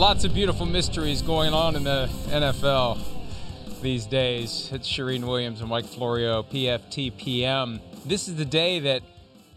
Lots 0.00 0.24
of 0.24 0.32
beautiful 0.32 0.64
mysteries 0.64 1.20
going 1.20 1.52
on 1.52 1.76
in 1.76 1.84
the 1.84 2.08
NFL 2.28 3.02
these 3.82 4.06
days. 4.06 4.70
It's 4.72 4.88
Charean 4.88 5.24
Williams 5.24 5.60
and 5.60 5.68
Mike 5.68 5.84
Florio, 5.84 6.42
PFTPM. 6.42 7.82
This 8.06 8.26
is 8.26 8.36
the 8.36 8.46
day 8.46 8.78
that 8.78 9.02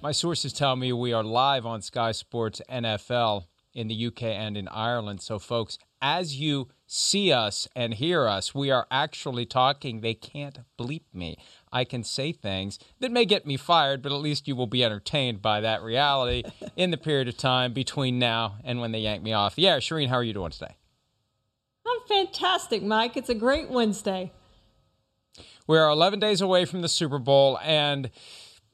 my 0.02 0.12
sources 0.12 0.52
tell 0.52 0.76
me 0.76 0.92
we 0.92 1.14
are 1.14 1.24
live 1.24 1.66
on 1.66 1.82
Sky 1.82 2.12
Sports 2.12 2.62
NFL 2.70 3.46
in 3.74 3.88
the 3.88 4.08
UK 4.08 4.24
and 4.24 4.58
in 4.58 4.68
Ireland. 4.68 5.22
So, 5.22 5.40
folks, 5.40 5.78
as 6.02 6.36
you 6.36 6.68
see 6.88 7.32
us 7.32 7.70
and 7.74 7.94
hear 7.94 8.28
us, 8.28 8.54
we 8.54 8.70
are 8.70 8.86
actually 8.92 9.46
talking. 9.46 10.02
They 10.02 10.14
can't 10.14 10.60
bleep 10.78 11.04
me. 11.14 11.38
I 11.74 11.84
can 11.84 12.04
say 12.04 12.32
things 12.32 12.78
that 13.00 13.12
may 13.12 13.26
get 13.26 13.46
me 13.46 13.58
fired, 13.58 14.02
but 14.02 14.12
at 14.12 14.20
least 14.20 14.48
you 14.48 14.56
will 14.56 14.68
be 14.68 14.84
entertained 14.84 15.42
by 15.42 15.60
that 15.62 15.82
reality 15.82 16.44
in 16.78 16.92
the 16.92 16.98
period 16.98 17.28
of 17.28 17.36
time 17.36 17.74
between 17.74 18.20
now 18.20 18.56
and 18.64 18.80
when 18.80 18.92
they 18.92 19.00
yank 19.00 19.24
me 19.24 19.34
off. 19.34 19.56
Yeah, 19.58 19.78
Charean, 19.78 20.08
how 20.08 20.16
are 20.16 20.24
you 20.24 20.34
doing 20.34 20.52
today? 20.52 20.76
I'm 21.86 22.08
fantastic, 22.08 22.84
Mike. 22.84 23.18
It's 23.18 23.30
a 23.30 23.36
great 23.36 23.70
Wednesday. 23.70 24.32
We 25.68 25.78
are 25.78 25.90
11 25.90 26.20
days 26.20 26.42
away 26.42 26.66
from 26.66 26.82
the 26.82 26.90
Super 26.90 27.20
Bowl, 27.20 27.58
and 27.64 28.12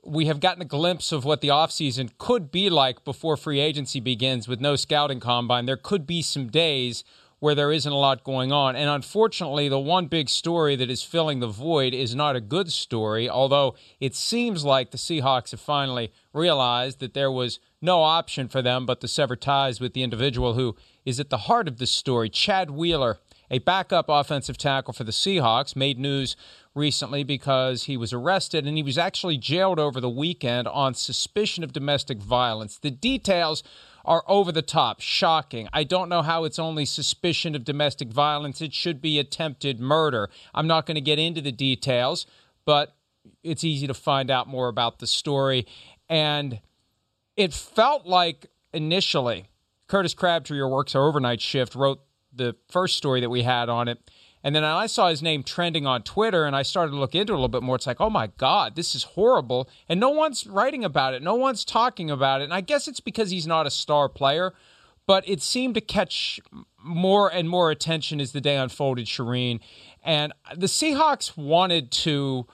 we 0.04 0.26
have 0.26 0.40
gotten 0.40 0.62
a 0.62 0.66
glimpse 0.66 1.12
of 1.12 1.24
what 1.24 1.42
the 1.42 1.50
offseason 1.50 2.12
could 2.18 2.52
be 2.52 2.70
like 2.70 3.04
before 3.04 3.38
free 3.38 3.60
agency 3.60 4.00
begins 4.00 4.48
with 4.48 4.60
no 4.60 4.76
scouting 4.76 5.20
combine. 5.20 5.66
There 5.66 5.78
could 5.78 6.06
be 6.06 6.22
some 6.22 6.48
days 6.48 7.04
where 7.40 7.56
there 7.56 7.72
isn't 7.72 7.92
a 7.92 7.98
lot 7.98 8.24
going 8.24 8.52
on. 8.52 8.76
And 8.76 8.90
unfortunately, 8.90 9.70
the 9.70 9.80
one 9.80 10.08
big 10.08 10.30
story 10.30 10.76
that 10.76 10.90
is 10.90 11.04
filling 11.04 11.40
the 11.40 11.48
void 11.48 11.94
is 11.94 12.14
not 12.14 12.36
a 12.36 12.42
good 12.42 12.72
story, 12.72 13.30
although 13.30 13.76
it 14.00 14.16
seems 14.16 14.64
like 14.64 14.92
the 14.92 14.98
Seahawks 14.98 15.52
have 15.52 15.60
finally 15.62 16.12
realized 16.34 17.00
that 17.00 17.14
there 17.14 17.32
was 17.32 17.60
no 17.82 18.02
option 18.04 18.48
for 18.48 18.62
them 18.62 18.86
but 18.86 19.00
to 19.02 19.08
sever 19.08 19.36
ties 19.36 19.80
with 19.80 19.94
the 19.94 20.04
individual 20.04 20.54
who 20.54 20.76
is 21.06 21.20
at 21.20 21.30
the 21.30 21.38
heart 21.38 21.68
of 21.68 21.78
this 21.78 21.92
story. 21.92 22.30
Chad 22.30 22.72
Wheeler, 22.72 23.20
a 23.50 23.60
backup 23.60 24.06
offensive 24.10 24.58
tackle 24.58 24.94
for 24.94 25.06
the 25.06 25.12
Seahawks, 25.12 25.76
made 25.76 25.98
news 25.98 26.36
recently 26.80 27.24
because 27.24 27.84
he 27.84 27.98
was 27.98 28.12
arrested 28.14 28.66
and 28.66 28.78
he 28.78 28.84
was 28.84 28.98
actually 28.98 29.38
jailed 29.38 29.78
over 29.78 30.02
the 30.02 30.10
weekend 30.10 30.68
on 30.68 30.94
suspicion 30.96 31.64
of 31.64 31.74
domestic 31.74 32.18
violence. 32.18 32.78
The 32.78 32.90
details 32.90 33.62
are 34.06 34.24
over 34.28 34.52
the 34.52 34.64
top, 34.64 35.02
shocking. 35.02 35.68
I 35.74 35.84
don't 35.84 36.10
know 36.10 36.24
how 36.24 36.46
it's 36.46 36.58
only 36.58 36.86
suspicion 36.86 37.54
of 37.54 37.64
domestic 37.64 38.08
violence. 38.08 38.62
It 38.62 38.74
should 38.74 39.02
be 39.02 39.20
attempted 39.20 39.80
murder. 39.80 40.30
I'm 40.56 40.66
not 40.66 40.86
going 40.88 40.96
to 40.96 41.02
get 41.02 41.20
into 41.20 41.42
the 41.42 41.52
details, 41.52 42.26
but 42.66 42.96
it's 43.44 43.64
easy 43.64 43.86
to 43.86 43.94
find 43.94 44.32
out 44.32 44.48
more 44.48 44.68
about 44.68 45.00
the 45.00 45.08
story. 45.08 45.68
And 46.08 46.60
it 47.36 47.54
felt 47.54 48.08
like 48.08 48.48
initially, 48.74 49.50
Curtis 49.88 50.14
Crabtree, 50.14 50.60
who 50.60 50.68
works 50.68 50.96
our 50.96 51.06
overnight 51.08 51.42
shift, 51.42 51.76
wrote 51.76 52.00
the 52.34 52.56
first 52.70 52.98
story 52.98 53.22
that 53.22 53.30
we 53.30 53.44
had 53.44 53.70
on 53.70 53.88
it 53.88 54.00
and 54.44 54.56
then 54.56 54.64
I 54.64 54.88
saw 54.88 55.10
his 55.10 55.22
name 55.22 55.44
trending 55.44 55.86
on 55.86 56.04
Twitter 56.04 56.46
and 56.46 56.56
I 56.56 56.62
started 56.62 56.92
to 56.92 56.98
look 56.98 57.16
into 57.16 57.34
it 57.34 57.36
a 57.36 57.38
little 57.38 57.50
bit 57.50 57.64
more. 57.64 57.76
It's 57.76 57.88
like, 57.88 58.00
oh 58.00 58.10
my 58.10 58.28
God, 58.38 58.76
this 58.76 58.96
is 58.96 59.04
horrible. 59.04 59.70
And 59.90 60.00
no 60.00 60.10
one's 60.10 60.48
writing 60.48 60.86
about 60.86 61.14
it, 61.14 61.22
no 61.22 61.36
one's 61.36 61.66
talking 61.66 62.10
about 62.10 62.42
it. 62.42 62.46
And 62.46 62.54
I 62.54 62.62
guess 62.62 62.88
it's 62.88 63.02
because 63.02 63.32
he's 63.32 63.48
not 63.48 63.68
a 63.68 63.72
star 63.72 64.08
player, 64.08 64.54
but 65.06 65.28
it 65.28 65.42
seemed 65.42 65.76
to 65.76 65.82
catch 65.82 66.40
more 66.82 67.32
and 67.34 67.50
more 67.50 67.72
attention 67.72 68.22
as 68.22 68.32
the 68.32 68.42
day 68.42 68.56
unfolded, 68.58 69.08
Charean. 69.08 69.60
And 70.04 70.34
the 70.56 70.68
Seahawks 70.68 71.36
wanted 71.36 71.92
to, 71.92 72.48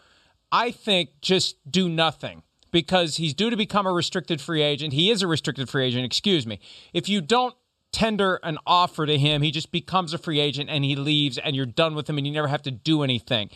I 0.51 0.71
think, 0.71 1.09
just 1.21 1.57
do 1.69 1.87
nothing 1.87 2.43
because 2.71 3.17
he's 3.17 3.33
due 3.33 3.49
to 3.49 3.55
become 3.55 3.85
a 3.85 3.91
restricted 3.91 4.41
free 4.41 4.61
agent. 4.61 4.93
He 4.93 5.11
is 5.11 5.21
a 5.21 5.27
restricted 5.27 5.69
free 5.69 5.85
agent, 5.85 6.05
excuse 6.05 6.47
me. 6.47 6.59
If 6.93 7.07
you 7.07 7.21
don't 7.21 7.55
tender 7.95 8.41
an 8.43 8.57
offer 8.67 9.05
to 9.05 9.17
him, 9.17 9.41
he 9.41 9.51
just 9.51 9.71
becomes 9.71 10.13
a 10.13 10.17
free 10.17 10.41
agent 10.41 10.69
and 10.69 10.83
he 10.83 10.97
leaves 10.97 11.37
and 11.37 11.55
you're 11.55 11.65
done 11.65 11.95
with 11.95 12.09
him 12.09 12.17
and 12.17 12.27
you 12.27 12.33
never 12.33 12.49
have 12.49 12.61
to 12.63 12.71
do 12.71 13.03
anything. 13.03 13.49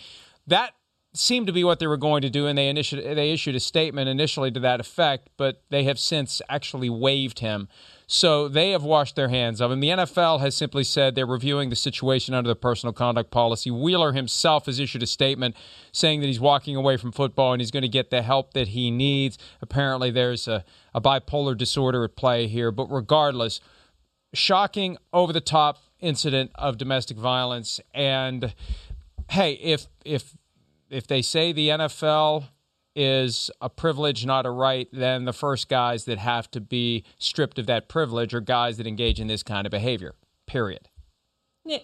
That 0.47 0.71
seemed 1.13 1.47
to 1.47 1.51
be 1.51 1.65
what 1.65 1.79
they 1.79 1.87
were 1.87 1.97
going 1.97 2.21
to 2.21 2.29
do, 2.29 2.47
and 2.47 2.57
they 2.57 2.69
initiated, 2.69 3.17
they 3.17 3.31
issued 3.31 3.55
a 3.55 3.59
statement 3.59 4.07
initially 4.07 4.49
to 4.51 4.59
that 4.61 4.79
effect, 4.79 5.29
but 5.35 5.63
they 5.69 5.83
have 5.83 5.99
since 5.99 6.41
actually 6.47 6.89
waived 6.89 7.39
him. 7.39 7.67
So 8.07 8.47
they 8.47 8.71
have 8.71 8.83
washed 8.83 9.17
their 9.17 9.27
hands 9.27 9.59
of 9.59 9.71
him. 9.71 9.81
The 9.81 9.89
NFL 9.89 10.39
has 10.39 10.55
simply 10.55 10.85
said 10.85 11.15
they're 11.15 11.25
reviewing 11.25 11.69
the 11.69 11.75
situation 11.75 12.33
under 12.33 12.47
the 12.47 12.55
personal 12.55 12.93
conduct 12.93 13.31
policy. 13.31 13.69
Wheeler 13.69 14.13
himself 14.13 14.67
has 14.67 14.79
issued 14.79 15.03
a 15.03 15.07
statement 15.07 15.55
saying 15.91 16.21
that 16.21 16.27
he's 16.27 16.39
walking 16.39 16.75
away 16.75 16.95
from 16.95 17.11
football 17.11 17.53
and 17.53 17.61
he's 17.61 17.71
going 17.71 17.83
to 17.83 17.89
get 17.89 18.09
the 18.09 18.21
help 18.21 18.53
that 18.53 18.69
he 18.69 18.89
needs. 18.89 19.37
Apparently, 19.61 20.11
there's 20.11 20.47
a, 20.47 20.63
a 20.93 21.01
bipolar 21.01 21.57
disorder 21.57 22.03
at 22.03 22.15
play 22.15 22.47
here, 22.47 22.71
but 22.71 22.87
regardless, 22.87 23.59
shocking, 24.33 24.97
over 25.13 25.33
the 25.33 25.41
top 25.41 25.77
incident 25.99 26.51
of 26.55 26.77
domestic 26.77 27.17
violence. 27.17 27.79
And 27.93 28.53
hey, 29.29 29.53
if 29.53 29.87
if 30.05 30.35
if 30.89 31.07
they 31.07 31.21
say 31.21 31.51
the 31.51 31.69
NFL 31.69 32.45
is 32.95 33.51
a 33.61 33.69
privilege, 33.69 34.25
not 34.25 34.45
a 34.45 34.49
right, 34.49 34.87
then 34.91 35.25
the 35.25 35.33
first 35.33 35.69
guys 35.69 36.05
that 36.05 36.17
have 36.17 36.49
to 36.51 36.59
be 36.59 37.03
stripped 37.17 37.59
of 37.59 37.67
that 37.67 37.87
privilege 37.87 38.33
are 38.33 38.41
guys 38.41 38.77
that 38.77 38.87
engage 38.87 39.19
in 39.19 39.27
this 39.27 39.43
kind 39.43 39.65
of 39.65 39.71
behavior. 39.71 40.15
Period. 40.47 40.89
Yeah. 41.63 41.79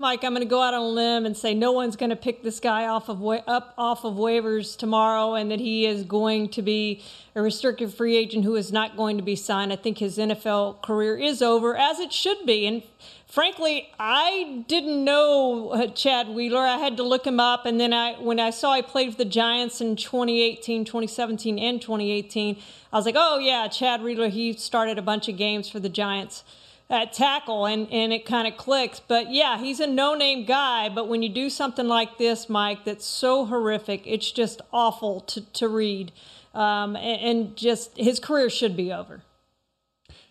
Mike, 0.00 0.22
I'm 0.22 0.30
going 0.30 0.46
to 0.46 0.48
go 0.48 0.62
out 0.62 0.74
on 0.74 0.80
a 0.80 0.86
limb 0.86 1.26
and 1.26 1.36
say 1.36 1.54
no 1.54 1.72
one's 1.72 1.96
going 1.96 2.10
to 2.10 2.14
pick 2.16 2.44
this 2.44 2.60
guy 2.60 2.86
off 2.86 3.08
of 3.08 3.18
wa- 3.18 3.42
up 3.48 3.74
off 3.76 4.04
of 4.04 4.14
waivers 4.14 4.76
tomorrow, 4.76 5.34
and 5.34 5.50
that 5.50 5.58
he 5.58 5.86
is 5.86 6.04
going 6.04 6.50
to 6.50 6.62
be 6.62 7.02
a 7.34 7.42
restricted 7.42 7.92
free 7.92 8.16
agent 8.16 8.44
who 8.44 8.54
is 8.54 8.70
not 8.70 8.96
going 8.96 9.16
to 9.16 9.24
be 9.24 9.34
signed. 9.34 9.72
I 9.72 9.76
think 9.76 9.98
his 9.98 10.16
NFL 10.16 10.82
career 10.82 11.18
is 11.18 11.42
over, 11.42 11.76
as 11.76 11.98
it 11.98 12.12
should 12.12 12.46
be. 12.46 12.64
And 12.64 12.84
frankly, 13.26 13.90
I 13.98 14.64
didn't 14.68 15.04
know 15.04 15.70
uh, 15.70 15.88
Chad 15.88 16.28
Wheeler. 16.28 16.60
I 16.60 16.76
had 16.76 16.96
to 16.98 17.02
look 17.02 17.26
him 17.26 17.40
up, 17.40 17.66
and 17.66 17.80
then 17.80 17.92
I 17.92 18.12
when 18.20 18.38
I 18.38 18.50
saw 18.50 18.70
I 18.70 18.82
played 18.82 19.10
for 19.10 19.18
the 19.18 19.24
Giants 19.24 19.80
in 19.80 19.96
2018, 19.96 20.84
2017, 20.84 21.58
and 21.58 21.82
2018, 21.82 22.56
I 22.92 22.96
was 22.96 23.04
like, 23.04 23.16
oh 23.18 23.40
yeah, 23.40 23.66
Chad 23.66 24.04
Wheeler. 24.04 24.28
He 24.28 24.52
started 24.52 24.96
a 24.96 25.02
bunch 25.02 25.28
of 25.28 25.36
games 25.36 25.68
for 25.68 25.80
the 25.80 25.88
Giants 25.88 26.44
at 26.90 27.12
tackle 27.12 27.66
and, 27.66 27.90
and 27.92 28.12
it 28.12 28.24
kind 28.24 28.48
of 28.48 28.56
clicks. 28.56 29.00
But 29.00 29.30
yeah, 29.30 29.58
he's 29.58 29.80
a 29.80 29.86
no 29.86 30.14
name 30.14 30.44
guy. 30.44 30.88
But 30.88 31.08
when 31.08 31.22
you 31.22 31.28
do 31.28 31.50
something 31.50 31.86
like 31.86 32.18
this, 32.18 32.48
Mike, 32.48 32.84
that's 32.84 33.04
so 33.04 33.44
horrific, 33.46 34.02
it's 34.06 34.30
just 34.30 34.60
awful 34.72 35.20
to, 35.22 35.40
to 35.52 35.68
read. 35.68 36.12
Um, 36.54 36.96
and, 36.96 37.20
and 37.20 37.56
just 37.56 37.96
his 37.96 38.18
career 38.18 38.48
should 38.48 38.76
be 38.76 38.92
over. 38.92 39.22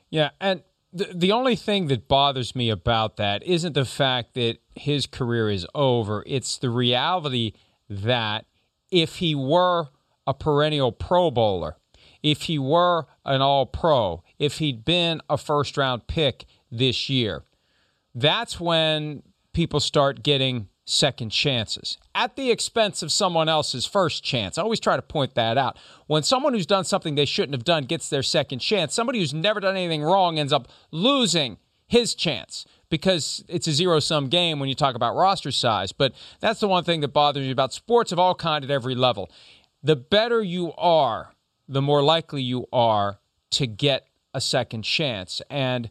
Yeah. 0.10 0.32
And 0.42 0.64
the, 0.92 1.12
the 1.14 1.32
only 1.32 1.56
thing 1.56 1.88
that 1.88 2.08
bothers 2.08 2.56
me 2.56 2.70
about 2.70 3.18
that 3.18 3.44
isn't 3.44 3.74
the 3.74 3.86
fact 3.86 4.34
that 4.34 4.58
his 4.76 5.06
career 5.06 5.50
is 5.50 5.66
over, 5.76 6.24
it's 6.26 6.58
the 6.58 6.70
reality 6.70 7.54
that 7.90 8.46
if 8.90 9.18
he 9.18 9.36
were 9.36 9.90
a 10.26 10.34
perennial 10.34 10.92
Pro 10.92 11.30
Bowler, 11.30 11.78
if 12.24 12.44
he 12.44 12.58
were 12.58 13.06
an 13.26 13.42
all 13.42 13.66
pro, 13.66 14.24
if 14.40 14.58
he'd 14.60 14.86
been 14.86 15.22
a 15.30 15.38
first 15.38 15.78
round 15.78 16.08
pick 16.08 16.46
this 16.72 17.10
year, 17.10 17.44
that's 18.14 18.60
when 18.60 19.24
people 19.54 19.80
start 19.80 20.24
getting 20.24 20.68
second 20.86 21.30
chances 21.30 21.98
at 22.16 22.38
the 22.38 22.50
expense 22.50 23.04
of 23.04 23.12
someone 23.12 23.50
else's 23.50 23.86
first 23.86 24.24
chance. 24.24 24.58
I 24.58 24.62
always 24.62 24.80
try 24.80 24.96
to 24.96 25.02
point 25.02 25.36
that 25.36 25.58
out. 25.58 25.78
When 26.08 26.24
someone 26.24 26.54
who's 26.54 26.66
done 26.66 26.86
something 26.86 27.16
they 27.16 27.26
shouldn't 27.26 27.54
have 27.54 27.66
done 27.66 27.84
gets 27.84 28.10
their 28.10 28.24
second 28.24 28.60
chance, 28.60 28.94
somebody 28.94 29.20
who's 29.20 29.34
never 29.34 29.60
done 29.60 29.76
anything 29.76 30.02
wrong 30.02 30.40
ends 30.40 30.54
up 30.54 30.70
losing 30.92 31.58
his 31.88 32.16
chance 32.16 32.66
because 32.90 33.44
it's 33.48 33.68
a 33.68 33.72
zero 33.72 34.00
sum 34.00 34.30
game 34.30 34.60
when 34.60 34.70
you 34.70 34.76
talk 34.76 34.96
about 34.96 35.16
roster 35.16 35.52
size. 35.52 35.92
But 35.92 36.14
that's 36.40 36.60
the 36.60 36.68
one 36.68 36.84
thing 36.84 37.02
that 37.02 37.10
bothers 37.10 37.46
me 37.46 37.52
about 37.52 37.74
sports 37.74 38.12
of 38.12 38.20
all 38.20 38.36
kind 38.36 38.64
at 38.64 38.72
every 38.72 38.96
level. 38.96 39.30
The 39.84 39.96
better 39.96 40.42
you 40.42 40.74
are, 40.78 41.34
the 41.68 41.82
more 41.82 42.02
likely 42.02 42.42
you 42.42 42.66
are 42.72 43.20
to 43.52 43.68
get 43.68 44.07
a 44.38 44.42
second 44.42 44.84
chance. 44.84 45.42
And 45.50 45.90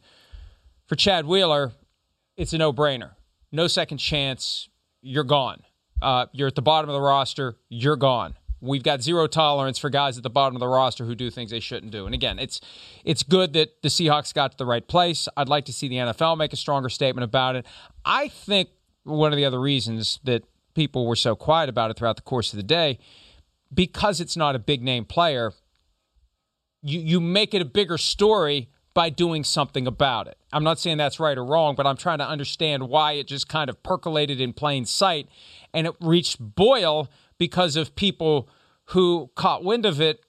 for 0.87 0.95
Chad 0.95 1.27
Wheeler, 1.27 1.73
it's 2.37 2.53
a 2.53 2.59
no 2.59 2.73
brainer. 2.73 3.11
No 3.53 3.67
second 3.67 3.99
chance, 3.99 4.69
you're 5.03 5.25
gone. 5.25 5.63
Uh, 6.01 6.27
you're 6.33 6.49
at 6.49 6.55
the 6.55 6.63
bottom 6.63 6.89
of 6.89 6.95
the 6.95 7.01
roster, 7.01 7.57
you're 7.69 7.97
gone. 7.97 8.35
we've 8.61 8.83
got 8.83 9.03
zero 9.03 9.27
tolerance 9.27 9.79
for 9.79 9.91
guys 9.91 10.17
at 10.17 10.23
the 10.23 10.31
bottom 10.31 10.57
of 10.57 10.61
the 10.61 10.69
roster 10.69 11.05
who 11.05 11.15
do 11.15 11.31
things 11.31 11.51
they 11.51 11.61
shouldn't 11.61 11.93
do. 11.93 12.07
And 12.07 12.15
again, 12.15 12.39
it's 12.39 12.61
it's 13.05 13.23
good 13.23 13.53
that 13.53 13.83
the 13.83 13.89
Seahawks 13.89 14.33
got 14.33 14.53
to 14.53 14.57
the 14.57 14.67
right 14.67 14.87
place. 14.87 15.29
I'd 15.37 15.49
like 15.49 15.65
to 15.67 15.73
see 15.73 15.89
the 15.89 15.97
NFL 15.97 16.39
make 16.39 16.53
a 16.53 16.57
stronger 16.57 16.89
statement 16.89 17.25
about 17.25 17.57
it. 17.57 17.67
I 18.05 18.29
think 18.29 18.71
one 19.05 19.33
of 19.33 19.37
the 19.37 19.45
other 19.45 19.61
reasons 19.61 20.21
that 20.25 20.45
people 20.75 21.07
were 21.07 21.17
so 21.17 21.35
quiet 21.35 21.69
about 21.69 21.91
it 21.91 21.97
throughout 21.97 22.17
the 22.17 22.23
course 22.23 22.53
of 22.53 22.57
the 22.57 22.63
day 22.63 22.99
because 23.73 24.21
it's 24.21 24.37
not 24.37 24.55
a 24.55 24.59
big 24.59 24.83
name 24.83 25.05
player, 25.05 25.53
you 26.87 27.01
you 27.01 27.21
make 27.21 27.55
it 27.55 27.63
a 27.63 27.67
bigger 27.67 27.99
story 27.99 28.71
by 28.95 29.11
doing 29.11 29.45
something 29.45 29.87
about 29.87 30.27
it. 30.27 30.39
I'm 30.55 30.65
not 30.65 30.79
saying 30.79 30.97
that's 30.97 31.21
right 31.21 31.37
or 31.37 31.45
wrong, 31.45 31.75
but 31.75 31.87
I'm 31.87 31.99
trying 31.99 32.17
to 32.17 32.27
understand 32.27 32.89
why 32.89 33.13
it 33.13 33.27
just 33.27 33.47
kind 33.47 33.69
of 33.69 33.83
percolated 33.83 34.41
in 34.41 34.55
plain 34.55 34.87
sight 34.87 35.29
and 35.75 35.87
it 35.87 35.95
reached 36.01 36.39
boil 36.41 37.11
because 37.37 37.77
of 37.77 37.95
people 37.95 38.49
who 38.87 39.31
caught 39.35 39.63
wind 39.63 39.85
of 39.85 40.01
it 40.01 40.25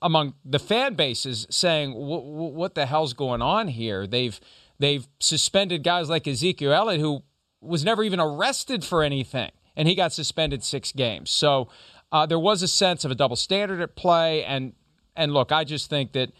among 0.00 0.32
the 0.46 0.58
fan 0.58 0.94
bases 0.94 1.46
saying 1.50 1.92
what 1.94 2.74
the 2.74 2.86
hell's 2.86 3.12
going 3.12 3.42
on 3.42 3.68
here 3.68 4.06
they've 4.06 4.40
they've 4.78 5.06
suspended 5.18 5.82
guys 5.82 6.08
like 6.08 6.26
Ezekiel 6.26 6.72
Elliott 6.72 7.00
who 7.00 7.22
was 7.60 7.84
never 7.84 8.02
even 8.02 8.20
arrested 8.20 8.82
for 8.82 9.02
anything 9.02 9.50
and 9.76 9.88
he 9.88 9.94
got 9.94 10.12
suspended 10.12 10.62
6 10.64 10.92
games 10.92 11.30
so 11.30 11.68
uh, 12.12 12.24
there 12.24 12.38
was 12.38 12.62
a 12.62 12.68
sense 12.68 13.04
of 13.04 13.10
a 13.10 13.14
double 13.14 13.36
standard 13.36 13.80
at 13.80 13.94
play 13.94 14.42
and 14.44 14.72
and 15.16 15.32
look 15.32 15.52
I 15.52 15.64
just 15.64 15.90
think 15.90 16.12
that 16.12 16.30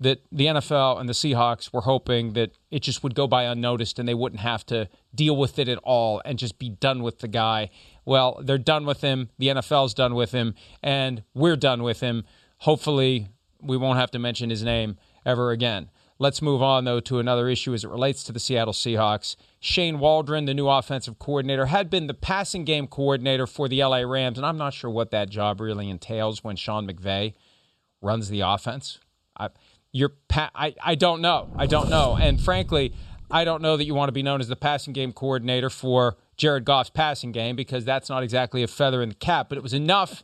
that 0.00 0.20
the 0.30 0.46
NFL 0.46 1.00
and 1.00 1.08
the 1.08 1.12
Seahawks 1.12 1.72
were 1.72 1.80
hoping 1.80 2.34
that 2.34 2.52
it 2.70 2.82
just 2.82 3.02
would 3.02 3.14
go 3.14 3.26
by 3.26 3.44
unnoticed 3.44 3.98
and 3.98 4.08
they 4.08 4.14
wouldn't 4.14 4.40
have 4.40 4.64
to 4.66 4.88
deal 5.14 5.36
with 5.36 5.58
it 5.58 5.68
at 5.68 5.78
all 5.78 6.22
and 6.24 6.38
just 6.38 6.58
be 6.58 6.68
done 6.68 7.02
with 7.02 7.18
the 7.18 7.28
guy. 7.28 7.70
Well, 8.04 8.40
they're 8.42 8.58
done 8.58 8.86
with 8.86 9.00
him. 9.00 9.30
The 9.38 9.48
NFL's 9.48 9.94
done 9.94 10.14
with 10.14 10.32
him, 10.32 10.54
and 10.82 11.24
we're 11.34 11.56
done 11.56 11.82
with 11.82 12.00
him. 12.00 12.24
Hopefully, 12.58 13.28
we 13.60 13.76
won't 13.76 13.98
have 13.98 14.10
to 14.12 14.18
mention 14.18 14.50
his 14.50 14.62
name 14.62 14.96
ever 15.26 15.50
again. 15.50 15.90
Let's 16.20 16.42
move 16.42 16.62
on, 16.62 16.84
though, 16.84 17.00
to 17.00 17.20
another 17.20 17.48
issue 17.48 17.74
as 17.74 17.84
it 17.84 17.90
relates 17.90 18.24
to 18.24 18.32
the 18.32 18.40
Seattle 18.40 18.72
Seahawks. 18.72 19.36
Shane 19.60 20.00
Waldron, 20.00 20.46
the 20.46 20.54
new 20.54 20.68
offensive 20.68 21.18
coordinator, 21.18 21.66
had 21.66 21.90
been 21.90 22.08
the 22.08 22.14
passing 22.14 22.64
game 22.64 22.88
coordinator 22.88 23.46
for 23.46 23.68
the 23.68 23.84
LA 23.84 23.98
Rams, 23.98 24.36
and 24.36 24.46
I'm 24.46 24.58
not 24.58 24.74
sure 24.74 24.90
what 24.90 25.12
that 25.12 25.28
job 25.28 25.60
really 25.60 25.88
entails 25.88 26.42
when 26.42 26.56
Sean 26.56 26.88
McVay 26.88 27.34
runs 28.00 28.28
the 28.28 28.40
offense. 28.40 28.98
I, 29.38 29.48
you're 29.92 30.12
pa- 30.28 30.50
I, 30.54 30.74
I 30.82 30.94
don't 30.94 31.20
know. 31.20 31.50
I 31.56 31.66
don't 31.66 31.88
know. 31.88 32.16
And 32.20 32.40
frankly, 32.40 32.92
I 33.30 33.44
don't 33.44 33.62
know 33.62 33.76
that 33.76 33.84
you 33.84 33.94
want 33.94 34.08
to 34.08 34.12
be 34.12 34.22
known 34.22 34.40
as 34.40 34.48
the 34.48 34.56
passing 34.56 34.92
game 34.92 35.12
coordinator 35.12 35.68
for 35.68 36.16
Jared 36.36 36.64
Goff's 36.64 36.90
passing 36.90 37.32
game 37.32 37.56
because 37.56 37.84
that's 37.84 38.08
not 38.08 38.22
exactly 38.22 38.62
a 38.62 38.68
feather 38.68 39.02
in 39.02 39.10
the 39.10 39.14
cap, 39.14 39.48
but 39.48 39.58
it 39.58 39.62
was 39.62 39.74
enough 39.74 40.22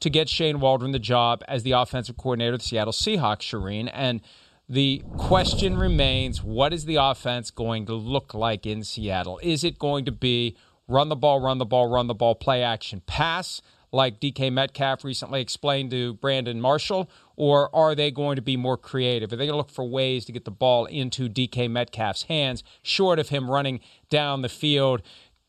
to 0.00 0.08
get 0.08 0.28
Shane 0.28 0.60
Waldron 0.60 0.92
the 0.92 0.98
job 0.98 1.42
as 1.48 1.64
the 1.64 1.72
offensive 1.72 2.16
coordinator 2.16 2.54
of 2.54 2.60
the 2.60 2.66
Seattle 2.66 2.92
Seahawks, 2.92 3.40
Charean. 3.40 3.90
And 3.92 4.22
the 4.68 5.02
question 5.16 5.76
remains 5.76 6.42
what 6.42 6.72
is 6.72 6.86
the 6.86 6.96
offense 6.96 7.50
going 7.50 7.86
to 7.86 7.94
look 7.94 8.32
like 8.32 8.64
in 8.64 8.84
Seattle? 8.84 9.38
Is 9.42 9.62
it 9.62 9.78
going 9.78 10.04
to 10.06 10.12
be 10.12 10.56
run 10.88 11.08
the 11.08 11.16
ball, 11.16 11.40
run 11.40 11.58
the 11.58 11.66
ball, 11.66 11.88
run 11.88 12.06
the 12.06 12.14
ball, 12.14 12.34
play 12.34 12.62
action, 12.62 13.02
pass? 13.06 13.60
Like 13.96 14.20
DK 14.20 14.52
Metcalf 14.52 15.02
recently 15.02 15.40
explained 15.40 15.90
to 15.90 16.14
Brandon 16.14 16.60
Marshall? 16.60 17.10
Or 17.36 17.74
are 17.74 17.94
they 17.94 18.10
going 18.10 18.36
to 18.36 18.42
be 18.42 18.56
more 18.56 18.76
creative? 18.76 19.32
Are 19.32 19.36
they 19.36 19.46
going 19.46 19.54
to 19.54 19.58
look 19.58 19.70
for 19.70 19.84
ways 19.84 20.24
to 20.26 20.32
get 20.32 20.44
the 20.44 20.50
ball 20.50 20.86
into 20.86 21.28
DK 21.28 21.70
Metcalf's 21.70 22.24
hands, 22.24 22.62
short 22.82 23.18
of 23.18 23.28
him 23.28 23.50
running 23.50 23.80
down 24.08 24.42
the 24.42 24.48
field? 24.48 25.02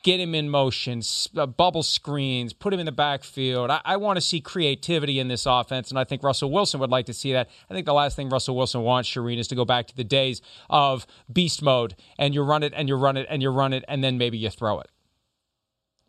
Get 0.03 0.19
him 0.19 0.35
in 0.35 0.49
motion, 0.49 1.01
uh, 1.35 1.47
bubble 1.47 1.83
screens, 1.83 2.53
put 2.53 2.73
him 2.73 2.79
in 2.79 2.85
the 2.85 2.91
backfield. 2.91 3.71
I, 3.71 3.81
I 3.83 3.97
want 3.97 4.17
to 4.17 4.21
see 4.21 4.39
creativity 4.39 5.19
in 5.19 5.27
this 5.27 5.45
offense, 5.45 5.89
and 5.89 5.99
I 5.99 6.03
think 6.03 6.23
Russell 6.23 6.51
Wilson 6.51 6.79
would 6.79 6.91
like 6.91 7.07
to 7.07 7.13
see 7.13 7.33
that. 7.33 7.49
I 7.69 7.73
think 7.73 7.85
the 7.85 7.93
last 7.93 8.15
thing 8.15 8.29
Russell 8.29 8.55
Wilson 8.55 8.81
wants, 8.81 9.09
Charean, 9.09 9.37
is 9.37 9.47
to 9.49 9.55
go 9.55 9.65
back 9.65 9.87
to 9.87 9.95
the 9.95 10.03
days 10.03 10.41
of 10.69 11.07
beast 11.31 11.61
mode, 11.61 11.95
and 12.17 12.33
you 12.33 12.43
run 12.43 12.63
it, 12.63 12.73
and 12.75 12.87
you 12.87 12.95
run 12.95 13.17
it, 13.17 13.25
and 13.29 13.41
you 13.41 13.49
run 13.49 13.73
it, 13.73 13.83
and 13.87 14.03
then 14.03 14.17
maybe 14.17 14.37
you 14.37 14.49
throw 14.49 14.79
it. 14.79 14.89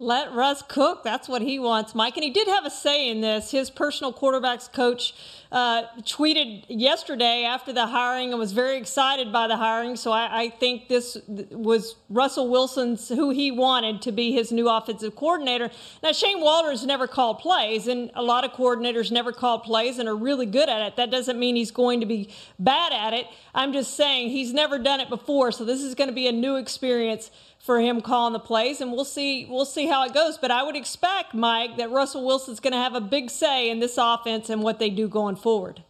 Let 0.00 0.32
Russ 0.32 0.62
cook. 0.62 1.02
That's 1.02 1.28
what 1.28 1.42
he 1.42 1.58
wants, 1.58 1.92
Mike. 1.92 2.16
And 2.16 2.22
he 2.22 2.30
did 2.30 2.46
have 2.46 2.64
a 2.64 2.70
say 2.70 3.08
in 3.10 3.20
this. 3.20 3.50
His 3.50 3.68
personal 3.68 4.12
quarterbacks 4.12 4.72
coach 4.72 5.12
uh, 5.50 5.86
tweeted 6.02 6.66
yesterday 6.68 7.42
after 7.42 7.72
the 7.72 7.84
hiring 7.84 8.30
and 8.30 8.38
was 8.38 8.52
very 8.52 8.76
excited 8.76 9.32
by 9.32 9.48
the 9.48 9.56
hiring. 9.56 9.96
So 9.96 10.12
I, 10.12 10.42
I, 10.42 10.48
think 10.50 10.88
this 10.88 11.16
was 11.26 11.96
Russell 12.08 12.48
Wilson's 12.48 13.08
who 13.08 13.30
he 13.30 13.50
wanted 13.50 14.00
to 14.02 14.12
be 14.12 14.30
his 14.30 14.52
new 14.52 14.68
offensive 14.68 15.16
coordinator. 15.16 15.68
Now, 16.00 16.12
Shane 16.12 16.40
Waldron 16.40 16.78
never 16.86 17.08
called 17.08 17.40
plays, 17.40 17.88
and 17.88 18.12
a 18.14 18.22
lot 18.22 18.44
of 18.44 18.52
coordinators 18.52 19.10
never 19.10 19.32
call 19.32 19.58
plays 19.58 19.98
and 19.98 20.08
are 20.08 20.16
really 20.16 20.46
good 20.46 20.68
at 20.68 20.80
it. 20.82 20.94
That 20.94 21.10
doesn't 21.10 21.40
mean 21.40 21.56
he's 21.56 21.72
going 21.72 21.98
to 22.00 22.06
be 22.06 22.28
bad 22.58 22.92
at 22.92 23.14
it. 23.14 23.26
I'm 23.52 23.72
just 23.72 23.96
saying 23.96 24.30
he's 24.30 24.52
never 24.52 24.78
done 24.78 25.00
it 25.00 25.08
before. 25.08 25.50
So 25.50 25.64
this 25.64 25.80
is 25.80 25.96
going 25.96 26.08
to 26.08 26.14
be 26.14 26.28
a 26.28 26.32
new 26.32 26.54
experience 26.54 27.32
for 27.68 27.80
him 27.80 28.00
calling 28.00 28.32
the 28.32 28.38
plays, 28.38 28.80
and 28.80 28.90
we'll 28.90 29.04
see 29.04 29.44
we'll 29.44 29.66
see 29.66 29.88
how 29.88 30.02
it 30.06 30.14
goes. 30.14 30.38
But 30.38 30.50
I 30.50 30.62
would 30.62 30.74
expect, 30.74 31.34
Mike, 31.34 31.76
that 31.76 31.90
Russell 31.90 32.24
Wilson's 32.24 32.60
going 32.60 32.72
to 32.72 32.78
have 32.78 32.94
a 32.94 33.00
big 33.00 33.28
say 33.28 33.68
in 33.68 33.78
this 33.78 33.98
offense 33.98 34.48
and 34.48 34.62
what 34.62 34.78
they 34.78 34.88
do 34.88 35.06
going 35.06 35.36
forward. 35.36 35.82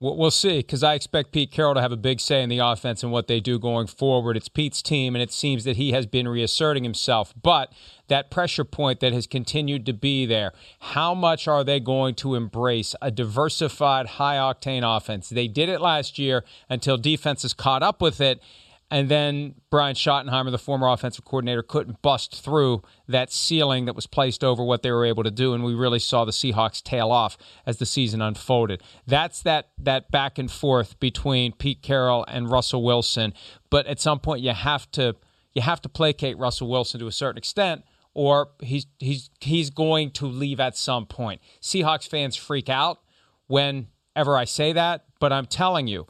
We'll 0.00 0.32
see, 0.32 0.58
because 0.58 0.82
I 0.82 0.94
expect 0.94 1.30
Pete 1.30 1.52
Carroll 1.52 1.76
to 1.76 1.80
have 1.80 1.92
a 1.92 1.96
big 1.96 2.18
say 2.18 2.42
in 2.42 2.48
the 2.48 2.58
offense 2.58 3.04
and 3.04 3.12
what 3.12 3.28
they 3.28 3.38
do 3.38 3.56
going 3.58 3.86
forward. 3.86 4.36
It's 4.36 4.48
Pete's 4.48 4.82
team, 4.82 5.14
and 5.14 5.22
it 5.22 5.32
seems 5.32 5.62
that 5.62 5.76
he 5.76 5.92
has 5.92 6.06
been 6.06 6.26
reasserting 6.26 6.82
himself. 6.82 7.32
But 7.40 7.72
that 8.08 8.28
pressure 8.28 8.64
point 8.64 8.98
that 8.98 9.12
has 9.12 9.28
continued 9.28 9.86
to 9.86 9.92
be 9.92 10.26
there, 10.26 10.52
how 10.80 11.14
much 11.14 11.46
are 11.46 11.62
they 11.62 11.78
going 11.78 12.16
to 12.16 12.34
embrace 12.34 12.96
a 13.00 13.12
diversified, 13.12 14.06
high 14.06 14.36
octane 14.36 14.82
offense? 14.84 15.28
They 15.28 15.48
did 15.48 15.68
it 15.68 15.80
last 15.80 16.18
year 16.18 16.44
until 16.68 16.98
defenses 16.98 17.54
caught 17.54 17.82
up 17.84 18.02
with 18.02 18.20
it 18.20 18.42
and 18.90 19.08
then 19.08 19.54
Brian 19.68 19.96
Schottenheimer, 19.96 20.52
the 20.52 20.58
former 20.58 20.88
offensive 20.88 21.24
coordinator, 21.24 21.62
couldn't 21.62 22.02
bust 22.02 22.40
through 22.40 22.82
that 23.08 23.32
ceiling 23.32 23.86
that 23.86 23.96
was 23.96 24.06
placed 24.06 24.44
over 24.44 24.62
what 24.62 24.82
they 24.82 24.92
were 24.92 25.04
able 25.04 25.24
to 25.24 25.30
do, 25.30 25.54
and 25.54 25.64
we 25.64 25.74
really 25.74 25.98
saw 25.98 26.24
the 26.24 26.32
Seahawks 26.32 26.82
tail 26.82 27.10
off 27.10 27.36
as 27.66 27.78
the 27.78 27.86
season 27.86 28.22
unfolded. 28.22 28.82
That's 29.06 29.42
that 29.42 29.70
that 29.78 30.10
back 30.12 30.38
and 30.38 30.50
forth 30.50 31.00
between 31.00 31.52
Pete 31.52 31.82
Carroll 31.82 32.24
and 32.28 32.48
Russell 32.48 32.84
Wilson. 32.84 33.34
But 33.70 33.86
at 33.86 34.00
some 34.00 34.20
point, 34.20 34.42
you 34.42 34.52
have 34.52 34.88
to 34.92 35.16
you 35.52 35.62
have 35.62 35.80
to 35.82 35.88
placate 35.88 36.38
Russell 36.38 36.68
Wilson 36.68 37.00
to 37.00 37.08
a 37.08 37.12
certain 37.12 37.38
extent, 37.38 37.82
or 38.14 38.50
he's 38.60 38.86
he's 39.00 39.30
he's 39.40 39.70
going 39.70 40.12
to 40.12 40.26
leave 40.26 40.60
at 40.60 40.76
some 40.76 41.06
point. 41.06 41.40
Seahawks 41.60 42.08
fans 42.08 42.36
freak 42.36 42.68
out 42.68 43.00
whenever 43.48 44.36
I 44.36 44.44
say 44.44 44.72
that, 44.74 45.06
but 45.18 45.32
I'm 45.32 45.46
telling 45.46 45.88
you 45.88 46.06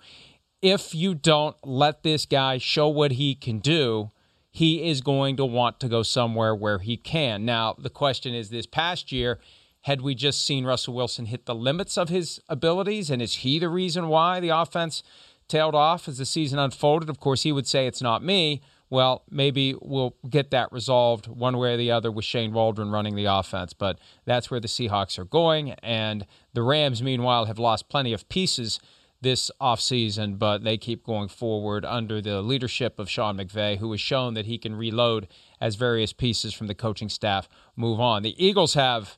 if 0.62 0.94
you 0.94 1.14
don't 1.14 1.56
let 1.64 2.02
this 2.02 2.26
guy 2.26 2.58
show 2.58 2.88
what 2.88 3.12
he 3.12 3.34
can 3.34 3.58
do, 3.58 4.10
he 4.50 4.88
is 4.88 5.00
going 5.02 5.36
to 5.36 5.44
want 5.44 5.80
to 5.80 5.88
go 5.88 6.02
somewhere 6.02 6.54
where 6.54 6.78
he 6.78 6.96
can. 6.96 7.44
Now, 7.44 7.74
the 7.78 7.90
question 7.90 8.34
is 8.34 8.48
this 8.48 8.66
past 8.66 9.12
year, 9.12 9.38
had 9.82 10.00
we 10.00 10.14
just 10.14 10.44
seen 10.44 10.64
Russell 10.64 10.94
Wilson 10.94 11.26
hit 11.26 11.46
the 11.46 11.54
limits 11.54 11.98
of 11.98 12.08
his 12.08 12.40
abilities? 12.48 13.10
And 13.10 13.20
is 13.20 13.36
he 13.36 13.58
the 13.58 13.68
reason 13.68 14.08
why 14.08 14.40
the 14.40 14.48
offense 14.48 15.02
tailed 15.46 15.74
off 15.74 16.08
as 16.08 16.18
the 16.18 16.24
season 16.24 16.58
unfolded? 16.58 17.10
Of 17.10 17.20
course, 17.20 17.42
he 17.42 17.52
would 17.52 17.66
say 17.66 17.86
it's 17.86 18.02
not 18.02 18.24
me. 18.24 18.62
Well, 18.88 19.24
maybe 19.30 19.74
we'll 19.80 20.16
get 20.28 20.50
that 20.52 20.72
resolved 20.72 21.26
one 21.26 21.58
way 21.58 21.74
or 21.74 21.76
the 21.76 21.90
other 21.90 22.10
with 22.10 22.24
Shane 22.24 22.52
Waldron 22.52 22.90
running 22.90 23.14
the 23.14 23.26
offense, 23.26 23.72
but 23.72 23.98
that's 24.24 24.50
where 24.50 24.60
the 24.60 24.68
Seahawks 24.68 25.18
are 25.18 25.24
going. 25.24 25.72
And 25.82 26.26
the 26.52 26.62
Rams, 26.62 27.02
meanwhile, 27.02 27.44
have 27.44 27.58
lost 27.58 27.88
plenty 27.88 28.12
of 28.12 28.28
pieces 28.28 28.80
this 29.20 29.50
offseason, 29.60 30.38
but 30.38 30.62
they 30.64 30.76
keep 30.76 31.04
going 31.04 31.28
forward 31.28 31.84
under 31.84 32.20
the 32.20 32.42
leadership 32.42 32.98
of 32.98 33.08
Sean 33.08 33.38
McVay, 33.38 33.78
who 33.78 33.90
has 33.92 34.00
shown 34.00 34.34
that 34.34 34.46
he 34.46 34.58
can 34.58 34.74
reload 34.74 35.28
as 35.60 35.74
various 35.76 36.12
pieces 36.12 36.52
from 36.52 36.66
the 36.66 36.74
coaching 36.74 37.08
staff 37.08 37.48
move 37.76 38.00
on. 38.00 38.22
The 38.22 38.44
Eagles 38.44 38.74
have 38.74 39.16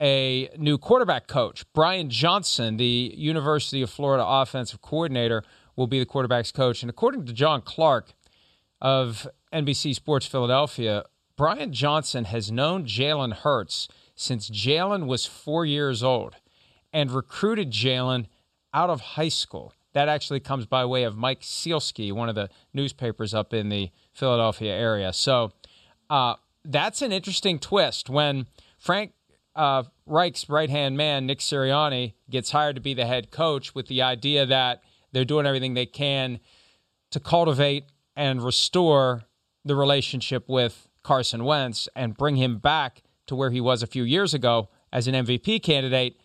a 0.00 0.48
new 0.56 0.78
quarterback 0.78 1.26
coach. 1.26 1.64
Brian 1.74 2.08
Johnson, 2.08 2.78
the 2.78 3.14
University 3.16 3.82
of 3.82 3.90
Florida 3.90 4.24
offensive 4.26 4.80
coordinator, 4.80 5.42
will 5.76 5.86
be 5.86 5.98
the 5.98 6.06
quarterback's 6.06 6.52
coach. 6.52 6.82
And 6.82 6.88
according 6.88 7.26
to 7.26 7.32
John 7.32 7.60
Clark 7.60 8.14
of 8.80 9.28
NBC 9.52 9.94
Sports 9.94 10.26
Philadelphia, 10.26 11.04
Brian 11.36 11.72
Johnson 11.72 12.24
has 12.24 12.50
known 12.50 12.84
Jalen 12.86 13.34
Hurts 13.34 13.88
since 14.14 14.48
Jalen 14.50 15.06
was 15.06 15.26
four 15.26 15.66
years 15.66 16.02
old 16.02 16.36
and 16.92 17.10
recruited 17.10 17.70
Jalen– 17.70 18.26
out 18.72 18.90
of 18.90 19.00
high 19.00 19.28
school. 19.28 19.72
That 19.92 20.08
actually 20.08 20.40
comes 20.40 20.66
by 20.66 20.84
way 20.84 21.02
of 21.02 21.16
Mike 21.16 21.40
Sielski, 21.40 22.12
one 22.12 22.28
of 22.28 22.34
the 22.34 22.48
newspapers 22.72 23.34
up 23.34 23.52
in 23.52 23.68
the 23.68 23.90
Philadelphia 24.12 24.72
area. 24.72 25.12
So 25.12 25.52
uh, 26.08 26.34
that's 26.64 27.02
an 27.02 27.12
interesting 27.12 27.58
twist 27.58 28.08
when 28.08 28.46
Frank 28.78 29.12
uh, 29.56 29.82
Reich's 30.06 30.48
right 30.48 30.70
hand 30.70 30.96
man, 30.96 31.26
Nick 31.26 31.40
Sirianni, 31.40 32.14
gets 32.28 32.52
hired 32.52 32.76
to 32.76 32.80
be 32.80 32.94
the 32.94 33.06
head 33.06 33.30
coach 33.30 33.74
with 33.74 33.88
the 33.88 34.02
idea 34.02 34.46
that 34.46 34.82
they're 35.12 35.24
doing 35.24 35.46
everything 35.46 35.74
they 35.74 35.86
can 35.86 36.38
to 37.10 37.18
cultivate 37.18 37.84
and 38.16 38.42
restore 38.42 39.24
the 39.64 39.74
relationship 39.74 40.48
with 40.48 40.88
Carson 41.02 41.44
Wentz 41.44 41.88
and 41.96 42.16
bring 42.16 42.36
him 42.36 42.58
back 42.58 43.02
to 43.26 43.34
where 43.34 43.50
he 43.50 43.60
was 43.60 43.82
a 43.82 43.86
few 43.86 44.02
years 44.02 44.34
ago 44.34 44.68
as 44.92 45.06
an 45.06 45.14
MVP 45.14 45.62
candidate. 45.62 46.20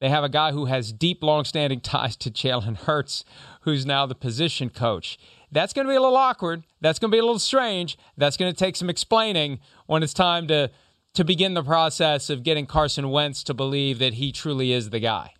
They 0.00 0.08
have 0.08 0.24
a 0.24 0.28
guy 0.28 0.52
who 0.52 0.64
has 0.64 0.92
deep, 0.92 1.22
long-standing 1.22 1.80
ties 1.80 2.16
to 2.16 2.30
Jalen 2.30 2.76
Hurts, 2.78 3.24
who's 3.62 3.84
now 3.84 4.06
the 4.06 4.14
position 4.14 4.70
coach. 4.70 5.18
That's 5.52 5.72
going 5.72 5.86
to 5.86 5.92
be 5.92 5.96
a 5.96 6.00
little 6.00 6.16
awkward. 6.16 6.64
That's 6.80 6.98
going 6.98 7.10
to 7.10 7.14
be 7.14 7.18
a 7.18 7.24
little 7.24 7.38
strange. 7.38 7.98
That's 8.16 8.36
going 8.36 8.52
to 8.52 8.58
take 8.58 8.76
some 8.76 8.88
explaining 8.88 9.60
when 9.86 10.02
it's 10.02 10.14
time 10.14 10.46
to 10.48 10.70
to 11.12 11.24
begin 11.24 11.54
the 11.54 11.62
process 11.64 12.30
of 12.30 12.44
getting 12.44 12.66
Carson 12.66 13.10
Wentz 13.10 13.42
to 13.42 13.52
believe 13.52 13.98
that 13.98 14.14
he 14.14 14.30
truly 14.30 14.72
is 14.72 14.90
the 14.90 15.00
guy. 15.00 15.34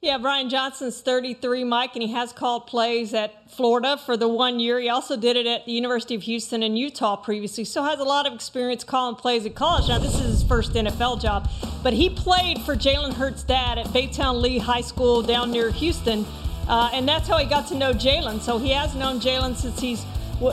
Yeah, 0.00 0.18
Brian 0.18 0.48
Johnson's 0.48 1.00
33, 1.00 1.64
Mike, 1.64 1.96
and 1.96 2.02
he 2.04 2.12
has 2.12 2.32
called 2.32 2.68
plays 2.68 3.12
at 3.14 3.50
Florida 3.50 3.96
for 3.96 4.16
the 4.16 4.28
one 4.28 4.60
year. 4.60 4.78
He 4.78 4.88
also 4.88 5.16
did 5.16 5.36
it 5.36 5.44
at 5.44 5.66
the 5.66 5.72
University 5.72 6.14
of 6.14 6.22
Houston 6.22 6.62
and 6.62 6.78
Utah 6.78 7.16
previously, 7.16 7.64
so 7.64 7.82
has 7.82 7.98
a 7.98 8.04
lot 8.04 8.24
of 8.24 8.32
experience 8.32 8.84
calling 8.84 9.16
plays 9.16 9.44
at 9.44 9.56
college. 9.56 9.88
Now, 9.88 9.98
this 9.98 10.14
is 10.14 10.20
his 10.20 10.42
first 10.44 10.74
NFL 10.74 11.20
job, 11.20 11.50
but 11.82 11.92
he 11.92 12.10
played 12.10 12.60
for 12.60 12.76
Jalen 12.76 13.14
Hurts' 13.14 13.42
dad 13.42 13.76
at 13.76 13.86
Baytown 13.86 14.40
Lee 14.40 14.58
High 14.58 14.82
School 14.82 15.20
down 15.20 15.50
near 15.50 15.72
Houston, 15.72 16.24
uh, 16.68 16.90
and 16.92 17.08
that's 17.08 17.26
how 17.26 17.38
he 17.38 17.46
got 17.46 17.66
to 17.66 17.74
know 17.74 17.92
Jalen. 17.92 18.40
So 18.40 18.56
he 18.58 18.70
has 18.70 18.94
known 18.94 19.18
Jalen 19.18 19.56
since 19.56 19.80
he's 19.80 20.06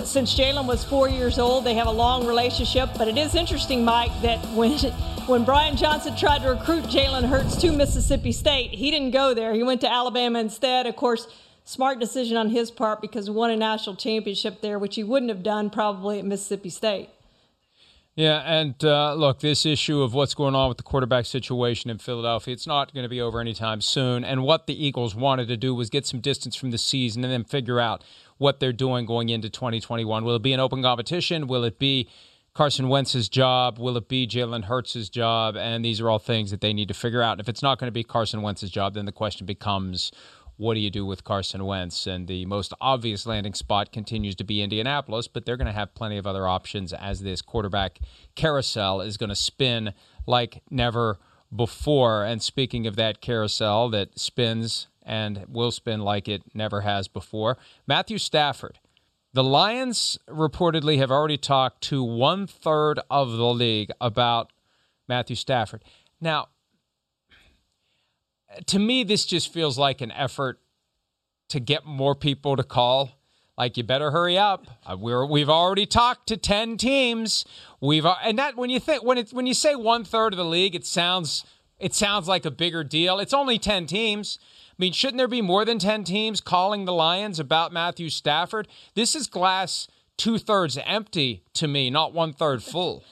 since 0.06 0.34
Jalen 0.34 0.66
was 0.66 0.84
four 0.84 1.08
years 1.08 1.38
old. 1.38 1.66
They 1.66 1.76
have 1.76 1.86
a 1.86 1.92
long 1.92 2.26
relationship, 2.26 2.90
but 2.98 3.08
it 3.08 3.20
is 3.20 3.36
interesting, 3.36 3.86
Mike, 3.86 4.10
that 4.24 4.44
when 4.56 4.72
when 5.28 5.44
Brian 5.44 5.76
Johnson 5.76 6.16
tried 6.16 6.44
to 6.44 6.50
recruit 6.50 6.84
Jalen 6.86 7.28
Hurts 7.28 7.56
to 7.58 7.72
Mississippi 7.72 8.32
State, 8.32 8.72
he 8.72 8.92
didn't 8.92 9.12
go 9.12 9.34
there. 9.34 9.54
He 9.54 9.64
went 9.64 9.82
to 9.82 9.92
Alabama 9.92 10.40
instead. 10.40 10.86
Of 10.86 10.96
course, 10.96 11.28
smart 11.64 12.00
decision 12.00 12.38
on 12.38 12.50
his 12.50 12.70
part 12.70 13.02
because 13.02 13.26
he 13.26 13.32
won 13.32 13.50
a 13.50 13.56
national 13.56 13.96
championship 13.96 14.62
there, 14.62 14.78
which 14.78 14.96
he 14.96 15.04
wouldn't 15.04 15.30
have 15.30 15.42
done 15.42 15.70
probably 15.70 16.20
at 16.20 16.26
Mississippi 16.26 16.70
State. 16.70 17.10
Yeah, 18.14 18.40
and 18.46 18.82
uh, 18.86 19.14
look, 19.16 19.40
this 19.40 19.66
issue 19.66 20.02
of 20.02 20.14
what's 20.14 20.34
going 20.34 20.56
on 20.56 20.70
with 20.70 20.78
the 20.78 20.84
quarterback 20.84 21.26
situation 21.26 21.90
in 21.90 21.98
Philadelphia, 21.98 22.54
it's 22.54 22.68
not 22.68 22.94
going 22.94 23.04
to 23.04 23.10
be 23.10 23.20
over 23.20 23.42
anytime 23.42 23.82
soon. 23.82 24.24
And 24.24 24.44
what 24.44 24.68
the 24.68 24.86
Eagles 24.86 25.16
wanted 25.16 25.50
to 25.50 25.58
do 25.58 25.76
was 25.76 25.90
get 25.90 26.06
some 26.06 26.22
distance 26.22 26.56
from 26.56 26.72
the 26.72 26.78
season 26.78 27.26
and 27.26 27.34
then 27.34 27.44
figure 27.44 27.80
out 27.80 28.04
what 28.38 28.60
they're 28.60 28.72
doing 28.72 29.06
going 29.06 29.30
into 29.30 29.50
2021. 29.50 30.24
Will 30.24 30.36
it 30.36 30.42
be 30.42 30.54
an 30.54 30.62
open 30.62 30.82
competition? 30.82 31.48
Will 31.48 31.66
it 31.66 31.78
be 31.78 32.08
Carson 32.56 32.88
Wentz's 32.88 33.28
job? 33.28 33.78
Will 33.78 33.98
it 33.98 34.08
be 34.08 34.26
Jalen 34.26 34.64
Hurts' 34.64 35.10
job? 35.10 35.58
And 35.58 35.84
these 35.84 36.00
are 36.00 36.10
all 36.10 36.20
things 36.20 36.52
that 36.52 36.62
they 36.62 36.72
need 36.72 36.88
to 36.88 36.94
figure 36.94 37.22
out. 37.22 37.42
If 37.42 37.50
it's 37.50 37.62
not 37.62 37.80
going 37.80 37.90
to 37.90 37.94
be 37.94 38.04
Carson 38.04 38.42
Wentz's 38.42 38.72
job, 38.72 38.94
then 38.94 39.06
the 39.06 39.12
question 39.12 39.46
becomes 39.46 40.14
what 40.56 40.76
do 40.76 40.80
you 40.80 40.90
do 40.90 41.06
with 41.06 41.26
Carson 41.26 41.66
Wentz? 41.66 42.08
And 42.08 42.30
the 42.30 42.46
most 42.46 42.74
obvious 42.80 43.26
landing 43.26 43.54
spot 43.54 43.92
continues 43.92 44.36
to 44.36 44.46
be 44.46 44.62
Indianapolis, 44.62 45.28
but 45.28 45.46
they're 45.46 45.58
going 45.58 45.68
to 45.68 45.74
have 45.74 45.94
plenty 45.96 46.18
of 46.18 46.26
other 46.26 46.48
options 46.48 46.94
as 46.94 47.20
this 47.20 47.42
quarterback 47.42 48.00
carousel 48.36 49.02
is 49.02 49.18
going 49.18 49.30
to 49.30 49.36
spin 49.36 49.94
like 50.26 50.64
never 50.70 51.20
before. 51.54 52.24
And 52.24 52.42
speaking 52.42 52.88
of 52.88 52.96
that 52.96 53.20
carousel 53.20 53.90
that 53.90 54.18
spins 54.18 54.88
and 55.04 55.46
will 55.50 55.72
spin 55.72 56.00
like 56.00 56.30
it 56.30 56.44
never 56.54 56.82
has 56.82 57.10
before, 57.10 57.58
Matthew 57.86 58.18
Stafford 58.18 58.80
the 59.36 59.44
Lions 59.44 60.18
reportedly 60.30 60.98
have 60.98 61.12
already 61.12 61.36
talked 61.38 61.82
to 61.84 62.02
one 62.02 62.48
third 62.48 63.02
of 63.12 63.34
the 63.34 63.54
league 63.54 63.92
about 64.00 64.54
Matthew 65.10 65.36
Stafford. 65.36 65.84
Now, 66.22 66.48
to 68.68 68.80
me, 68.80 69.04
this 69.04 69.26
just 69.26 69.52
feels 69.52 69.78
like 69.78 70.00
an 70.00 70.12
effort 70.12 70.62
to 71.50 71.60
get 71.60 71.86
more 71.86 72.16
people 72.16 72.56
to 72.56 72.64
call. 72.64 73.20
Like 73.58 73.76
you 73.76 73.84
better 73.84 74.10
hurry 74.12 74.38
up. 74.38 74.68
Uh, 74.86 74.96
we're 74.98 75.26
we've 75.26 75.50
already 75.50 75.86
talked 75.86 76.28
to 76.28 76.38
ten 76.38 76.78
teams. 76.78 77.44
We've 77.82 78.06
uh, 78.06 78.16
and 78.24 78.40
that 78.40 78.56
when 78.56 78.70
you 78.70 78.80
think 78.80 79.04
when 79.04 79.18
it 79.18 79.34
when 79.34 79.46
you 79.46 79.54
say 79.54 79.76
one 79.76 80.06
third 80.06 80.32
of 80.32 80.38
the 80.38 80.46
league, 80.46 80.76
it 80.76 80.86
sounds 80.86 81.44
it 81.80 81.94
sounds 81.94 82.28
like 82.28 82.46
a 82.46 82.52
bigger 82.52 82.84
deal. 82.84 83.20
It's 83.20 83.34
only 83.34 83.60
ten 83.60 83.86
teams. 83.86 84.40
I 84.72 84.76
mean, 84.78 84.94
shouldn't 84.94 85.18
there 85.18 85.30
be 85.30 85.42
more 85.42 85.64
than 85.64 85.80
10 85.80 86.04
teams 86.04 86.42
calling 86.42 86.84
the 86.84 86.92
Lions 86.92 87.40
about 87.40 87.72
Matthew 87.72 88.10
Stafford? 88.10 88.68
This 88.94 89.16
is 89.16 89.26
glass 89.26 89.88
two 90.18 90.38
thirds 90.38 90.78
empty 90.86 91.44
to 91.54 91.68
me, 91.68 91.90
not 91.90 92.14
one 92.14 92.34
third 92.34 92.62
full. 92.62 93.04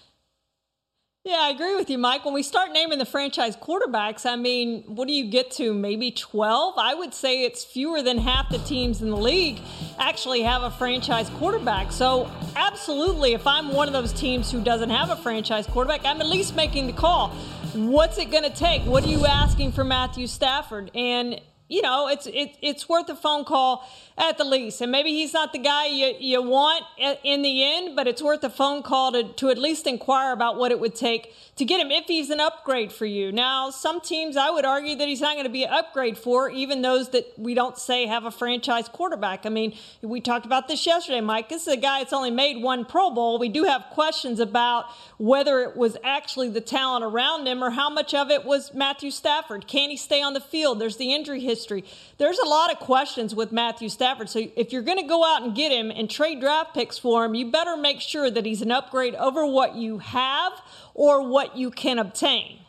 Yeah, 1.25 1.39
I 1.39 1.51
agree 1.51 1.73
with 1.73 1.89
you, 1.89 1.97
Mike. 1.97 2.25
When 2.25 2.33
we 2.33 2.43
start 2.43 2.73
naming 2.73 2.99
the 2.99 3.05
franchise 3.05 3.55
quarterbacks, 3.55 4.25
I 4.25 4.35
mean, 4.35 4.83
what 4.87 5.07
do 5.07 5.13
you 5.13 5.31
get 5.31 5.51
to? 5.51 5.73
Maybe 5.73 6.11
12? 6.11 6.73
I 6.77 6.93
would 6.95 7.13
say 7.13 7.45
it's 7.45 7.63
fewer 7.63 8.01
than 8.01 8.17
half 8.17 8.49
the 8.49 8.57
teams 8.57 9.01
in 9.01 9.09
the 9.09 9.15
league 9.15 9.61
actually 9.97 10.41
have 10.41 10.63
a 10.63 10.71
franchise 10.71 11.29
quarterback. 11.29 11.93
So, 11.93 12.29
absolutely, 12.57 13.31
if 13.31 13.47
I'm 13.47 13.71
one 13.71 13.87
of 13.87 13.93
those 13.93 14.11
teams 14.11 14.51
who 14.51 14.61
doesn't 14.61 14.89
have 14.89 15.11
a 15.11 15.15
franchise 15.15 15.65
quarterback, 15.65 16.01
I'm 16.03 16.19
at 16.19 16.27
least 16.27 16.57
making 16.57 16.87
the 16.87 16.93
call. 16.93 17.33
What's 17.73 18.19
it 18.19 18.29
going 18.29 18.43
to 18.43 18.51
take? 18.51 18.83
What 18.83 19.03
are 19.03 19.07
you 19.07 19.25
asking 19.25 19.71
for 19.71 19.83
Matthew 19.83 20.27
Stafford? 20.27 20.91
And 20.93 21.41
you 21.73 21.81
know, 21.81 22.07
it's 22.07 22.27
it, 22.27 22.55
it's 22.61 22.87
worth 22.87 23.09
a 23.09 23.15
phone 23.15 23.43
call 23.43 23.89
at 24.15 24.37
the 24.37 24.43
least. 24.43 24.79
And 24.81 24.91
maybe 24.91 25.09
he's 25.09 25.33
not 25.33 25.53
the 25.53 25.59
guy 25.59 25.87
you, 25.87 26.13
you 26.19 26.41
want 26.41 26.83
in 27.23 27.41
the 27.41 27.63
end, 27.63 27.95
but 27.95 28.07
it's 28.07 28.21
worth 28.21 28.43
a 28.43 28.49
phone 28.49 28.83
call 28.83 29.11
to, 29.13 29.23
to 29.33 29.49
at 29.49 29.57
least 29.57 29.87
inquire 29.87 30.33
about 30.33 30.57
what 30.57 30.71
it 30.71 30.79
would 30.79 30.93
take 30.93 31.33
to 31.55 31.65
get 31.65 31.79
him 31.79 31.91
if 31.91 32.05
he's 32.05 32.29
an 32.29 32.39
upgrade 32.39 32.91
for 32.91 33.05
you. 33.05 33.31
Now, 33.31 33.71
some 33.71 34.01
teams 34.01 34.37
I 34.37 34.51
would 34.51 34.65
argue 34.65 34.95
that 34.95 35.07
he's 35.07 35.21
not 35.21 35.33
going 35.33 35.45
to 35.45 35.51
be 35.51 35.63
an 35.63 35.73
upgrade 35.73 36.17
for, 36.17 36.49
even 36.49 36.81
those 36.81 37.09
that 37.09 37.31
we 37.37 37.53
don't 37.55 37.77
say 37.77 38.05
have 38.05 38.25
a 38.25 38.31
franchise 38.31 38.87
quarterback. 38.87 39.45
I 39.45 39.49
mean, 39.49 39.75
we 40.01 40.21
talked 40.21 40.45
about 40.45 40.67
this 40.67 40.85
yesterday, 40.85 41.21
Mike. 41.21 41.49
This 41.49 41.63
is 41.63 41.73
a 41.73 41.77
guy 41.77 41.99
that's 41.99 42.13
only 42.13 42.31
made 42.31 42.61
one 42.61 42.85
Pro 42.85 43.09
Bowl. 43.09 43.39
We 43.39 43.49
do 43.49 43.63
have 43.63 43.85
questions 43.91 44.39
about 44.39 44.85
whether 45.17 45.61
it 45.61 45.75
was 45.75 45.97
actually 46.03 46.49
the 46.49 46.61
talent 46.61 47.03
around 47.03 47.47
him 47.47 47.63
or 47.63 47.71
how 47.71 47.89
much 47.89 48.13
of 48.13 48.29
it 48.29 48.45
was 48.45 48.73
Matthew 48.73 49.09
Stafford. 49.09 49.67
Can 49.67 49.89
he 49.89 49.97
stay 49.97 50.21
on 50.21 50.33
the 50.33 50.41
field? 50.41 50.79
There's 50.79 50.97
the 50.97 51.13
injury 51.13 51.39
history. 51.39 51.62
There's 51.67 52.39
a 52.39 52.47
lot 52.47 52.71
of 52.71 52.79
questions 52.79 53.33
with 53.33 53.51
Matthew 53.51 53.89
Stafford. 53.89 54.03
Stafford. 54.03 54.29
So 54.29 54.51
if 54.57 54.73
you're 54.73 54.81
going 54.81 54.97
to 54.97 55.07
go 55.07 55.23
out 55.23 55.43
and 55.43 55.55
get 55.55 55.71
him 55.71 55.89
and 55.89 56.09
trade 56.09 56.41
draft 56.41 56.73
picks 56.73 56.97
for 56.97 57.23
him, 57.25 57.35
you 57.35 57.51
better 57.51 57.77
make 57.77 58.01
sure 58.01 58.29
that 58.29 58.45
he's 58.45 58.61
an 58.61 58.71
upgrade 58.71 59.15
over 59.15 59.45
what 59.45 59.75
you 59.75 59.99
have 59.99 60.53
or 60.93 61.27
what 61.27 61.55
you 61.55 61.71
can 61.71 61.99
obtain. 61.99 62.59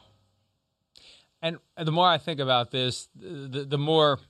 And 1.42 1.58
the 1.76 1.92
more 1.92 2.08
I 2.08 2.18
think 2.18 2.40
about 2.40 2.70
this, 2.70 3.08
the, 3.14 3.66
the 3.68 3.78
more 3.78 4.20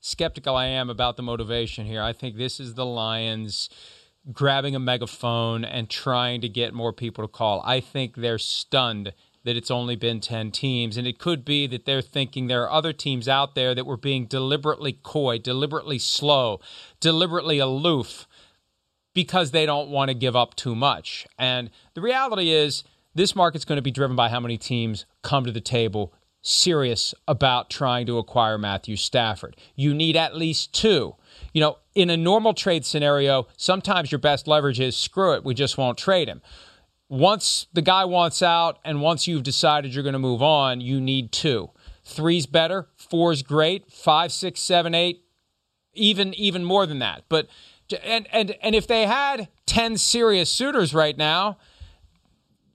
skeptical 0.00 0.56
I 0.56 0.66
am 0.66 0.88
about 0.88 1.16
the 1.16 1.22
motivation 1.22 1.84
here. 1.84 2.00
I 2.00 2.12
think 2.12 2.36
this 2.36 2.60
is 2.60 2.74
the 2.74 2.86
Lions 2.86 3.68
grabbing 4.32 4.76
a 4.76 4.78
megaphone 4.78 5.64
and 5.64 5.90
trying 5.90 6.40
to 6.42 6.48
get 6.48 6.72
more 6.72 6.92
people 6.92 7.24
to 7.24 7.28
call. 7.28 7.60
I 7.64 7.80
think 7.80 8.14
they're 8.14 8.38
stunned 8.38 9.12
that 9.44 9.56
it's 9.56 9.70
only 9.70 9.96
been 9.96 10.20
10 10.20 10.50
teams. 10.50 10.96
And 10.96 11.06
it 11.06 11.18
could 11.18 11.44
be 11.44 11.66
that 11.66 11.84
they're 11.84 12.02
thinking 12.02 12.46
there 12.46 12.62
are 12.62 12.70
other 12.70 12.92
teams 12.92 13.28
out 13.28 13.54
there 13.54 13.74
that 13.74 13.86
were 13.86 13.96
being 13.96 14.26
deliberately 14.26 14.98
coy, 15.02 15.38
deliberately 15.38 15.98
slow, 15.98 16.60
deliberately 17.00 17.58
aloof 17.58 18.26
because 19.14 19.50
they 19.50 19.66
don't 19.66 19.90
want 19.90 20.08
to 20.08 20.14
give 20.14 20.36
up 20.36 20.54
too 20.54 20.74
much. 20.74 21.26
And 21.38 21.70
the 21.94 22.00
reality 22.00 22.50
is, 22.50 22.84
this 23.14 23.36
market's 23.36 23.66
going 23.66 23.76
to 23.76 23.82
be 23.82 23.90
driven 23.90 24.16
by 24.16 24.30
how 24.30 24.40
many 24.40 24.56
teams 24.56 25.04
come 25.22 25.44
to 25.44 25.52
the 25.52 25.60
table 25.60 26.14
serious 26.40 27.14
about 27.28 27.68
trying 27.68 28.06
to 28.06 28.18
acquire 28.18 28.56
Matthew 28.56 28.96
Stafford. 28.96 29.54
You 29.76 29.92
need 29.92 30.16
at 30.16 30.34
least 30.34 30.72
two. 30.72 31.14
You 31.52 31.60
know, 31.60 31.78
in 31.94 32.08
a 32.08 32.16
normal 32.16 32.54
trade 32.54 32.86
scenario, 32.86 33.46
sometimes 33.56 34.10
your 34.10 34.18
best 34.18 34.48
leverage 34.48 34.80
is 34.80 34.96
screw 34.96 35.34
it, 35.34 35.44
we 35.44 35.54
just 35.54 35.76
won't 35.76 35.98
trade 35.98 36.28
him 36.28 36.40
once 37.12 37.66
the 37.74 37.82
guy 37.82 38.06
wants 38.06 38.40
out 38.40 38.78
and 38.86 39.02
once 39.02 39.26
you've 39.26 39.42
decided 39.42 39.94
you're 39.94 40.02
going 40.02 40.14
to 40.14 40.18
move 40.18 40.42
on, 40.42 40.80
you 40.80 40.98
need 40.98 41.30
two. 41.30 41.68
Three's 42.04 42.46
better, 42.46 42.88
four's 42.96 43.42
great, 43.42 43.92
five, 43.92 44.32
six, 44.32 44.60
seven, 44.60 44.94
eight, 44.94 45.22
even 45.92 46.32
even 46.32 46.64
more 46.64 46.86
than 46.86 47.00
that. 47.00 47.24
But 47.28 47.48
and 48.02 48.26
and 48.32 48.56
and 48.62 48.74
if 48.74 48.86
they 48.86 49.04
had 49.04 49.48
ten 49.66 49.98
serious 49.98 50.48
suitors 50.48 50.94
right 50.94 51.16
now, 51.18 51.58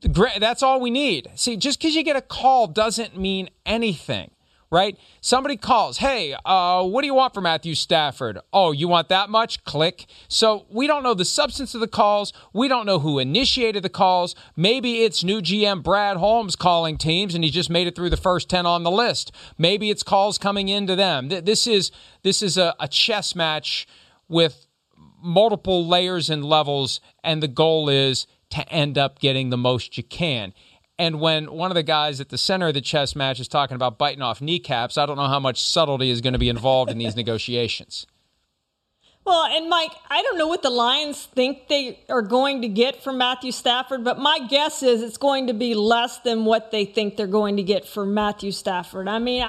that's 0.04 0.62
all 0.62 0.80
we 0.80 0.92
need. 0.92 1.32
See, 1.34 1.58
just 1.58 1.80
because 1.80 1.96
you 1.96 2.04
get 2.04 2.16
a 2.16 2.22
call 2.22 2.68
doesn't 2.68 3.18
mean 3.18 3.50
anything 3.66 4.30
right? 4.70 4.98
Somebody 5.22 5.58
calls, 5.58 6.00
hey, 6.00 6.36
uh, 6.46 6.84
what 6.84 7.02
do 7.02 7.08
you 7.08 7.14
want 7.14 7.34
for 7.34 7.42
Matthew 7.42 7.76
Stafford? 7.76 8.40
Oh, 8.52 8.72
you 8.72 8.88
want 8.88 9.10
that 9.10 9.30
much? 9.30 9.64
Click. 9.64 10.06
So 10.28 10.66
we 10.70 10.88
don't 10.88 11.04
know 11.04 11.14
the 11.14 11.26
substance 11.26 11.74
of 11.74 11.82
the 11.82 11.88
calls. 11.88 12.34
We 12.54 12.68
don't 12.68 12.86
know 12.86 13.00
who 13.00 13.20
initiated 13.20 13.84
the 13.84 13.90
calls. 13.90 14.36
Maybe 14.56 15.04
it's 15.04 15.24
new 15.24 15.42
GM 15.42 15.84
Brad 15.84 16.18
Holmes 16.18 16.56
calling 16.56 16.98
teams 16.98 17.34
and 17.34 17.44
he 17.44 17.50
just 17.50 17.70
made 17.70 17.88
it 17.88 17.96
through 17.96 18.10
the 18.10 18.18
first 18.18 18.50
10 18.50 18.66
on 18.66 18.84
the 18.84 18.92
list. 18.92 19.32
Maybe 19.58 19.90
it's 19.90 20.04
calls 20.04 20.38
coming 20.38 20.70
into 20.70 20.96
them. 20.96 21.30
This 21.30 21.68
is 21.68 21.92
this 22.24 22.42
is 22.42 22.58
a, 22.58 22.76
a 22.80 22.88
chess 22.88 23.36
match 23.36 23.88
with 24.28 24.66
multiple 25.22 25.88
layers 25.88 26.30
and 26.30 26.44
levels 26.44 27.00
and 27.24 27.42
the 27.42 27.48
goal 27.48 27.90
is 27.90 28.28
to 28.50 28.68
end 28.70 28.98
up 28.98 29.20
getting 29.20 29.50
the 29.50 29.58
most 29.58 29.98
you 29.98 30.04
can. 30.04 30.54
And 31.00 31.20
when 31.20 31.52
one 31.52 31.70
of 31.70 31.76
the 31.76 31.84
guys 31.84 32.20
at 32.20 32.30
the 32.30 32.38
center 32.38 32.68
of 32.68 32.74
the 32.74 32.82
chess 32.82 33.16
match 33.16 33.40
is 33.40 33.48
talking 33.48 33.76
about 33.76 33.98
biting 33.98 34.22
off 34.22 34.42
kneecaps, 34.42 34.98
I 34.98 35.06
don't 35.06 35.18
know 35.18 35.28
how 35.28 35.40
much 35.40 35.64
subtlety 35.64 36.10
is 36.10 36.22
going 36.22 36.34
to 36.34 36.40
be 36.40 36.50
involved 36.50 36.90
in 36.90 36.98
these 36.98 37.16
negotiations. 37.16 38.08
Well, 39.24 39.44
and 39.46 39.70
Mike, 39.70 39.92
I 40.10 40.22
don't 40.22 40.38
know 40.38 40.48
what 40.48 40.62
the 40.62 40.70
Lions 40.70 41.26
think 41.26 41.68
they 41.68 42.00
are 42.08 42.22
going 42.22 42.62
to 42.62 42.70
get 42.70 43.04
from 43.04 43.18
Matthew 43.18 43.52
Stafford, 43.52 44.06
but 44.06 44.18
my 44.18 44.40
guess 44.50 44.82
is 44.82 45.04
it's 45.04 45.18
going 45.18 45.48
to 45.48 45.54
be 45.54 45.76
less 45.76 46.20
than 46.20 46.46
what 46.46 46.72
they 46.72 46.86
think 46.86 47.18
they're 47.18 47.28
going 47.28 47.58
to 47.58 47.64
get 47.64 47.86
for 47.86 48.06
Matthew 48.06 48.54
Stafford. 48.54 49.10
I 49.10 49.20
mean, 49.20 49.46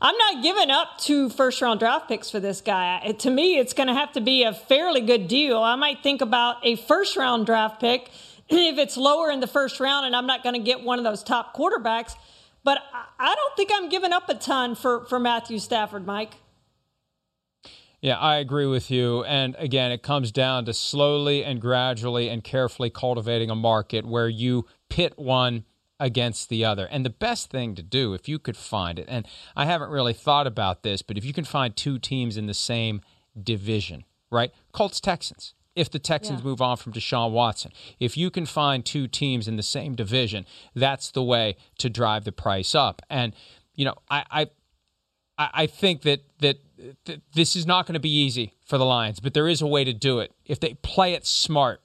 I'm 0.00 0.16
not 0.16 0.42
giving 0.42 0.72
up 0.72 0.98
two 0.98 1.28
first 1.28 1.62
round 1.62 1.78
draft 1.78 2.08
picks 2.08 2.30
for 2.30 2.40
this 2.40 2.60
guy. 2.60 3.14
To 3.20 3.30
me, 3.30 3.58
it's 3.58 3.72
going 3.72 3.86
to 3.86 3.94
have 3.94 4.10
to 4.14 4.20
be 4.20 4.42
a 4.42 4.52
fairly 4.52 5.00
good 5.00 5.28
deal. 5.28 5.58
I 5.58 5.76
might 5.76 6.02
think 6.02 6.20
about 6.20 6.56
a 6.64 6.74
first 6.74 7.16
round 7.16 7.46
draft 7.46 7.80
pick 7.80 8.10
if 8.58 8.78
it's 8.78 8.96
lower 8.96 9.30
in 9.30 9.40
the 9.40 9.46
first 9.46 9.80
round 9.80 10.06
and 10.06 10.14
I'm 10.14 10.26
not 10.26 10.42
going 10.42 10.54
to 10.54 10.62
get 10.62 10.82
one 10.82 10.98
of 10.98 11.04
those 11.04 11.22
top 11.22 11.56
quarterbacks. 11.56 12.14
But 12.64 12.80
I 13.18 13.34
don't 13.34 13.56
think 13.56 13.70
I'm 13.72 13.88
giving 13.88 14.12
up 14.12 14.28
a 14.28 14.34
ton 14.34 14.74
for, 14.74 15.04
for 15.06 15.18
Matthew 15.18 15.58
Stafford, 15.58 16.06
Mike. 16.06 16.34
Yeah, 18.00 18.18
I 18.18 18.36
agree 18.36 18.66
with 18.66 18.90
you. 18.90 19.22
And 19.24 19.54
again, 19.58 19.92
it 19.92 20.02
comes 20.02 20.32
down 20.32 20.64
to 20.64 20.74
slowly 20.74 21.44
and 21.44 21.60
gradually 21.60 22.28
and 22.28 22.42
carefully 22.42 22.90
cultivating 22.90 23.48
a 23.48 23.54
market 23.54 24.04
where 24.04 24.28
you 24.28 24.66
pit 24.88 25.14
one 25.16 25.64
against 26.00 26.48
the 26.48 26.64
other. 26.64 26.86
And 26.86 27.06
the 27.06 27.10
best 27.10 27.48
thing 27.50 27.76
to 27.76 27.82
do, 27.82 28.12
if 28.12 28.28
you 28.28 28.40
could 28.40 28.56
find 28.56 28.98
it, 28.98 29.06
and 29.08 29.26
I 29.54 29.66
haven't 29.66 29.90
really 29.90 30.12
thought 30.12 30.48
about 30.48 30.82
this, 30.82 31.00
but 31.00 31.16
if 31.16 31.24
you 31.24 31.32
can 31.32 31.44
find 31.44 31.76
two 31.76 32.00
teams 32.00 32.36
in 32.36 32.46
the 32.46 32.54
same 32.54 33.02
division, 33.40 34.04
right? 34.30 34.52
Colts 34.72 35.00
Texans. 35.00 35.54
If 35.74 35.90
the 35.90 35.98
Texans 35.98 36.40
yeah. 36.40 36.44
move 36.44 36.60
on 36.60 36.76
from 36.76 36.92
Deshaun 36.92 37.32
Watson, 37.32 37.72
if 37.98 38.16
you 38.16 38.30
can 38.30 38.44
find 38.46 38.84
two 38.84 39.08
teams 39.08 39.48
in 39.48 39.56
the 39.56 39.62
same 39.62 39.94
division, 39.94 40.44
that's 40.74 41.10
the 41.10 41.22
way 41.22 41.56
to 41.78 41.88
drive 41.88 42.24
the 42.24 42.32
price 42.32 42.74
up. 42.74 43.00
And 43.08 43.34
you 43.74 43.84
know, 43.84 43.94
I 44.10 44.48
I, 45.38 45.50
I 45.54 45.66
think 45.66 46.02
that 46.02 46.20
that 46.40 46.58
this 47.34 47.56
is 47.56 47.66
not 47.66 47.86
going 47.86 47.94
to 47.94 48.00
be 48.00 48.14
easy 48.14 48.54
for 48.66 48.76
the 48.76 48.84
Lions, 48.84 49.20
but 49.20 49.34
there 49.34 49.48
is 49.48 49.62
a 49.62 49.66
way 49.66 49.84
to 49.84 49.92
do 49.92 50.18
it 50.18 50.32
if 50.44 50.60
they 50.60 50.74
play 50.74 51.14
it 51.14 51.26
smart 51.26 51.80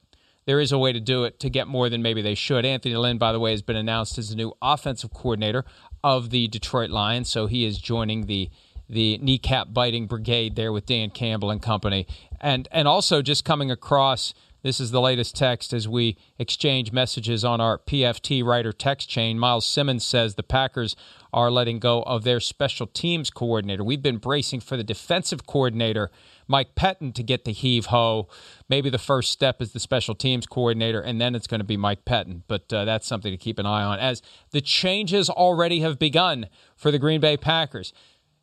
there 0.48 0.62
is 0.62 0.72
a 0.72 0.78
way 0.78 0.94
to 0.94 1.00
do 1.00 1.26
it 1.26 1.40
to 1.42 1.50
get 1.50 1.68
more 1.68 1.90
than 1.90 2.02
maybe 2.02 2.22
they 2.22 2.34
should. 2.34 2.66
Anthony 2.66 2.96
Lynn, 2.96 3.18
by 3.18 3.34
the 3.34 3.40
way, 3.40 3.52
has 3.52 3.62
been 3.62 3.76
announced 3.76 4.18
as 4.18 4.30
the 4.30 4.36
new 4.36 4.54
offensive 4.62 5.14
coordinator 5.14 5.66
of 6.04 6.30
the 6.30 6.48
Detroit 6.48 6.90
Lions, 6.90 7.30
so 7.30 7.46
he 7.46 7.66
is 7.66 7.78
joining 7.78 8.26
the 8.26 8.50
the 8.90 9.18
kneecap 9.18 9.74
biting 9.74 10.08
brigade 10.08 10.56
there 10.56 10.72
with 10.72 10.86
Dan 10.86 11.10
Campbell 11.10 11.52
and 11.52 11.62
company, 11.62 12.08
and 12.40 12.68
and 12.72 12.88
also 12.88 13.22
just 13.22 13.46
coming 13.46 13.72
across. 13.72 14.34
This 14.64 14.80
is 14.82 14.92
the 14.92 15.00
latest 15.00 15.36
text 15.36 15.72
as 15.72 15.88
we 15.88 16.18
exchange 16.40 16.92
messages 16.92 17.46
on 17.46 17.62
our 17.62 17.78
PFT 17.78 18.44
writer 18.44 18.74
text 18.74 19.08
chain. 19.08 19.38
Myles 19.38 19.68
Simmons 19.68 20.04
says 20.04 20.36
the 20.36 20.44
Packers 20.44 20.96
are 21.32 21.52
letting 21.52 21.80
go 21.80 22.02
of 22.04 22.24
their 22.24 22.40
special 22.40 22.88
teams 22.88 23.30
coordinator. 23.30 23.84
We've 23.84 24.02
been 24.02 24.18
bracing 24.18 24.62
for 24.62 24.76
the 24.76 24.84
defensive 24.84 25.46
coordinator 25.46 26.10
Mike 26.48 26.76
Pettine 26.76 27.14
to 27.14 27.24
get 27.24 27.46
the 27.46 27.52
heave 27.52 27.88
ho. 27.88 28.28
Maybe 28.68 28.90
the 28.90 28.98
first 28.98 29.32
step 29.32 29.62
is 29.62 29.74
the 29.74 29.80
special 29.80 30.16
teams 30.16 30.46
coordinator, 30.46 31.02
and 31.02 31.22
then 31.22 31.36
it's 31.36 31.48
going 31.48 31.60
to 31.60 31.66
be 31.66 31.78
Mike 31.78 32.06
Pettine. 32.06 32.42
But 32.48 32.72
uh, 32.74 32.86
that's 32.86 33.08
something 33.08 33.32
to 33.32 33.38
keep 33.38 33.60
an 33.60 33.66
eye 33.66 33.84
on 33.84 34.00
as 34.00 34.22
the 34.52 34.62
changes 34.62 35.30
already 35.30 35.82
have 35.82 36.00
begun 36.00 36.48
for 36.76 36.92
the 36.92 37.00
Green 37.00 37.22
Bay 37.22 37.38
Packers. 37.38 37.94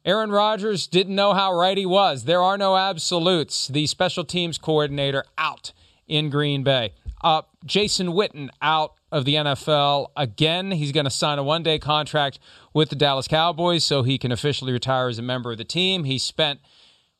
Aaron 0.04 0.30
Rodgers 0.30 0.86
didn't 0.86 1.14
know 1.14 1.32
how 1.32 1.54
right 1.54 1.78
he 1.78 1.86
was. 1.86 2.24
There 2.24 2.42
are 2.42 2.58
no 2.58 2.76
absolutes. 2.76 3.68
The 3.68 3.86
special 3.86 4.24
teams 4.24 4.58
coordinator 4.58 5.24
out 5.38 5.72
in 6.06 6.28
Green 6.28 6.62
Bay. 6.62 6.92
Uh, 7.22 7.42
Jason 7.64 8.08
Witten 8.08 8.50
out 8.60 8.94
of 9.10 9.24
the 9.24 9.36
NFL 9.36 10.08
again. 10.14 10.72
He's 10.72 10.92
going 10.92 11.04
to 11.04 11.10
sign 11.10 11.38
a 11.38 11.42
one 11.42 11.62
day 11.62 11.78
contract 11.78 12.38
with 12.74 12.90
the 12.90 12.96
Dallas 12.96 13.26
Cowboys 13.26 13.82
so 13.82 14.02
he 14.02 14.18
can 14.18 14.30
officially 14.30 14.72
retire 14.72 15.08
as 15.08 15.18
a 15.18 15.22
member 15.22 15.52
of 15.52 15.56
the 15.56 15.64
team. 15.64 16.04
He 16.04 16.18
spent 16.18 16.60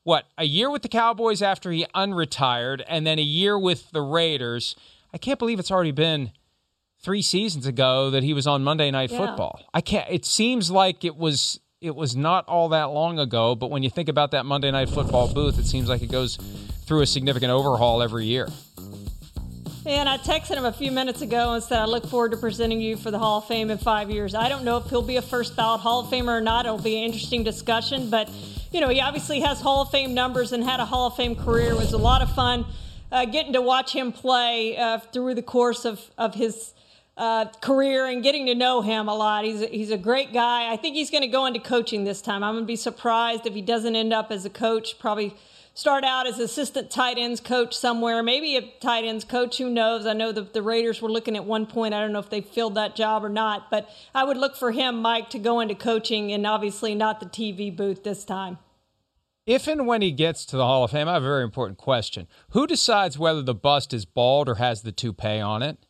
what 0.03 0.27
a 0.37 0.45
year 0.45 0.71
with 0.71 0.83
the 0.83 0.89
Cowboys 0.89 1.41
after 1.41 1.73
he 1.73 1.87
unretired, 1.95 2.83
and 2.87 3.07
then 3.07 3.19
a 3.19 3.23
year 3.23 3.59
with 3.59 3.91
the 3.93 4.03
Raiders. 4.03 4.77
I 5.15 5.19
can't 5.19 5.39
believe 5.39 5.59
it's 5.59 5.71
already 5.71 5.93
been 5.93 6.33
three 7.01 7.23
seasons 7.23 7.67
ago 7.67 8.11
that 8.11 8.23
he 8.23 8.35
was 8.35 8.47
on 8.47 8.63
Monday 8.63 8.91
Night 8.91 9.11
yeah. 9.11 9.19
Football. 9.19 9.63
I 9.73 9.81
can't. 9.81 10.11
It 10.11 10.27
seems 10.27 10.71
like 10.71 11.05
it 11.05 11.17
was 11.17 11.61
it 11.85 11.95
was 11.95 12.17
not 12.17 12.49
all 12.49 12.71
that 12.71 12.85
long 12.85 13.19
ago, 13.19 13.55
but 13.55 13.71
when 13.71 13.83
you 13.83 13.91
think 13.91 14.09
about 14.09 14.31
that 14.31 14.47
Monday 14.47 14.71
Night 14.71 14.89
Football 14.89 15.33
booth, 15.33 15.59
it 15.59 15.67
seems 15.67 15.87
like 15.87 16.01
it 16.01 16.11
goes 16.11 16.37
through 16.87 17.03
a 17.03 17.07
significant 17.07 17.53
overhaul 17.53 18.01
every 18.01 18.25
year. 18.25 18.49
And 19.85 20.09
I 20.09 20.17
texted 20.17 20.57
him 20.57 20.65
a 20.65 20.73
few 20.73 20.91
minutes 20.91 21.21
ago 21.21 21.53
and 21.53 21.63
said, 21.63 21.79
I 21.79 21.85
look 21.85 22.07
forward 22.07 22.31
to 22.31 22.39
presenting 22.39 22.81
you 22.81 22.97
for 22.97 23.11
the 23.11 23.19
Hall 23.19 23.41
of 23.41 23.45
Fame 23.49 23.71
in 23.71 23.77
five 23.77 24.11
years. 24.11 24.35
I 24.35 24.49
don't 24.49 24.65
know 24.65 24.79
if 24.79 24.89
he'll 24.89 25.03
be 25.03 25.17
a 25.17 25.23
first 25.23 25.57
ballot 25.57 25.83
Hall 25.83 26.01
of 26.01 26.07
Famer 26.07 26.39
or 26.39 26.41
not. 26.41 26.65
It'll 26.65 26.79
be 26.79 26.97
an 26.97 27.05
interesting 27.05 27.45
discussion, 27.45 28.09
but 28.09 28.31
you 28.73 28.81
know, 28.81 28.89
he 28.89 29.03
obviously 29.03 29.41
has 29.41 29.61
Hall 29.61 29.83
of 29.83 29.91
Fame 29.91 30.15
numbers 30.15 30.53
and 30.53 30.65
had 30.65 30.81
a 30.81 30.87
Hall 30.87 31.09
of 31.09 31.17
Fame 31.17 31.37
career. 31.37 31.73
It 31.73 31.77
was 31.77 31.93
a 31.93 31.99
lot 31.99 32.23
of 32.23 32.35
fun 32.35 32.65
uh, 33.13 33.27
getting 33.27 33.53
to 33.53 33.61
watch 33.61 33.93
him 33.93 34.11
play 34.11 34.79
uh, 34.79 35.01
through 35.01 35.35
the 35.35 35.43
course 35.43 35.85
of, 35.85 36.01
of 36.17 36.35
his 36.35 36.73
uh, 37.17 37.47
career 37.61 38.07
and 38.07 38.23
getting 38.23 38.47
to 38.47 38.55
know 38.55 38.81
him 38.81 39.09
a 39.09 39.15
lot. 39.15 39.45
He's 39.45 39.63
a, 39.63 39.67
he's 39.67 39.91
a 39.91 39.99
great 39.99 40.33
guy. 40.33 40.73
I 40.73 40.77
think 40.77 40.97
he's 40.97 41.11
going 41.11 41.23
to 41.23 41.29
go 41.29 41.47
into 41.47 41.61
coaching 41.61 42.05
this 42.05 42.21
time. 42.21 42.43
I'm 42.43 42.55
going 42.55 42.65
to 42.65 42.69
be 42.69 42.77
surprised 42.77 43.47
if 43.47 43.55
he 43.55 43.63
doesn't 43.63 43.95
end 43.95 44.13
up 44.13 44.33
as 44.33 44.45
a 44.45 44.51
coach. 44.51 44.99
Probably 44.99 45.37
start 45.75 46.05
out 46.05 46.27
as 46.27 46.39
assistant 46.39 46.91
tight 46.91 47.19
ends 47.19 47.41
coach 47.41 47.77
somewhere, 47.77 48.23
maybe 48.23 48.57
a 48.57 48.63
tight 48.81 49.05
ends 49.05 49.25
coach. 49.25 49.59
Who 49.59 49.71
knows? 49.71 50.07
I 50.07 50.13
know 50.13 50.33
the, 50.33 50.43
the 50.43 50.63
Raiders 50.63 51.03
were 51.03 51.11
looking 51.11 51.37
at 51.37 51.45
one 51.45 51.67
point. 51.67 51.95
I 51.95 52.01
don't 52.01 52.13
know 52.13 52.19
if 52.21 52.31
they 52.31 52.41
filled 52.41 52.75
that 52.77 52.97
job 52.97 53.25
or 53.25 53.29
not, 53.29 53.71
but 53.71 53.89
I 54.15 54.25
would 54.25 54.37
look 54.37 54.57
for 54.57 54.73
him, 54.73 55.01
Mike, 55.03 55.31
to 55.31 55.39
go 55.39 55.61
into 55.61 55.75
coaching 55.75 56.33
and 56.33 56.47
obviously 56.47 56.95
not 56.95 57.21
the 57.21 57.27
TV 57.27 57.75
booth 57.75 58.03
this 58.03 58.25
time. 58.25 58.59
If 59.47 59.69
and 59.69 59.87
when 59.87 60.01
he 60.01 60.11
gets 60.11 60.47
to 60.47 60.57
the 60.57 60.65
Hall 60.65 60.85
of 60.85 60.93
Fame, 60.93 61.07
I 61.07 61.15
have 61.15 61.23
a 61.23 61.27
very 61.27 61.45
important 61.45 61.77
question. 61.77 62.27
Who 62.51 62.67
decides 62.67 63.19
whether 63.19 63.43
the 63.43 63.55
bust 63.55 63.93
is 63.93 64.07
bald 64.07 64.49
or 64.49 64.55
has 64.55 64.83
the 64.83 64.93
toupee 64.93 65.39
on 65.39 65.63
it? 65.63 65.84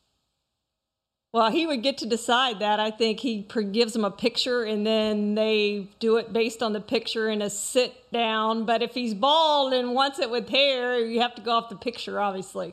Well, 1.35 1.51
he 1.51 1.66
would 1.66 1.83
get 1.83 1.99
to 1.99 2.07
decide 2.07 2.61
that. 2.61 2.79
I 2.79 2.92
think 2.92 3.18
he 3.18 3.44
gives 3.73 3.92
them 3.92 4.05
a 4.05 4.11
picture 4.12 4.62
and 4.62 4.87
then 4.87 5.35
they 5.35 5.88
do 5.99 6.16
it 6.16 6.33
based 6.33 6.62
on 6.62 6.73
the 6.75 6.81
picture 6.81 7.29
in 7.29 7.42
a 7.42 7.51
sit 7.51 8.09
down. 8.12 8.66
But 8.66 8.83
if 8.83 8.94
he's 8.94 9.14
bald 9.14 9.73
and 9.73 9.94
wants 9.94 10.20
it 10.20 10.31
with 10.31 10.49
hair, 10.49 11.05
you 11.05 11.20
have 11.23 11.35
to 11.35 11.42
go 11.42 11.51
off 11.51 11.70
the 11.70 11.75
picture, 11.75 12.20
obviously. 12.20 12.73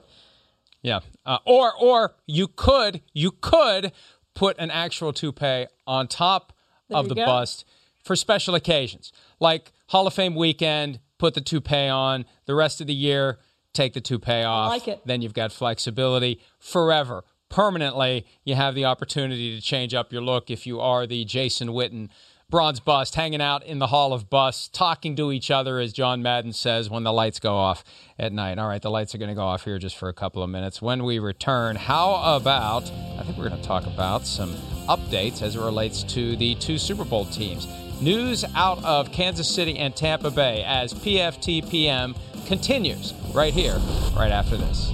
Yeah. 0.84 1.00
Uh, 1.26 1.40
or 1.44 1.74
or 1.76 2.14
you 2.28 2.48
could 2.48 3.02
you 3.14 3.32
could 3.32 3.94
put 4.36 4.60
an 4.60 4.70
actual 4.70 5.12
toupee 5.12 5.66
on 5.88 6.08
top 6.08 6.54
there 6.88 7.00
of 7.00 7.10
the 7.10 7.16
go. 7.16 7.26
bust 7.26 7.66
for 8.04 8.16
special 8.16 8.54
occasions. 8.54 9.12
Like 9.40 9.72
Hall 9.88 10.06
of 10.06 10.14
Fame 10.14 10.36
weekend, 10.36 11.00
put 11.18 11.34
the 11.34 11.42
toupee 11.42 11.88
on. 11.88 12.26
The 12.46 12.54
rest 12.54 12.80
of 12.80 12.86
the 12.86 12.94
year, 12.94 13.40
take 13.74 13.94
the 13.94 14.02
toupee 14.02 14.44
off. 14.44 14.70
I 14.70 14.74
like 14.76 14.88
it. 14.88 15.02
Then 15.04 15.24
you've 15.24 15.34
got 15.34 15.52
flexibility 15.52 16.40
forever. 16.60 17.24
Permanently, 17.52 18.26
you 18.46 18.56
have 18.56 18.76
the 18.76 18.86
opportunity 18.86 19.54
to 19.56 19.62
change 19.62 19.94
up 19.94 20.14
your 20.14 20.22
look 20.22 20.50
if 20.50 20.66
you 20.66 20.80
are 20.80 21.06
the 21.06 21.26
Jason 21.26 21.70
Witten 21.70 22.10
bronze 22.50 22.80
bust, 22.80 23.16
hanging 23.16 23.42
out 23.42 23.62
in 23.66 23.80
the 23.80 23.88
Hall 23.88 24.14
of 24.14 24.30
Busts, 24.30 24.70
talking 24.70 25.18
to 25.18 25.34
each 25.34 25.52
other, 25.52 25.78
as 25.78 25.92
John 25.92 26.22
Madden 26.22 26.54
says, 26.54 26.90
when 26.90 27.04
the 27.04 27.12
lights 27.12 27.42
go 27.42 27.56
off 27.56 27.84
at 28.18 28.32
night. 28.32 28.58
All 28.58 28.70
right, 28.70 28.82
the 28.82 28.90
lights 28.90 29.14
are 29.14 29.18
going 29.18 29.30
to 29.30 29.36
go 29.36 29.44
off 29.44 29.66
here 29.66 29.80
just 29.80 29.98
for 29.98 30.08
a 30.08 30.14
couple 30.14 30.42
of 30.42 30.50
minutes. 30.50 30.82
When 30.82 31.04
we 31.04 31.20
return, 31.20 31.76
how 31.76 32.36
about, 32.36 32.90
I 33.20 33.24
think 33.24 33.38
we're 33.38 33.50
going 33.50 33.62
to 33.62 33.68
talk 33.68 33.86
about 33.86 34.26
some 34.26 34.54
updates 34.88 35.42
as 35.42 35.58
it 35.58 35.60
relates 35.60 36.04
to 36.04 36.38
the 36.38 36.56
two 36.56 36.78
Super 36.78 37.04
Bowl 37.04 37.26
teams. 37.26 37.68
News 38.02 38.46
out 38.56 38.82
of 38.86 39.12
Kansas 39.12 39.54
City 39.54 39.78
and 39.78 39.94
Tampa 39.94 40.32
Bay 40.32 40.64
as 40.66 40.94
PFTPM 40.94 42.18
continues 42.48 43.14
right 43.34 43.54
here, 43.54 43.78
right 44.16 44.32
after 44.32 44.56
this. 44.56 44.94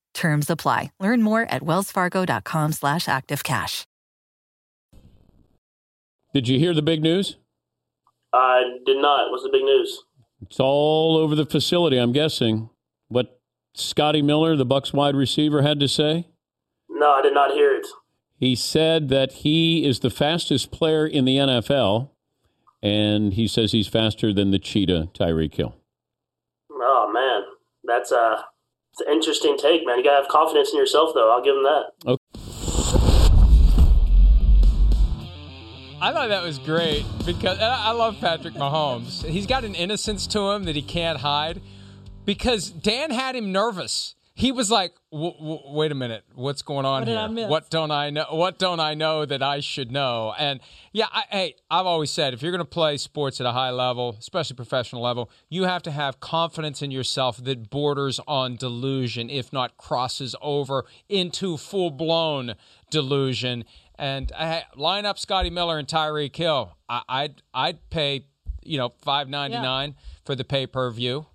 Terms 0.13 0.49
apply. 0.49 0.91
Learn 0.99 1.21
more 1.21 1.43
at 1.43 1.61
wellsfargo.com 1.61 2.71
slash 2.73 3.05
activecash. 3.05 3.85
Did 6.33 6.47
you 6.47 6.57
hear 6.59 6.73
the 6.73 6.81
big 6.81 7.01
news? 7.01 7.37
I 8.33 8.77
did 8.85 8.97
not. 8.97 9.31
What's 9.31 9.43
the 9.43 9.49
big 9.51 9.63
news? 9.63 10.03
It's 10.41 10.59
all 10.59 11.17
over 11.17 11.35
the 11.35 11.45
facility, 11.45 11.97
I'm 11.97 12.13
guessing. 12.13 12.69
What 13.09 13.39
Scotty 13.73 14.21
Miller, 14.21 14.55
the 14.55 14.65
Bucs 14.65 14.93
wide 14.93 15.15
receiver, 15.15 15.61
had 15.61 15.79
to 15.81 15.87
say? 15.87 16.27
No, 16.89 17.11
I 17.11 17.21
did 17.21 17.33
not 17.33 17.51
hear 17.51 17.75
it. 17.75 17.85
He 18.37 18.55
said 18.55 19.09
that 19.09 19.31
he 19.33 19.85
is 19.85 19.99
the 19.99 20.09
fastest 20.09 20.71
player 20.71 21.05
in 21.05 21.25
the 21.25 21.37
NFL, 21.37 22.09
and 22.81 23.33
he 23.33 23.47
says 23.47 23.71
he's 23.71 23.87
faster 23.87 24.33
than 24.33 24.51
the 24.51 24.59
cheetah, 24.59 25.09
Tyreek 25.13 25.53
Hill. 25.53 25.75
Oh 26.71 27.11
man, 27.13 27.43
that's 27.83 28.11
a 28.11 28.31
it's 28.33 28.39
an 28.39 28.43
interesting 29.09 29.57
take, 29.57 29.85
man. 29.85 29.97
You 29.97 30.03
gotta 30.03 30.23
have 30.23 30.27
confidence 30.27 30.71
in 30.71 30.77
yourself, 30.77 31.13
though. 31.13 31.31
I'll 31.31 31.43
give 31.43 31.55
him 31.55 31.63
that. 31.63 31.91
Okay. 32.07 32.21
I 36.03 36.11
thought 36.11 36.29
that 36.29 36.43
was 36.43 36.57
great 36.57 37.05
because 37.27 37.59
I 37.59 37.91
love 37.91 38.17
Patrick 38.19 38.55
Mahomes. 38.55 39.23
He's 39.23 39.45
got 39.45 39.63
an 39.63 39.75
innocence 39.75 40.25
to 40.27 40.49
him 40.49 40.63
that 40.63 40.75
he 40.75 40.81
can't 40.81 41.19
hide 41.19 41.61
because 42.25 42.71
Dan 42.71 43.11
had 43.11 43.35
him 43.35 43.51
nervous. 43.51 44.15
He 44.33 44.51
was 44.53 44.71
like, 44.71 44.93
w- 45.11 45.33
w- 45.33 45.59
"Wait 45.65 45.91
a 45.91 45.95
minute, 45.95 46.23
what's 46.33 46.61
going 46.61 46.85
on 46.85 47.01
What 47.01 47.07
here? 47.09 47.17
I 47.17 47.27
miss?" 47.27 47.49
What 47.49 47.69
don't 47.69 47.91
I 47.91 48.09
know? 48.11 48.25
What 48.29 48.57
don't 48.57 48.79
I 48.79 48.93
know 48.93 49.25
that 49.25 49.43
I 49.43 49.59
should 49.59 49.91
know?" 49.91 50.33
And 50.39 50.61
yeah, 50.93 51.07
I, 51.11 51.23
hey, 51.29 51.55
I've 51.69 51.85
always 51.85 52.11
said 52.11 52.33
if 52.33 52.41
you're 52.41 52.51
going 52.53 52.59
to 52.59 52.65
play 52.65 52.95
sports 52.97 53.41
at 53.41 53.45
a 53.45 53.51
high 53.51 53.71
level, 53.71 54.15
especially 54.19 54.55
professional 54.55 55.01
level, 55.01 55.29
you 55.49 55.63
have 55.63 55.83
to 55.83 55.91
have 55.91 56.21
confidence 56.21 56.81
in 56.81 56.91
yourself 56.91 57.43
that 57.43 57.69
borders 57.69 58.21
on 58.25 58.55
delusion, 58.55 59.29
if 59.29 59.51
not 59.51 59.75
crosses 59.77 60.33
over 60.41 60.85
into 61.09 61.57
full 61.57 61.91
blown 61.91 62.55
delusion. 62.89 63.65
And 63.95 64.31
I 64.31 64.63
line 64.75 65.05
up 65.05 65.19
Scotty 65.19 65.49
Miller 65.49 65.77
and 65.77 65.87
Tyreek 65.87 66.35
Hill. 66.35 66.77
I, 66.89 67.01
I'd 67.09 67.41
I'd 67.53 67.89
pay, 67.89 68.25
you 68.63 68.77
know, 68.77 68.93
five 69.01 69.27
ninety 69.29 69.57
nine 69.63 69.95
for 70.25 70.35
the 70.35 70.43
pay 70.45 70.65
per 70.67 70.89
view. 70.89 71.25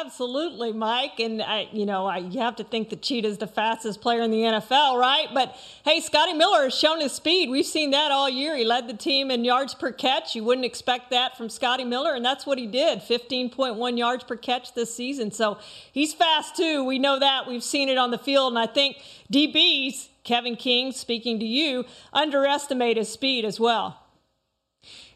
Absolutely, 0.00 0.72
Mike. 0.72 1.20
And 1.20 1.40
I, 1.40 1.68
you 1.72 1.86
know, 1.86 2.06
I, 2.06 2.18
you 2.18 2.40
have 2.40 2.56
to 2.56 2.64
think 2.64 2.90
the 2.90 2.96
Cheetah's 2.96 3.38
the 3.38 3.46
fastest 3.46 4.00
player 4.00 4.22
in 4.22 4.32
the 4.32 4.38
NFL, 4.38 4.98
right? 4.98 5.28
But 5.32 5.56
hey, 5.84 6.00
Scotty 6.00 6.32
Miller 6.32 6.64
has 6.64 6.74
shown 6.76 7.00
his 7.00 7.12
speed. 7.12 7.48
We've 7.48 7.64
seen 7.64 7.92
that 7.92 8.10
all 8.10 8.28
year. 8.28 8.56
He 8.56 8.64
led 8.64 8.88
the 8.88 8.94
team 8.94 9.30
in 9.30 9.44
yards 9.44 9.72
per 9.72 9.92
catch. 9.92 10.34
You 10.34 10.42
wouldn't 10.42 10.64
expect 10.64 11.10
that 11.10 11.36
from 11.36 11.48
Scotty 11.48 11.84
Miller, 11.84 12.12
and 12.14 12.24
that's 12.24 12.44
what 12.44 12.58
he 12.58 12.66
did 12.66 13.00
15.1 13.00 13.96
yards 13.96 14.24
per 14.24 14.34
catch 14.34 14.74
this 14.74 14.92
season. 14.92 15.30
So 15.30 15.58
he's 15.92 16.12
fast 16.12 16.56
too. 16.56 16.82
We 16.82 16.98
know 16.98 17.20
that. 17.20 17.46
We've 17.46 17.62
seen 17.62 17.88
it 17.88 17.96
on 17.96 18.10
the 18.10 18.18
field. 18.18 18.52
And 18.52 18.58
I 18.58 18.66
think 18.66 18.96
DBs, 19.32 20.08
Kevin 20.24 20.56
King, 20.56 20.90
speaking 20.90 21.38
to 21.38 21.46
you, 21.46 21.84
underestimate 22.12 22.96
his 22.96 23.10
speed 23.10 23.44
as 23.44 23.60
well. 23.60 24.03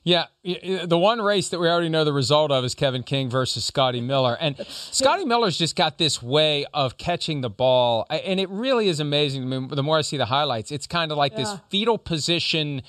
Yeah, 0.09 0.25
the 0.87 0.97
one 0.97 1.21
race 1.21 1.51
that 1.51 1.61
we 1.61 1.69
already 1.69 1.91
know 1.91 2.03
the 2.03 2.15
result 2.15 2.51
of 2.51 2.65
is 2.65 2.75
Kevin 2.75 3.03
King 3.03 3.29
versus 3.29 3.63
Scotty 3.63 4.01
Miller. 4.01 4.39
And 4.41 4.57
Scotty 4.67 5.27
Miller's 5.27 5.59
just 5.59 5.77
got 5.77 5.99
this 5.99 6.23
way 6.23 6.65
of 6.73 6.97
catching 6.97 7.43
the 7.43 7.51
ball. 7.51 8.07
And 8.09 8.41
it 8.41 8.49
really 8.49 8.89
is 8.89 9.01
amazing. 9.01 9.43
I 9.43 9.45
mean, 9.45 9.69
the 9.69 9.83
more 9.83 9.99
I 9.99 10.01
see 10.01 10.17
the 10.17 10.25
highlights, 10.25 10.73
it's 10.73 10.87
kind 10.87 11.13
of 11.13 11.19
like 11.19 11.37
this 11.37 11.53
fetal 11.69 11.99
position, 11.99 12.81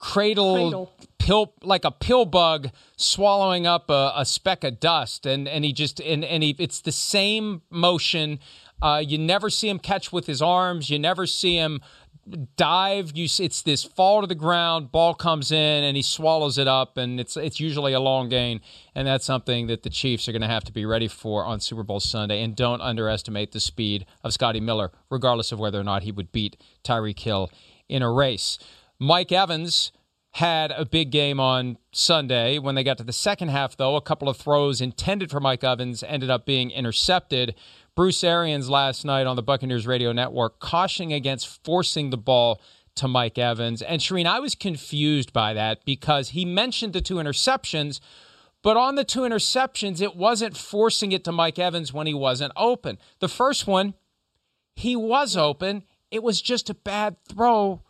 cradle, 0.00 0.54
Cradle. 0.56 0.92
pill, 1.20 1.54
like 1.62 1.84
a 1.84 1.92
pill 1.92 2.24
bug 2.24 2.70
swallowing 2.96 3.68
up 3.68 3.88
a, 3.88 4.12
a 4.16 4.24
speck 4.24 4.64
of 4.64 4.80
dust. 4.80 5.26
And, 5.26 5.46
and 5.46 5.64
he 5.64 5.72
just, 5.72 6.00
and, 6.00 6.24
and 6.24 6.42
he, 6.42 6.56
it's 6.58 6.80
the 6.80 6.90
same 6.90 7.62
motion. 7.70 8.40
Uh, 8.82 9.00
you 9.06 9.18
never 9.18 9.50
see 9.50 9.68
him 9.68 9.78
catch 9.78 10.12
with 10.12 10.26
his 10.26 10.42
arms. 10.42 10.90
You 10.90 10.98
never 10.98 11.28
see 11.28 11.54
him 11.54 11.80
dive. 12.56 13.12
You 13.14 13.24
it's 13.24 13.62
this 13.62 13.84
fall 13.84 14.20
to 14.20 14.26
the 14.26 14.34
ground. 14.34 14.92
Ball 14.92 15.14
comes 15.14 15.52
in 15.52 15.84
and 15.84 15.96
he 15.96 16.02
swallows 16.02 16.58
it 16.58 16.68
up, 16.68 16.96
and 16.96 17.20
it's 17.20 17.36
it's 17.36 17.60
usually 17.60 17.92
a 17.92 18.00
long 18.00 18.28
gain, 18.28 18.60
and 18.94 19.06
that's 19.06 19.24
something 19.24 19.66
that 19.66 19.82
the 19.82 19.90
Chiefs 19.90 20.28
are 20.28 20.32
going 20.32 20.42
to 20.42 20.48
have 20.48 20.64
to 20.64 20.72
be 20.72 20.84
ready 20.84 21.08
for 21.08 21.44
on 21.44 21.60
Super 21.60 21.82
Bowl 21.82 22.00
Sunday. 22.00 22.42
And 22.42 22.56
don't 22.56 22.80
underestimate 22.80 23.52
the 23.52 23.60
speed 23.60 24.06
of 24.22 24.32
Scotty 24.32 24.60
Miller, 24.60 24.90
regardless 25.10 25.52
of 25.52 25.58
whether 25.58 25.80
or 25.80 25.84
not 25.84 26.02
he 26.02 26.12
would 26.12 26.32
beat 26.32 26.56
Tyreek 26.84 27.18
Hill 27.18 27.50
in 27.88 28.02
a 28.02 28.10
race. 28.10 28.58
Mike 28.98 29.32
Evans 29.32 29.92
had 30.32 30.70
a 30.70 30.84
big 30.84 31.10
game 31.10 31.40
on 31.40 31.76
Sunday. 31.92 32.58
When 32.58 32.74
they 32.74 32.84
got 32.84 32.98
to 32.98 33.04
the 33.04 33.12
second 33.12 33.48
half, 33.48 33.76
though, 33.76 33.96
a 33.96 34.00
couple 34.00 34.28
of 34.28 34.36
throws 34.36 34.80
intended 34.80 35.30
for 35.30 35.40
Mike 35.40 35.64
Evans 35.64 36.02
ended 36.02 36.30
up 36.30 36.46
being 36.46 36.70
intercepted. 36.70 37.54
Bruce 38.00 38.24
Arians 38.24 38.70
last 38.70 39.04
night 39.04 39.26
on 39.26 39.36
the 39.36 39.42
Buccaneers 39.42 39.86
radio 39.86 40.10
network 40.10 40.58
cautioning 40.58 41.12
against 41.12 41.62
forcing 41.62 42.08
the 42.08 42.16
ball 42.16 42.58
to 42.94 43.06
Mike 43.06 43.36
Evans. 43.36 43.82
And 43.82 44.00
Charean, 44.00 44.24
I 44.24 44.40
was 44.40 44.54
confused 44.54 45.34
by 45.34 45.52
that 45.52 45.84
because 45.84 46.30
he 46.30 46.46
mentioned 46.46 46.94
the 46.94 47.02
two 47.02 47.16
interceptions, 47.16 48.00
but 48.62 48.78
on 48.78 48.94
the 48.94 49.04
two 49.04 49.20
interceptions, 49.20 50.00
it 50.00 50.16
wasn't 50.16 50.56
forcing 50.56 51.12
it 51.12 51.24
to 51.24 51.32
Mike 51.32 51.58
Evans 51.58 51.92
when 51.92 52.06
he 52.06 52.14
wasn't 52.14 52.54
open. 52.56 52.96
The 53.18 53.28
first 53.28 53.66
one, 53.66 53.92
he 54.74 54.96
was 54.96 55.36
open. 55.36 55.82
It 56.10 56.22
was 56.22 56.40
just 56.40 56.70
a 56.70 56.74
bad 56.74 57.16
throw. 57.28 57.82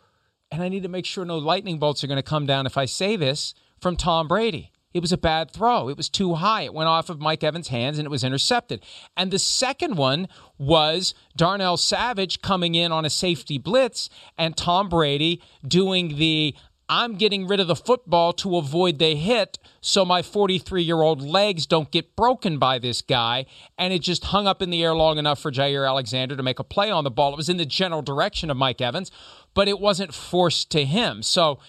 And 0.51 0.61
I 0.61 0.69
need 0.69 0.83
to 0.83 0.89
make 0.89 1.07
sure 1.07 1.25
no 1.25 1.39
lightning 1.39 1.79
bolts 1.79 2.03
are 2.03 2.09
going 2.09 2.17
to 2.17 2.23
come 2.25 2.47
down 2.47 2.67
if 2.67 2.77
I 2.77 2.87
say 2.87 3.15
this 3.15 3.55
from 3.81 3.95
Tom 3.95 4.27
Brady. 4.27 4.73
It 4.93 5.01
was 5.01 5.13
a 5.13 5.19
bad 5.19 5.53
throw. 5.53 5.89
It 5.89 5.97
was 5.97 6.09
too 6.09 6.35
high. 6.35 6.63
It 6.63 6.75
went 6.75 6.89
off 6.89 7.11
of 7.11 7.21
Mike 7.21 7.45
Evans' 7.45 7.69
hands 7.69 7.99
and 7.99 8.07
it 8.07 8.11
was 8.11 8.25
intercepted. 8.25 8.85
And 9.17 9.31
the 9.31 9.39
second 9.39 9.97
one 9.97 10.29
was 10.59 11.15
Darnell 11.37 11.77
Savage 11.77 12.43
coming 12.43 12.75
in 12.75 12.91
on 12.91 13.05
a 13.05 13.11
safety 13.11 13.59
blitz 13.59 14.11
and 14.37 14.57
Tom 14.57 14.89
Brady 14.89 15.43
doing 15.67 16.17
the 16.17 16.55
I'm 16.91 17.15
getting 17.15 17.47
rid 17.47 17.61
of 17.61 17.69
the 17.69 17.77
football 17.77 18.33
to 18.33 18.57
avoid 18.57 18.99
the 18.99 19.15
hit 19.15 19.61
so 19.81 20.05
my 20.05 20.23
43 20.23 20.83
year 20.83 21.03
old 21.03 21.23
legs 21.23 21.65
don't 21.65 21.93
get 21.93 22.17
broken 22.17 22.59
by 22.59 22.81
this 22.81 23.01
guy. 23.01 23.47
And 23.79 23.93
it 23.93 24.01
just 24.01 24.25
hung 24.25 24.49
up 24.49 24.61
in 24.61 24.71
the 24.71 24.83
air 24.83 24.93
long 24.93 25.17
enough 25.17 25.39
for 25.39 25.53
Jaire 25.53 25.89
Alexander 25.89 26.35
to 26.35 26.43
make 26.43 26.59
a 26.59 26.65
play 26.65 26.91
on 26.91 27.05
the 27.05 27.11
ball. 27.11 27.33
It 27.33 27.37
was 27.37 27.49
in 27.49 27.59
the 27.59 27.65
general 27.65 28.03
direction 28.03 28.51
of 28.51 28.57
Mike 28.57 28.81
Evans, 28.81 29.13
but 29.55 29.69
it 29.69 29.79
wasn't 29.79 30.13
forced 30.13 30.71
to 30.73 30.85
him. 30.85 31.23
So 31.23 31.61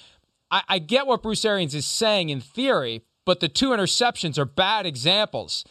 I, 0.49 0.63
I 0.67 0.79
get 0.79 1.05
what 1.05 1.21
Bruce 1.21 1.45
Arians 1.45 1.75
is 1.75 1.86
saying 1.86 2.29
in 2.29 2.41
theory, 2.41 3.03
but 3.25 3.39
the 3.39 3.49
two 3.49 3.69
interceptions 3.69 4.38
are 4.38 4.45
bad 4.45 4.86
examples 4.86 5.65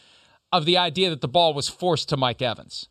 of 0.53 0.65
the 0.65 0.77
idea 0.77 1.11
that 1.11 1.21
the 1.21 1.29
ball 1.29 1.55
was 1.55 1.69
forced 1.69 2.09
to 2.11 2.17
Mike 2.17 2.43
Evans. 2.43 2.90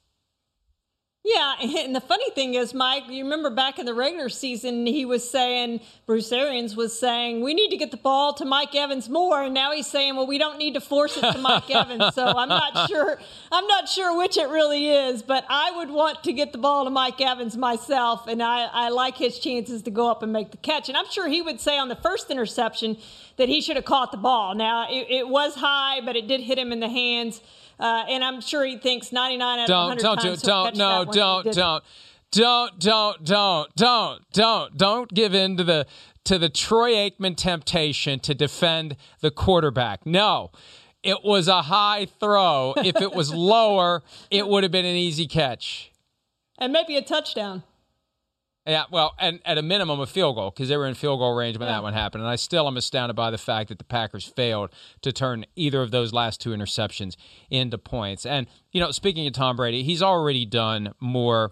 Yeah, 1.23 1.55
and 1.61 1.93
the 1.93 2.01
funny 2.01 2.29
thing 2.31 2.53
is, 2.53 2.73
Mike, 2.73 3.03
you 3.09 3.23
remember 3.23 3.49
back 3.49 3.77
in 3.77 3.85
the 3.85 3.93
regular 3.93 4.29
season, 4.29 4.85
he 4.85 5.05
was 5.05 5.29
saying, 5.29 5.81
Bruce 6.05 6.31
Arians 6.31 6.75
was 6.75 6.97
saying, 6.97 7.41
we 7.41 7.53
need 7.53 7.69
to 7.69 7.77
get 7.77 7.91
the 7.91 7.97
ball 7.97 8.33
to 8.35 8.45
Mike 8.45 8.73
Evans 8.73 9.09
more, 9.09 9.43
and 9.43 9.53
now 9.53 9.71
he's 9.71 9.87
saying, 9.87 10.15
well, 10.15 10.27
we 10.27 10.37
don't 10.37 10.57
need 10.57 10.75
to 10.75 10.81
force 10.81 11.17
it 11.17 11.31
to 11.31 11.37
Mike 11.37 11.69
Evans. 11.69 12.15
So 12.15 12.25
I'm 12.37 12.49
not 12.49 12.89
sure, 12.89 13.19
I'm 13.51 13.67
not 13.67 13.89
sure 13.89 14.17
which 14.17 14.37
it 14.37 14.47
really 14.49 14.87
is, 14.89 15.21
but 15.21 15.45
I 15.49 15.71
would 15.71 15.89
want 15.89 16.23
to 16.23 16.33
get 16.33 16.51
the 16.51 16.57
ball 16.57 16.85
to 16.85 16.89
Mike 16.89 17.19
Evans 17.19 17.57
myself, 17.57 18.27
and 18.27 18.41
I, 18.41 18.65
I 18.71 18.89
like 18.89 19.17
his 19.17 19.39
chances 19.39 19.81
to 19.83 19.91
go 19.91 20.09
up 20.09 20.23
and 20.23 20.31
make 20.31 20.51
the 20.51 20.57
catch. 20.57 20.87
And 20.87 20.97
I'm 20.97 21.09
sure 21.09 21.27
he 21.27 21.41
would 21.41 21.59
say 21.59 21.77
on 21.77 21.89
the 21.89 21.95
first 21.95 22.31
interception 22.31 22.97
that 23.35 23.49
he 23.49 23.61
should 23.61 23.75
have 23.75 23.85
caught 23.85 24.11
the 24.11 24.17
ball. 24.17 24.55
Now 24.55 24.89
it, 24.89 25.07
it 25.09 25.27
was 25.27 25.55
high, 25.55 26.01
but 26.01 26.15
it 26.15 26.27
did 26.27 26.41
hit 26.41 26.57
him 26.57 26.71
in 26.71 26.79
the 26.79 26.89
hands. 26.89 27.41
Uh, 27.79 28.03
and 28.09 28.23
I'm 28.23 28.41
sure 28.41 28.65
he 28.65 28.77
thinks 28.77 29.11
99 29.11 29.59
out 29.59 29.63
of 29.63 29.67
don't 29.67 29.87
100 29.87 30.01
don't 30.01 30.17
times 30.17 30.41
don't 30.41 30.65
catch 30.65 30.75
no 30.75 30.89
that 30.89 30.97
one, 30.97 31.07
and 31.07 31.13
he 31.13 31.19
don't 31.19 31.43
didn't. 31.43 31.55
don't 31.55 31.83
don't 32.79 32.79
don't 32.79 33.25
don't 33.25 33.75
don't 33.75 34.31
don't 34.33 34.77
don't 34.77 35.13
give 35.13 35.33
in 35.33 35.57
to 35.57 35.63
the 35.63 35.85
to 36.25 36.37
the 36.37 36.49
Troy 36.49 36.93
Aikman 36.93 37.35
temptation 37.35 38.19
to 38.19 38.35
defend 38.35 38.97
the 39.21 39.31
quarterback. 39.31 40.05
No. 40.05 40.51
It 41.01 41.23
was 41.23 41.47
a 41.47 41.61
high 41.63 42.07
throw. 42.19 42.73
If 42.77 42.97
it 43.01 43.13
was 43.13 43.33
lower, 43.33 44.03
it 44.29 44.47
would 44.47 44.63
have 44.63 44.71
been 44.71 44.85
an 44.85 44.97
easy 44.97 45.27
catch. 45.27 45.91
And 46.57 46.73
maybe 46.73 46.97
a 46.97 47.01
touchdown. 47.01 47.63
Yeah, 48.69 48.83
well, 48.91 49.15
and 49.17 49.39
at 49.45 49.57
a 49.57 49.63
minimum, 49.63 49.99
a 49.99 50.05
field 50.05 50.35
goal 50.35 50.51
because 50.51 50.69
they 50.69 50.77
were 50.77 50.85
in 50.85 50.93
field 50.93 51.19
goal 51.19 51.33
range 51.33 51.57
when 51.57 51.67
Yeah. 51.67 51.75
that 51.75 51.83
one 51.83 51.93
happened. 51.93 52.21
And 52.23 52.29
I 52.29 52.35
still 52.35 52.67
am 52.67 52.77
astounded 52.77 53.15
by 53.15 53.31
the 53.31 53.37
fact 53.39 53.69
that 53.69 53.79
the 53.79 53.83
Packers 53.83 54.25
failed 54.25 54.69
to 55.01 55.11
turn 55.11 55.45
either 55.55 55.81
of 55.81 55.89
those 55.89 56.13
last 56.13 56.39
two 56.39 56.51
interceptions 56.51 57.15
into 57.49 57.79
points. 57.79 58.25
And, 58.27 58.45
you 58.71 58.79
know, 58.79 58.91
speaking 58.91 59.25
of 59.25 59.33
Tom 59.33 59.55
Brady, 59.55 59.81
he's 59.81 60.03
already 60.03 60.45
done 60.45 60.93
more 60.99 61.51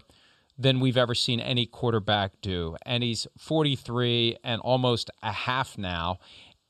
than 0.56 0.78
we've 0.80 0.96
ever 0.96 1.14
seen 1.14 1.40
any 1.40 1.66
quarterback 1.66 2.40
do. 2.40 2.76
And 2.86 3.02
he's 3.02 3.26
43 3.36 4.36
and 4.44 4.60
almost 4.62 5.10
a 5.22 5.32
half 5.32 5.76
now 5.76 6.18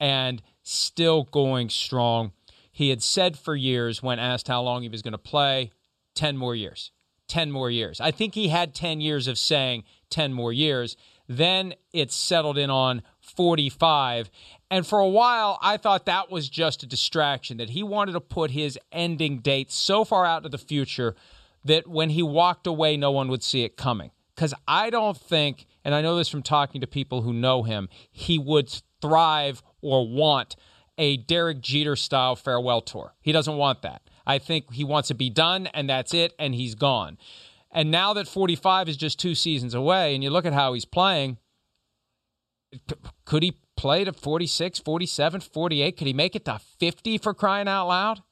and 0.01 0.41
still 0.63 1.25
going 1.25 1.69
strong. 1.69 2.33
He 2.73 2.89
had 2.91 3.03
said 3.03 3.39
for 3.39 3.55
years 3.57 4.03
when 4.03 4.19
asked 4.19 4.49
how 4.49 4.63
long 4.63 4.83
he 4.83 4.89
was 4.89 5.03
going 5.03 5.13
to 5.13 5.19
play, 5.19 5.73
10 6.15 6.37
more 6.37 6.55
years. 6.55 6.91
10 7.29 7.51
more 7.51 7.71
years. 7.71 8.01
I 8.01 8.11
think 8.11 8.35
he 8.35 8.49
had 8.49 8.75
10 8.75 9.01
years 9.03 9.29
of 9.29 9.37
saying 9.37 9.85
10 10.11 10.33
more 10.33 10.53
years. 10.53 10.97
Then 11.29 11.75
it 11.92 12.11
settled 12.11 12.57
in 12.57 12.71
on 12.71 13.03
45. 13.21 14.31
And 14.71 14.87
for 14.87 14.99
a 14.99 15.09
while, 15.09 15.59
I 15.62 15.77
thought 15.77 16.07
that 16.07 16.31
was 16.31 16.49
just 16.49 16.83
a 16.83 16.87
distraction, 16.87 17.59
that 17.59 17.71
he 17.71 17.83
wanted 17.83 18.12
to 18.12 18.21
put 18.21 18.51
his 18.51 18.79
ending 18.92 19.38
date 19.38 19.71
so 19.71 20.05
far 20.05 20.25
out 20.25 20.38
into 20.38 20.49
the 20.49 20.59
future 20.59 21.14
that 21.64 21.87
when 21.87 22.11
he 22.11 22.23
walked 22.23 22.66
away, 22.66 22.97
no 22.97 23.11
one 23.11 23.29
would 23.29 23.42
see 23.42 23.62
it 23.64 23.77
coming. 23.77 24.11
Because 24.35 24.55
I 24.66 24.90
don't 24.90 25.16
think, 25.16 25.66
and 25.85 25.94
I 25.94 26.01
know 26.01 26.16
this 26.16 26.29
from 26.29 26.42
talking 26.42 26.81
to 26.81 26.87
people 26.87 27.23
who 27.23 27.33
know 27.33 27.62
him, 27.64 27.88
he 28.11 28.38
would 28.38 28.73
thrive 29.03 29.62
or 29.81 30.09
want 30.09 30.57
a 30.97 31.16
Derek 31.16 31.61
Jeter 31.61 31.97
style 31.97 32.37
farewell 32.37 32.81
tour. 32.81 33.14
He 33.21 33.33
doesn't 33.33 33.57
want 33.57 33.83
that. 33.83 34.03
I 34.27 34.38
think 34.38 34.73
he 34.73 34.85
wants 34.85 35.09
to 35.09 35.14
be 35.14 35.31
done, 35.31 35.66
and 35.68 35.88
that's 35.88 36.12
it, 36.12 36.35
and 36.38 36.55
he's 36.55 36.75
gone. 36.75 37.18
And 37.70 37.90
now 37.90 38.14
that 38.14 38.26
45 38.26 38.88
is 38.88 38.96
just 38.96 39.18
two 39.18 39.35
seasons 39.35 39.74
away, 39.74 40.14
and 40.14 40.24
you 40.24 40.31
look 40.31 40.46
at 40.46 40.54
how 40.54 40.72
he's 40.72 40.87
playing, 40.87 41.37
could 43.24 43.42
he 43.42 43.59
play 43.76 44.04
to 44.04 44.12
46, 44.12 44.78
47, 44.78 45.40
48? 45.40 45.96
Could 45.96 46.07
he 46.07 46.12
make 46.12 46.35
it 46.35 46.44
to 46.46 46.59
50 46.78 47.18
for 47.18 47.35
crying 47.35 47.68
out 47.68 47.88
loud? 47.88 48.22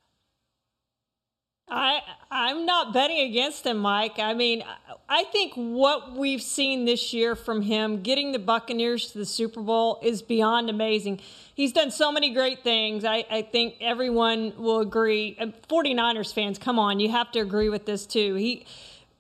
I 1.68 2.00
I'm 2.30 2.64
not 2.64 2.92
betting 2.92 3.20
against 3.20 3.66
him, 3.66 3.78
Mike. 3.78 4.18
I 4.18 4.34
mean, 4.34 4.62
I 5.08 5.24
think 5.24 5.54
what 5.54 6.12
we've 6.16 6.42
seen 6.42 6.84
this 6.84 7.12
year 7.12 7.34
from 7.34 7.62
him 7.62 8.02
getting 8.02 8.32
the 8.32 8.38
Buccaneers 8.38 9.12
to 9.12 9.18
the 9.18 9.26
Super 9.26 9.60
Bowl 9.60 9.98
is 10.02 10.22
beyond 10.22 10.70
amazing. 10.70 11.20
He's 11.54 11.72
done 11.72 11.90
so 11.90 12.12
many 12.12 12.32
great 12.32 12.62
things. 12.62 13.04
I, 13.04 13.24
I 13.30 13.42
think 13.42 13.76
everyone 13.80 14.52
will 14.58 14.80
agree. 14.80 15.36
And 15.38 15.54
49ers 15.62 16.32
fans, 16.32 16.58
come 16.58 16.78
on, 16.78 17.00
you 17.00 17.10
have 17.10 17.32
to 17.32 17.40
agree 17.40 17.68
with 17.68 17.86
this 17.86 18.06
too. 18.06 18.34
He 18.34 18.66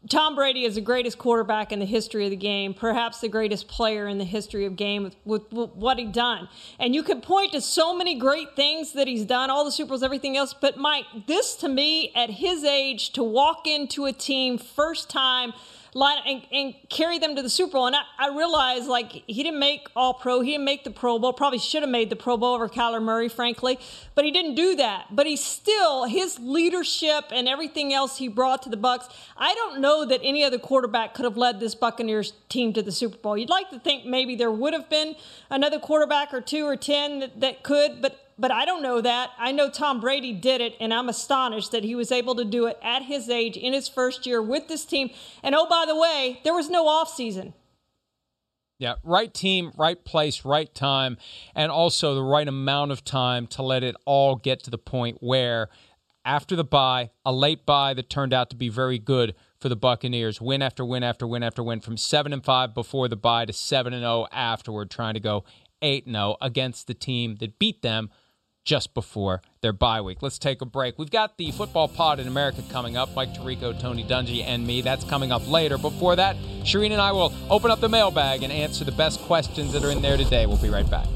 Tom 0.08 0.36
Brady 0.36 0.64
is 0.64 0.76
the 0.76 0.80
greatest 0.80 1.18
quarterback 1.18 1.72
in 1.72 1.78
the 1.78 1.86
history 1.86 2.24
of 2.24 2.30
the 2.30 2.36
game, 2.36 2.74
perhaps 2.74 3.20
the 3.20 3.28
greatest 3.28 3.66
player 3.66 4.06
in 4.06 4.18
the 4.18 4.24
history 4.24 4.64
of 4.64 4.76
game 4.76 5.02
with, 5.02 5.16
with, 5.24 5.52
with 5.52 5.70
what 5.70 5.98
he 5.98 6.04
done. 6.04 6.48
And 6.78 6.94
you 6.94 7.02
could 7.02 7.22
point 7.22 7.52
to 7.52 7.60
so 7.60 7.96
many 7.96 8.14
great 8.14 8.54
things 8.54 8.92
that 8.92 9.08
he's 9.08 9.24
done, 9.24 9.50
all 9.50 9.64
the 9.64 9.72
Super 9.72 9.90
Bowls, 9.90 10.02
everything 10.02 10.36
else. 10.36 10.54
But 10.54 10.76
Mike, 10.76 11.06
this 11.26 11.56
to 11.56 11.68
me, 11.68 12.12
at 12.14 12.30
his 12.30 12.62
age, 12.62 13.12
to 13.12 13.24
walk 13.24 13.66
into 13.66 14.04
a 14.04 14.12
team 14.12 14.58
first 14.58 15.10
time 15.10 15.52
line 15.96 16.18
and, 16.26 16.42
and 16.52 16.74
carry 16.90 17.18
them 17.18 17.34
to 17.34 17.42
the 17.42 17.48
Super 17.48 17.72
Bowl. 17.72 17.86
And 17.86 17.96
I, 17.96 18.02
I 18.18 18.28
realize 18.36 18.86
like 18.86 19.10
he 19.12 19.42
didn't 19.42 19.58
make 19.58 19.88
All 19.96 20.12
Pro, 20.12 20.42
he 20.42 20.52
didn't 20.52 20.66
make 20.66 20.84
the 20.84 20.90
Pro 20.90 21.18
Bowl. 21.18 21.32
Probably 21.32 21.58
should 21.58 21.82
have 21.82 21.90
made 21.90 22.10
the 22.10 22.16
Pro 22.16 22.36
Bowl 22.36 22.54
over 22.54 22.68
Kyler 22.68 23.02
Murray, 23.02 23.28
frankly, 23.28 23.78
but 24.14 24.24
he 24.24 24.30
didn't 24.30 24.54
do 24.54 24.76
that. 24.76 25.06
But 25.10 25.26
he 25.26 25.36
still 25.36 26.04
his 26.04 26.38
leadership 26.38 27.26
and 27.30 27.48
everything 27.48 27.94
else 27.94 28.18
he 28.18 28.28
brought 28.28 28.62
to 28.62 28.68
the 28.68 28.76
Bucs. 28.76 29.10
I 29.36 29.54
don't 29.54 29.80
know 29.80 30.04
that 30.04 30.20
any 30.22 30.44
other 30.44 30.58
quarterback 30.58 31.14
could 31.14 31.24
have 31.24 31.38
led 31.38 31.60
this 31.60 31.74
Buccaneers 31.74 32.34
team 32.50 32.74
to 32.74 32.82
the 32.82 32.92
Super 32.92 33.16
Bowl. 33.16 33.38
You'd 33.38 33.48
like 33.48 33.70
to 33.70 33.78
think 33.78 34.04
maybe 34.04 34.36
there 34.36 34.52
would 34.52 34.74
have 34.74 34.90
been 34.90 35.16
another 35.48 35.78
quarterback 35.78 36.34
or 36.34 36.42
two 36.42 36.66
or 36.66 36.76
ten 36.76 37.20
that, 37.20 37.40
that 37.40 37.62
could, 37.62 38.02
but 38.02 38.20
but 38.38 38.50
I 38.50 38.64
don't 38.64 38.82
know 38.82 39.00
that. 39.00 39.30
I 39.38 39.52
know 39.52 39.70
Tom 39.70 40.00
Brady 40.00 40.32
did 40.32 40.60
it, 40.60 40.76
and 40.80 40.92
I'm 40.92 41.08
astonished 41.08 41.72
that 41.72 41.84
he 41.84 41.94
was 41.94 42.12
able 42.12 42.34
to 42.34 42.44
do 42.44 42.66
it 42.66 42.78
at 42.82 43.02
his 43.02 43.28
age 43.28 43.56
in 43.56 43.72
his 43.72 43.88
first 43.88 44.26
year 44.26 44.42
with 44.42 44.68
this 44.68 44.84
team. 44.84 45.10
And 45.42 45.54
oh, 45.54 45.66
by 45.68 45.84
the 45.86 45.96
way, 45.96 46.40
there 46.44 46.54
was 46.54 46.68
no 46.68 46.86
offseason. 46.86 47.54
Yeah, 48.78 48.96
right 49.02 49.32
team, 49.32 49.72
right 49.78 50.04
place, 50.04 50.44
right 50.44 50.72
time, 50.74 51.16
and 51.54 51.72
also 51.72 52.14
the 52.14 52.22
right 52.22 52.46
amount 52.46 52.92
of 52.92 53.04
time 53.04 53.46
to 53.48 53.62
let 53.62 53.82
it 53.82 53.96
all 54.04 54.36
get 54.36 54.62
to 54.64 54.70
the 54.70 54.76
point 54.76 55.18
where 55.20 55.70
after 56.26 56.54
the 56.56 56.64
bye, 56.64 57.10
a 57.24 57.32
late 57.32 57.64
bye 57.64 57.94
that 57.94 58.10
turned 58.10 58.34
out 58.34 58.50
to 58.50 58.56
be 58.56 58.68
very 58.68 58.98
good 58.98 59.34
for 59.58 59.70
the 59.70 59.76
Buccaneers, 59.76 60.42
win 60.42 60.60
after 60.60 60.84
win 60.84 61.02
after 61.02 61.26
win 61.26 61.42
after 61.42 61.62
win 61.62 61.80
from 61.80 61.96
7 61.96 62.34
and 62.34 62.44
5 62.44 62.74
before 62.74 63.08
the 63.08 63.16
bye 63.16 63.46
to 63.46 63.52
7 63.52 63.94
and 63.94 64.02
0 64.02 64.26
afterward 64.30 64.90
trying 64.90 65.14
to 65.14 65.20
go 65.20 65.44
8 65.80 66.04
and 66.04 66.16
0 66.16 66.36
against 66.42 66.86
the 66.86 66.94
team 66.94 67.36
that 67.36 67.58
beat 67.58 67.80
them 67.80 68.10
just 68.66 68.92
before 68.92 69.40
their 69.62 69.72
bye 69.72 70.02
week. 70.02 70.18
Let's 70.20 70.38
take 70.38 70.60
a 70.60 70.66
break. 70.66 70.98
We've 70.98 71.10
got 71.10 71.38
the 71.38 71.52
football 71.52 71.88
pod 71.88 72.20
in 72.20 72.26
America 72.26 72.62
coming 72.68 72.96
up. 72.96 73.14
Mike 73.14 73.32
Tirico, 73.32 73.78
Tony 73.80 74.04
Dungy, 74.04 74.42
and 74.42 74.66
me. 74.66 74.82
That's 74.82 75.04
coming 75.04 75.32
up 75.32 75.48
later. 75.48 75.78
Before 75.78 76.16
that, 76.16 76.36
Charean 76.62 76.90
and 76.90 77.00
I 77.00 77.12
will 77.12 77.32
open 77.48 77.70
up 77.70 77.80
the 77.80 77.88
mailbag 77.88 78.42
and 78.42 78.52
answer 78.52 78.84
the 78.84 78.92
best 78.92 79.20
questions 79.22 79.72
that 79.72 79.84
are 79.84 79.90
in 79.90 80.02
there 80.02 80.16
today. 80.16 80.44
We'll 80.44 80.58
be 80.58 80.68
right 80.68 80.88
back. 80.90 81.06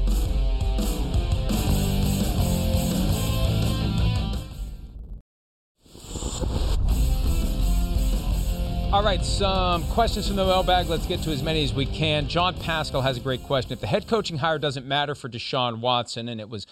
All 8.93 9.03
right, 9.03 9.23
some 9.23 9.85
questions 9.85 10.27
from 10.27 10.35
the 10.35 10.45
mailbag. 10.45 10.89
Let's 10.89 11.05
get 11.05 11.21
to 11.23 11.31
as 11.31 11.41
many 11.41 11.63
as 11.63 11.73
we 11.73 11.85
can. 11.85 12.27
John 12.27 12.53
Pascal 12.55 13.01
has 13.01 13.15
a 13.15 13.21
great 13.21 13.41
question. 13.43 13.71
If 13.71 13.79
the 13.79 13.87
head 13.87 14.05
coaching 14.05 14.37
hire 14.37 14.59
doesn't 14.59 14.85
matter 14.85 15.15
for 15.15 15.29
Deshaun 15.29 15.79
Watson, 15.79 16.27
and 16.27 16.41
it 16.41 16.49
was 16.49 16.67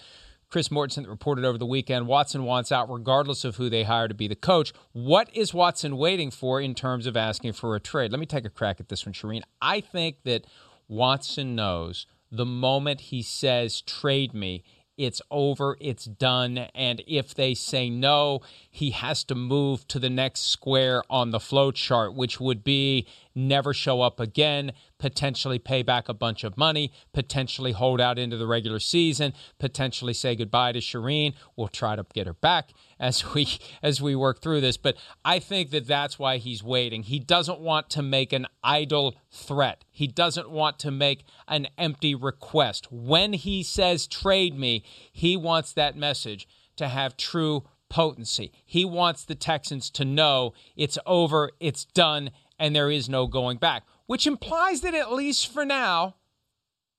Chris 0.50 0.68
Mortensen 0.68 1.06
reported 1.06 1.44
over 1.44 1.58
the 1.58 1.66
weekend, 1.66 2.08
Watson 2.08 2.42
wants 2.42 2.72
out 2.72 2.90
regardless 2.90 3.44
of 3.44 3.56
who 3.56 3.70
they 3.70 3.84
hire 3.84 4.08
to 4.08 4.14
be 4.14 4.26
the 4.26 4.34
coach. 4.34 4.72
What 4.92 5.30
is 5.34 5.54
Watson 5.54 5.96
waiting 5.96 6.32
for 6.32 6.60
in 6.60 6.74
terms 6.74 7.06
of 7.06 7.16
asking 7.16 7.52
for 7.52 7.76
a 7.76 7.80
trade? 7.80 8.10
Let 8.10 8.18
me 8.18 8.26
take 8.26 8.44
a 8.44 8.50
crack 8.50 8.80
at 8.80 8.88
this 8.88 9.06
one, 9.06 9.12
Charean. 9.12 9.42
I 9.62 9.80
think 9.80 10.24
that 10.24 10.46
Watson 10.88 11.54
knows 11.54 12.06
the 12.32 12.44
moment 12.44 13.00
he 13.00 13.22
says 13.22 13.80
trade 13.80 14.34
me, 14.34 14.64
it's 14.96 15.22
over, 15.30 15.76
it's 15.80 16.04
done. 16.04 16.58
And 16.74 17.02
if 17.06 17.32
they 17.34 17.54
say 17.54 17.88
no, 17.88 18.40
he 18.70 18.90
has 18.90 19.24
to 19.24 19.34
move 19.34 19.86
to 19.88 19.98
the 19.98 20.10
next 20.10 20.48
square 20.48 21.02
on 21.08 21.30
the 21.30 21.40
flow 21.40 21.70
chart, 21.70 22.14
which 22.14 22.38
would 22.38 22.62
be 22.62 23.06
never 23.34 23.72
show 23.72 24.02
up 24.02 24.20
again, 24.20 24.72
potentially 25.00 25.58
pay 25.58 25.82
back 25.82 26.08
a 26.08 26.14
bunch 26.14 26.44
of 26.44 26.56
money, 26.56 26.92
potentially 27.12 27.72
hold 27.72 28.00
out 28.00 28.18
into 28.18 28.36
the 28.36 28.46
regular 28.46 28.78
season, 28.78 29.32
potentially 29.58 30.14
say 30.14 30.36
goodbye 30.36 30.72
to 30.72 30.78
Charean. 30.78 31.34
We'll 31.56 31.68
try 31.68 31.96
to 31.96 32.06
get 32.14 32.28
her 32.28 32.34
back 32.34 32.70
as 33.00 33.34
we 33.34 33.48
as 33.82 34.00
we 34.00 34.14
work 34.14 34.40
through 34.40 34.60
this, 34.60 34.76
but 34.76 34.96
I 35.24 35.40
think 35.40 35.70
that 35.70 35.88
that's 35.88 36.18
why 36.18 36.36
he's 36.36 36.62
waiting. 36.62 37.02
He 37.02 37.18
doesn't 37.18 37.58
want 37.58 37.90
to 37.90 38.02
make 38.02 38.32
an 38.32 38.46
idle 38.62 39.16
threat. 39.30 39.84
He 39.90 40.06
doesn't 40.06 40.50
want 40.50 40.78
to 40.80 40.90
make 40.90 41.24
an 41.48 41.66
empty 41.78 42.14
request. 42.14 42.92
When 42.92 43.32
he 43.32 43.62
says 43.62 44.06
trade 44.06 44.56
me, 44.56 44.84
he 45.10 45.36
wants 45.36 45.72
that 45.72 45.96
message 45.96 46.46
to 46.76 46.88
have 46.88 47.16
true 47.16 47.64
potency. 47.88 48.52
He 48.64 48.84
wants 48.84 49.24
the 49.24 49.34
Texans 49.34 49.90
to 49.90 50.04
know 50.04 50.52
it's 50.76 50.98
over, 51.06 51.50
it's 51.58 51.84
done, 51.84 52.30
and 52.58 52.76
there 52.76 52.90
is 52.90 53.08
no 53.08 53.26
going 53.26 53.56
back, 53.56 53.84
which 54.10 54.26
implies 54.26 54.80
that 54.80 54.92
at 54.92 55.12
least 55.12 55.52
for 55.52 55.64
now, 55.64 56.16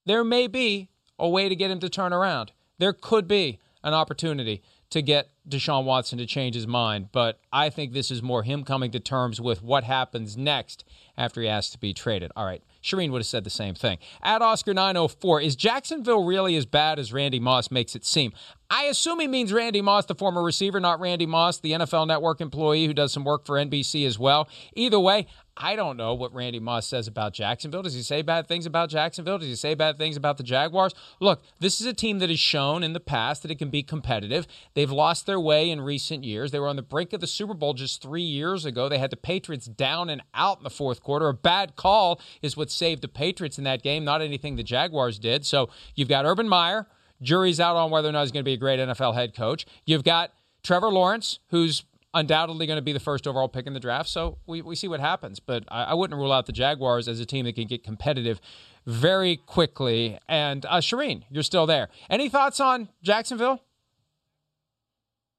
there 0.05 0.23
may 0.23 0.47
be 0.47 0.87
a 1.19 1.27
way 1.27 1.49
to 1.49 1.55
get 1.57 1.69
him 1.69 1.77
to 1.77 1.89
turn 1.89 2.13
around. 2.13 2.53
There 2.77 2.93
could 2.93 3.27
be 3.27 3.59
an 3.83 3.93
opportunity 3.93 4.63
to 4.91 5.01
get 5.01 5.29
Deshaun 5.49 5.83
Watson 5.83 6.19
to 6.19 6.25
change 6.25 6.55
his 6.55 6.67
mind, 6.67 7.09
but 7.11 7.41
I 7.51 7.69
think 7.69 7.91
this 7.91 8.11
is 8.11 8.23
more 8.23 8.43
him 8.43 8.63
coming 8.63 8.91
to 8.91 8.99
terms 9.01 9.41
with 9.41 9.61
what 9.61 9.83
happens 9.83 10.37
next 10.37 10.85
after 11.17 11.41
he 11.41 11.47
has 11.47 11.69
to 11.71 11.77
be 11.77 11.93
traded. 11.93 12.31
All 12.37 12.45
right, 12.45 12.63
Charean 12.81 13.11
would 13.11 13.19
have 13.19 13.25
said 13.25 13.43
the 13.43 13.49
same 13.49 13.75
thing. 13.75 13.97
At 14.21 14.41
Oscar904, 14.41 15.43
is 15.43 15.57
Jacksonville 15.57 16.23
really 16.23 16.55
as 16.55 16.65
bad 16.65 16.97
as 16.97 17.11
Randy 17.11 17.39
Moss 17.41 17.71
makes 17.71 17.93
it 17.93 18.05
seem? 18.05 18.31
I 18.69 18.83
assume 18.83 19.19
he 19.19 19.27
means 19.27 19.51
Randy 19.51 19.81
Moss, 19.81 20.05
the 20.05 20.15
former 20.15 20.43
receiver, 20.43 20.79
not 20.79 21.01
Randy 21.01 21.25
Moss, 21.25 21.59
the 21.59 21.73
NFL 21.73 22.07
Network 22.07 22.39
employee 22.39 22.85
who 22.85 22.93
does 22.93 23.11
some 23.11 23.25
work 23.25 23.45
for 23.45 23.55
NBC 23.57 24.05
as 24.05 24.17
well. 24.17 24.47
Either 24.75 24.99
way, 24.99 25.27
I 25.57 25.75
don't 25.75 25.97
know 25.97 26.13
what 26.13 26.33
Randy 26.33 26.59
Moss 26.59 26.87
says 26.87 27.07
about 27.07 27.33
Jacksonville. 27.33 27.81
Does 27.81 27.93
he 27.93 28.01
say 28.01 28.21
bad 28.21 28.47
things 28.47 28.65
about 28.65 28.89
Jacksonville? 28.89 29.37
Does 29.37 29.49
he 29.49 29.55
say 29.55 29.73
bad 29.73 29.97
things 29.97 30.15
about 30.15 30.37
the 30.37 30.43
Jaguars? 30.43 30.93
Look, 31.19 31.41
this 31.59 31.81
is 31.81 31.87
a 31.87 31.93
team 31.93 32.19
that 32.19 32.29
has 32.29 32.39
shown 32.39 32.83
in 32.83 32.93
the 32.93 32.99
past 32.99 33.41
that 33.41 33.51
it 33.51 33.59
can 33.59 33.69
be 33.69 33.83
competitive. 33.83 34.47
They've 34.73 34.91
lost 34.91 35.25
their 35.25 35.39
way 35.39 35.69
in 35.69 35.81
recent 35.81 36.23
years. 36.23 36.51
They 36.51 36.59
were 36.59 36.69
on 36.69 36.77
the 36.77 36.81
brink 36.81 37.11
of 37.11 37.19
the 37.19 37.27
Super 37.27 37.53
Bowl 37.53 37.73
just 37.73 38.01
three 38.01 38.21
years 38.21 38.65
ago. 38.65 38.87
They 38.87 38.97
had 38.97 39.11
the 39.11 39.17
Patriots 39.17 39.65
down 39.65 40.09
and 40.09 40.23
out 40.33 40.59
in 40.59 40.63
the 40.63 40.69
fourth 40.69 41.01
quarter. 41.01 41.27
A 41.27 41.33
bad 41.33 41.75
call 41.75 42.21
is 42.41 42.55
what 42.55 42.71
saved 42.71 43.01
the 43.01 43.07
Patriots 43.07 43.57
in 43.57 43.65
that 43.65 43.83
game, 43.83 44.05
not 44.05 44.21
anything 44.21 44.55
the 44.55 44.63
Jaguars 44.63 45.19
did. 45.19 45.45
So 45.45 45.69
you've 45.95 46.09
got 46.09 46.25
Urban 46.25 46.47
Meyer. 46.47 46.87
Jury's 47.21 47.59
out 47.59 47.75
on 47.75 47.91
whether 47.91 48.09
or 48.09 48.13
not 48.13 48.21
he's 48.21 48.31
going 48.31 48.43
to 48.43 48.49
be 48.49 48.53
a 48.53 48.57
great 48.57 48.79
NFL 48.79 49.13
head 49.13 49.35
coach. 49.35 49.65
You've 49.85 50.03
got 50.03 50.31
Trevor 50.63 50.89
Lawrence, 50.89 51.39
who's 51.49 51.83
undoubtedly 52.13 52.67
going 52.67 52.77
to 52.77 52.81
be 52.81 52.93
the 52.93 52.99
first 52.99 53.27
overall 53.27 53.47
pick 53.47 53.67
in 53.67 53.73
the 53.73 53.79
draft. 53.79 54.09
So 54.09 54.37
we, 54.45 54.61
we 54.61 54.75
see 54.75 54.87
what 54.87 54.99
happens. 54.99 55.39
But 55.39 55.63
I, 55.69 55.85
I 55.85 55.93
wouldn't 55.93 56.19
rule 56.19 56.31
out 56.31 56.45
the 56.45 56.51
Jaguars 56.51 57.07
as 57.07 57.19
a 57.19 57.25
team 57.25 57.45
that 57.45 57.55
can 57.55 57.67
get 57.67 57.83
competitive 57.83 58.41
very 58.85 59.37
quickly. 59.37 60.17
And 60.27 60.65
uh, 60.65 60.77
Charean, 60.77 61.23
you're 61.29 61.43
still 61.43 61.65
there. 61.65 61.89
Any 62.09 62.29
thoughts 62.29 62.59
on 62.59 62.89
Jacksonville? 63.01 63.63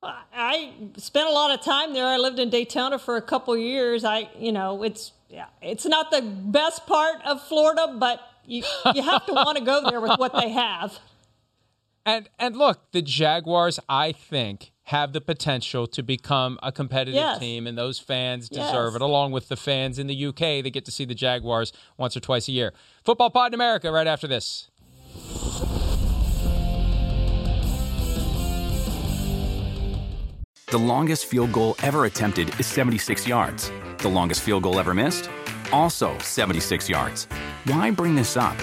I 0.02 0.72
spent 0.96 1.28
a 1.28 1.32
lot 1.32 1.56
of 1.56 1.64
time 1.64 1.92
there. 1.92 2.06
I 2.06 2.16
lived 2.16 2.40
in 2.40 2.50
Daytona 2.50 2.98
for 2.98 3.16
a 3.16 3.22
couple 3.22 3.56
years. 3.56 4.04
I, 4.04 4.28
you 4.36 4.50
know, 4.50 4.82
it's 4.82 5.12
yeah, 5.28 5.46
it's 5.60 5.86
not 5.86 6.10
the 6.10 6.22
best 6.22 6.86
part 6.86 7.24
of 7.24 7.40
Florida, 7.42 7.94
but 7.98 8.20
you 8.44 8.64
you 8.94 9.02
have 9.02 9.24
to 9.26 9.32
want 9.32 9.58
to 9.58 9.64
go 9.64 9.88
there 9.88 10.00
with 10.00 10.18
what 10.18 10.34
they 10.34 10.50
have. 10.50 10.98
And 12.04 12.28
and 12.36 12.56
look, 12.56 12.90
the 12.90 13.00
Jaguars, 13.00 13.78
I 13.88 14.10
think, 14.10 14.71
have 14.84 15.12
the 15.12 15.20
potential 15.20 15.86
to 15.86 16.02
become 16.02 16.58
a 16.62 16.72
competitive 16.72 17.14
Yes. 17.14 17.38
team, 17.38 17.66
and 17.66 17.78
those 17.78 17.98
fans 17.98 18.48
deserve 18.48 18.92
Yes. 18.92 18.96
it, 18.96 19.02
along 19.02 19.32
with 19.32 19.48
the 19.48 19.56
fans 19.56 19.98
in 19.98 20.06
the 20.08 20.14
UK 20.14 20.60
that 20.62 20.70
get 20.70 20.84
to 20.86 20.90
see 20.90 21.04
the 21.04 21.14
Jaguars 21.14 21.72
once 21.96 22.16
or 22.16 22.20
twice 22.20 22.48
a 22.48 22.52
year. 22.52 22.72
Football 23.04 23.30
Pod 23.30 23.50
in 23.50 23.54
America, 23.54 23.90
right 23.92 24.06
after 24.06 24.26
this. 24.26 24.68
The 30.66 30.78
longest 30.78 31.26
field 31.26 31.52
goal 31.52 31.74
ever 31.82 32.06
attempted 32.06 32.58
is 32.58 32.66
76 32.66 33.26
yards. 33.28 33.70
The 33.98 34.08
longest 34.08 34.40
field 34.40 34.62
goal 34.62 34.80
ever 34.80 34.94
missed? 34.94 35.28
Also 35.72 36.16
76 36.18 36.88
yards. 36.88 37.26
Why 37.66 37.90
bring 37.90 38.14
this 38.14 38.36
up? 38.36 38.56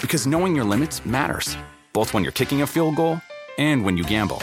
Because 0.00 0.26
knowing 0.26 0.54
your 0.54 0.64
limits 0.66 1.04
matters, 1.06 1.56
both 1.92 2.12
when 2.12 2.22
you're 2.22 2.32
kicking 2.32 2.60
a 2.62 2.66
field 2.66 2.96
goal 2.96 3.20
and 3.58 3.84
when 3.84 3.96
you 3.96 4.04
gamble. 4.04 4.42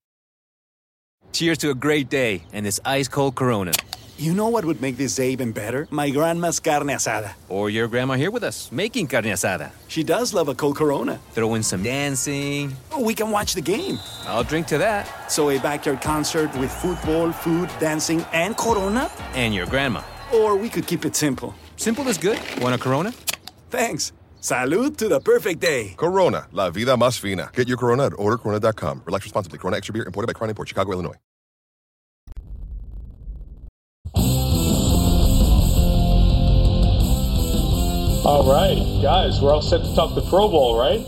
Cheers 1.31 1.57
to 1.59 1.69
a 1.69 1.75
great 1.75 2.09
day 2.09 2.43
and 2.51 2.65
this 2.65 2.79
ice 2.83 3.07
cold 3.07 3.35
Corona. 3.35 3.71
You 4.17 4.33
know 4.33 4.49
what 4.49 4.65
would 4.65 4.81
make 4.81 4.97
this 4.97 5.15
day 5.15 5.31
even 5.31 5.51
better? 5.51 5.87
My 5.89 6.09
grandma's 6.11 6.59
carne 6.59 6.87
asada. 6.87 7.33
Or 7.49 7.69
your 7.69 7.87
grandma 7.87 8.13
here 8.13 8.29
with 8.29 8.43
us, 8.43 8.71
making 8.71 9.07
carne 9.07 9.25
asada. 9.25 9.71
She 9.87 10.03
does 10.03 10.33
love 10.33 10.47
a 10.49 10.53
cold 10.53 10.75
Corona. 10.75 11.19
Throw 11.31 11.55
in 11.55 11.63
some 11.63 11.81
dancing. 11.81 12.75
Oh, 12.91 13.01
we 13.03 13.15
can 13.15 13.31
watch 13.31 13.55
the 13.55 13.61
game. 13.61 13.97
I'll 14.27 14.43
drink 14.43 14.67
to 14.67 14.77
that. 14.77 15.31
So 15.31 15.49
a 15.49 15.57
backyard 15.59 16.01
concert 16.01 16.55
with 16.57 16.71
football, 16.71 17.31
food, 17.31 17.69
dancing, 17.79 18.23
and 18.33 18.55
Corona? 18.55 19.09
And 19.33 19.55
your 19.55 19.65
grandma. 19.65 20.03
Or 20.33 20.55
we 20.55 20.69
could 20.69 20.85
keep 20.85 21.05
it 21.05 21.15
simple. 21.15 21.55
Simple 21.77 22.07
is 22.07 22.17
good. 22.17 22.39
Want 22.59 22.75
a 22.75 22.77
Corona? 22.77 23.11
Thanks. 23.71 24.11
Salud 24.41 24.97
to 24.97 25.07
the 25.07 25.19
perfect 25.19 25.59
day. 25.59 25.93
Corona, 25.97 26.47
la 26.51 26.71
vida 26.71 26.97
más 26.97 27.19
fina. 27.19 27.51
Get 27.53 27.67
your 27.67 27.77
Corona 27.77 28.07
at 28.07 28.13
ordercorona.com. 28.13 29.03
Relax 29.05 29.25
responsibly. 29.25 29.59
Corona 29.59 29.77
Extra 29.77 29.93
Beer, 29.93 30.03
imported 30.05 30.27
by 30.27 30.33
Crown 30.33 30.49
Import, 30.49 30.67
Chicago, 30.67 30.91
Illinois. 30.93 31.15
All 38.23 38.49
right, 38.49 39.01
guys, 39.01 39.41
we're 39.41 39.53
all 39.53 39.61
set 39.61 39.81
to 39.83 39.95
talk 39.95 40.15
the 40.15 40.21
Pro 40.21 40.47
Bowl, 40.47 40.77
right? 40.77 41.01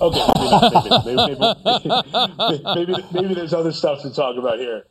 Okay, 0.00 0.24
maybe 1.04 1.38
not. 1.38 1.64
Maybe, 1.64 1.84
maybe, 1.84 2.62
maybe, 2.74 2.94
maybe, 2.94 3.04
maybe 3.12 3.34
there's 3.34 3.52
other 3.52 3.72
stuff 3.72 4.02
to 4.02 4.10
talk 4.12 4.36
about 4.36 4.58
here 4.58 4.84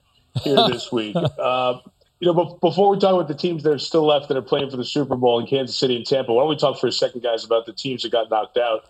here 0.43 0.57
this 0.67 0.91
week. 0.91 1.15
Uh, 1.15 1.79
you 2.19 2.31
know, 2.31 2.57
before 2.61 2.89
we 2.89 2.97
talk 2.97 3.13
about 3.13 3.27
the 3.27 3.35
teams 3.35 3.63
that 3.63 3.71
are 3.71 3.77
still 3.79 4.05
left 4.05 4.27
that 4.27 4.37
are 4.37 4.41
playing 4.41 4.69
for 4.69 4.77
the 4.77 4.85
Super 4.85 5.15
Bowl 5.15 5.39
in 5.39 5.45
Kansas 5.45 5.77
City 5.77 5.95
and 5.95 6.05
Tampa, 6.05 6.33
why 6.33 6.41
don't 6.41 6.49
we 6.49 6.55
talk 6.55 6.79
for 6.79 6.87
a 6.87 6.91
second, 6.91 7.21
guys, 7.21 7.45
about 7.45 7.65
the 7.65 7.73
teams 7.73 8.03
that 8.03 8.11
got 8.11 8.29
knocked 8.29 8.57
out? 8.57 8.85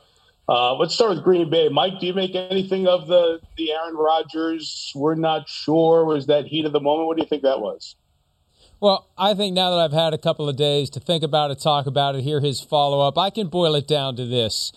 Uh, 0.50 0.74
let's 0.76 0.94
start 0.94 1.14
with 1.14 1.24
Green 1.26 1.50
Bay. 1.50 1.68
Mike, 1.68 2.00
do 2.00 2.08
you 2.08 2.14
make 2.14 2.34
anything 2.34 2.88
of 2.88 3.08
the 3.08 3.42
the 3.58 3.74
Aaron 3.74 3.96
Rodgers? 3.96 4.94
We're 4.96 5.16
not 5.16 5.50
sure. 5.50 6.06
Was 6.06 6.28
that 6.28 6.46
heat 6.46 6.66
of 6.66 6.72
the 6.72 6.80
moment? 6.80 7.08
What 7.08 7.18
do 7.18 7.24
you 7.24 7.28
think 7.28 7.44
that 7.44 7.60
was? 7.60 7.98
Well, 8.80 9.10
I 9.18 9.34
think 9.34 9.54
now 9.54 9.72
that 9.72 9.80
I've 9.80 9.92
had 9.92 10.14
a 10.14 10.18
couple 10.18 10.48
of 10.48 10.56
days 10.56 10.90
to 10.92 11.02
think 11.02 11.24
about 11.24 11.52
it, 11.52 11.60
talk 11.60 11.86
about 11.86 12.16
it, 12.16 12.22
hear 12.22 12.40
his 12.40 12.62
follow 12.62 13.06
up, 13.06 13.18
I 13.18 13.30
can 13.30 13.48
boil 13.48 13.76
it 13.76 13.88
down 13.88 14.16
to 14.18 14.26
this. 14.26 14.72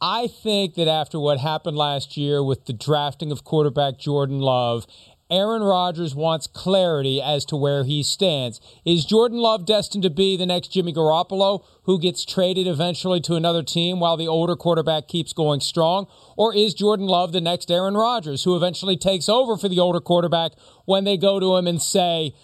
I 0.00 0.28
think 0.28 0.76
that 0.76 0.88
after 0.88 1.20
what 1.20 1.40
happened 1.40 1.76
last 1.76 2.16
year 2.16 2.42
with 2.42 2.64
the 2.64 2.72
drafting 2.72 3.30
of 3.30 3.44
quarterback 3.44 3.98
Jordan 3.98 4.40
Love, 4.40 4.86
Aaron 5.30 5.62
Rodgers 5.62 6.14
wants 6.14 6.46
clarity 6.46 7.22
as 7.22 7.44
to 7.46 7.56
where 7.56 7.84
he 7.84 8.02
stands. 8.02 8.60
Is 8.84 9.04
Jordan 9.04 9.38
Love 9.38 9.64
destined 9.64 10.02
to 10.02 10.10
be 10.10 10.36
the 10.36 10.46
next 10.46 10.68
Jimmy 10.68 10.92
Garoppolo, 10.92 11.64
who 11.84 12.00
gets 12.00 12.24
traded 12.24 12.66
eventually 12.66 13.20
to 13.20 13.36
another 13.36 13.62
team 13.62 14.00
while 14.00 14.16
the 14.16 14.26
older 14.26 14.56
quarterback 14.56 15.06
keeps 15.06 15.32
going 15.32 15.60
strong? 15.60 16.06
Or 16.36 16.54
is 16.54 16.74
Jordan 16.74 17.06
Love 17.06 17.32
the 17.32 17.40
next 17.40 17.70
Aaron 17.70 17.94
Rodgers, 17.94 18.44
who 18.44 18.56
eventually 18.56 18.96
takes 18.96 19.28
over 19.28 19.56
for 19.56 19.68
the 19.68 19.78
older 19.78 20.00
quarterback 20.00 20.52
when 20.84 21.04
they 21.04 21.16
go 21.16 21.38
to 21.38 21.56
him 21.56 21.66
and 21.68 21.80
say, 21.80 22.34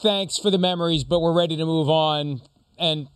thanks 0.00 0.36
for 0.36 0.50
the 0.50 0.58
memories, 0.58 1.04
but 1.04 1.20
we're 1.20 1.32
ready 1.32 1.56
to 1.56 1.64
move 1.64 1.88
on. 1.88 2.42
And 2.78 3.08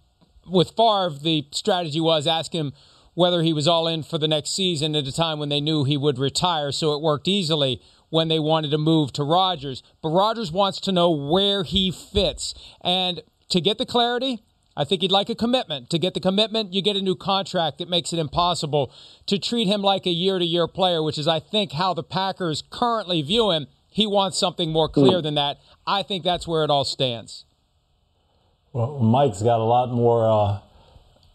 with 0.47 0.71
Favre, 0.77 1.19
the 1.21 1.49
strategy 1.51 2.01
was 2.01 2.29
ask 2.29 2.53
him 2.53 2.73
whether 3.15 3.43
he 3.43 3.53
was 3.53 3.67
all 3.67 3.89
in 3.89 4.03
for 4.03 4.19
the 4.19 4.29
next 4.29 4.55
season 4.55 4.95
at 4.95 5.07
a 5.07 5.13
time 5.13 5.39
when 5.39 5.49
they 5.49 5.61
knew 5.61 5.85
he 5.85 5.97
would 5.97 6.19
retire, 6.19 6.71
so 6.71 6.95
it 6.95 7.03
worked 7.03 7.27
easily 7.27 7.81
when 8.11 8.29
they 8.29 8.39
wanted 8.39 8.71
to 8.71 8.79
move 8.79 9.13
to 9.13 9.25
Rodgers. 9.25 9.83
But 10.03 10.11
Rodgers 10.11 10.53
wants 10.53 10.81
to 10.81 10.93
know 10.93 11.11
where 11.11 11.63
he 11.65 11.91
fits. 11.91 12.55
And 12.81 13.23
to 13.51 13.61
get 13.61 13.79
the 13.79 13.87
clarity, 13.87 14.43
I 14.77 14.85
think 14.85 15.03
he'd 15.03 15.11
like 15.11 15.31
a 15.31 15.35
commitment. 15.35 15.89
To 15.91 15.99
get 15.99 16.15
the 16.15 16.21
commitment, 16.21 16.75
you 16.75 16.83
get 16.83 16.97
a 16.97 17.03
new 17.03 17.17
contract 17.17 17.79
that 17.79 17.89
makes 17.89 18.13
it 18.13 18.19
impossible 18.19 18.93
to 19.27 19.39
treat 19.39 19.67
him 19.67 19.81
like 19.81 20.07
a 20.07 20.11
year 20.11 20.39
to 20.39 20.45
year 20.45 20.69
player, 20.69 21.03
which 21.03 21.19
is, 21.19 21.27
I 21.27 21.41
think, 21.41 21.73
how 21.73 21.95
the 21.95 22.03
Packers 22.03 22.63
currently 22.69 23.23
view 23.23 23.51
him. 23.51 23.67
He 23.89 24.07
wants 24.07 24.39
something 24.39 24.71
more 24.71 24.91
clear 24.91 25.23
than 25.23 25.35
that. 25.37 25.59
I 25.87 26.03
think 26.03 26.23
that's 26.23 26.47
where 26.47 26.63
it 26.65 26.71
all 26.71 26.85
stands. 26.85 27.47
Well, 28.75 28.99
Mike's 28.99 29.41
got 29.41 29.59
a 29.59 29.65
lot 29.65 29.91
more 29.91 30.29
uh, 30.29 30.59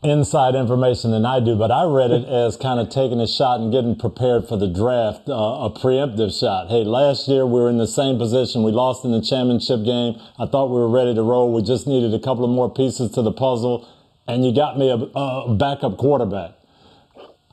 inside 0.04 0.56
information 0.56 1.12
than 1.12 1.26
I 1.26 1.40
do, 1.40 1.56
but 1.56 1.72
I 1.72 1.84
read 1.84 2.12
it 2.12 2.26
as 2.28 2.58
kind 2.58 2.80
of 2.80 2.90
taking 2.90 3.20
a 3.20 3.28
shot 3.28 3.60
and 3.60 3.72
getting 3.72 3.96
prepared 3.96 4.48
for 4.48 4.58
the 4.58 4.68
draft, 4.68 5.30
uh, 5.30 5.34
a 5.34 5.70
preemptive 5.70 6.38
shot. 6.38 6.70
Hey, 6.70 6.84
last 6.84 7.28
year 7.28 7.46
we 7.46 7.60
were 7.60 7.70
in 7.70 7.78
the 7.78 7.88
same 7.88 8.18
position. 8.18 8.64
We 8.64 8.72
lost 8.72 9.06
in 9.06 9.12
the 9.12 9.22
championship 9.22 9.84
game. 9.84 10.20
I 10.40 10.46
thought 10.48 10.70
we 10.70 10.80
were 10.80 10.90
ready 10.90 11.14
to 11.14 11.22
roll. 11.22 11.54
We 11.54 11.62
just 11.62 11.88
needed 11.88 12.14
a 12.14 12.20
couple 12.20 12.44
of 12.44 12.50
more 12.50 12.72
pieces 12.74 13.12
to 13.12 13.22
the 13.22 13.32
puzzle, 13.32 13.88
and 14.28 14.46
you 14.46 14.54
got 14.54 14.78
me 14.78 14.90
a, 14.90 14.96
a 14.96 15.54
backup 15.54 15.98
quarterback. 15.98 16.61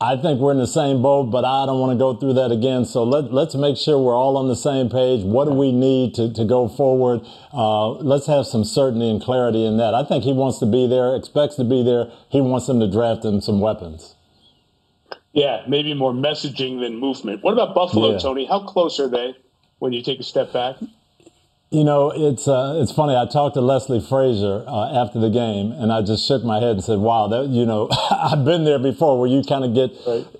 I 0.00 0.16
think 0.16 0.38
we're 0.38 0.52
in 0.52 0.58
the 0.58 0.66
same 0.66 1.02
boat, 1.02 1.24
but 1.24 1.44
I 1.44 1.66
don't 1.66 1.80
want 1.80 1.92
to 1.92 1.98
go 1.98 2.14
through 2.14 2.34
that 2.34 2.52
again. 2.52 2.84
So 2.84 3.02
let, 3.02 3.32
let's 3.32 3.56
make 3.56 3.76
sure 3.76 3.98
we're 3.98 4.16
all 4.16 4.36
on 4.36 4.46
the 4.46 4.54
same 4.54 4.88
page. 4.88 5.24
What 5.24 5.46
do 5.46 5.54
we 5.54 5.72
need 5.72 6.14
to, 6.14 6.32
to 6.34 6.44
go 6.44 6.68
forward? 6.68 7.22
Uh, 7.52 7.90
let's 7.90 8.26
have 8.26 8.46
some 8.46 8.64
certainty 8.64 9.10
and 9.10 9.20
clarity 9.20 9.64
in 9.64 9.76
that. 9.78 9.94
I 9.94 10.04
think 10.04 10.22
he 10.22 10.32
wants 10.32 10.58
to 10.60 10.66
be 10.66 10.86
there, 10.86 11.16
expects 11.16 11.56
to 11.56 11.64
be 11.64 11.82
there. 11.82 12.12
He 12.28 12.40
wants 12.40 12.66
them 12.68 12.78
to 12.78 12.88
draft 12.90 13.24
him 13.24 13.40
some 13.40 13.60
weapons. 13.60 14.14
Yeah, 15.32 15.62
maybe 15.66 15.94
more 15.94 16.12
messaging 16.12 16.80
than 16.80 16.98
movement. 16.98 17.42
What 17.42 17.52
about 17.52 17.74
Buffalo, 17.74 18.12
Yeah. 18.12 18.18
Tony? 18.18 18.46
How 18.46 18.60
close 18.60 19.00
are 19.00 19.08
they 19.08 19.34
when 19.80 19.92
you 19.92 20.02
take 20.02 20.20
a 20.20 20.24
step 20.24 20.52
back? 20.52 20.76
You 21.70 21.84
know, 21.84 22.10
it's 22.10 22.48
uh, 22.48 22.80
it's 22.80 22.92
funny. 22.92 23.14
I 23.14 23.26
talked 23.26 23.52
to 23.54 23.60
Leslie 23.60 24.00
Frazier 24.00 24.64
uh, 24.66 25.04
after 25.04 25.20
the 25.20 25.28
game, 25.28 25.72
and 25.72 25.92
I 25.92 26.00
just 26.00 26.26
shook 26.26 26.42
my 26.42 26.60
head 26.60 26.70
and 26.70 26.84
said, 26.84 26.98
"Wow, 26.98 27.28
that 27.28 27.48
you 27.48 27.66
know, 27.66 27.90
I've 28.10 28.42
been 28.42 28.64
there 28.64 28.78
before, 28.78 29.18
where 29.18 29.28
you 29.28 29.42
kind 29.42 29.64
of 29.66 29.74
get 29.74 29.90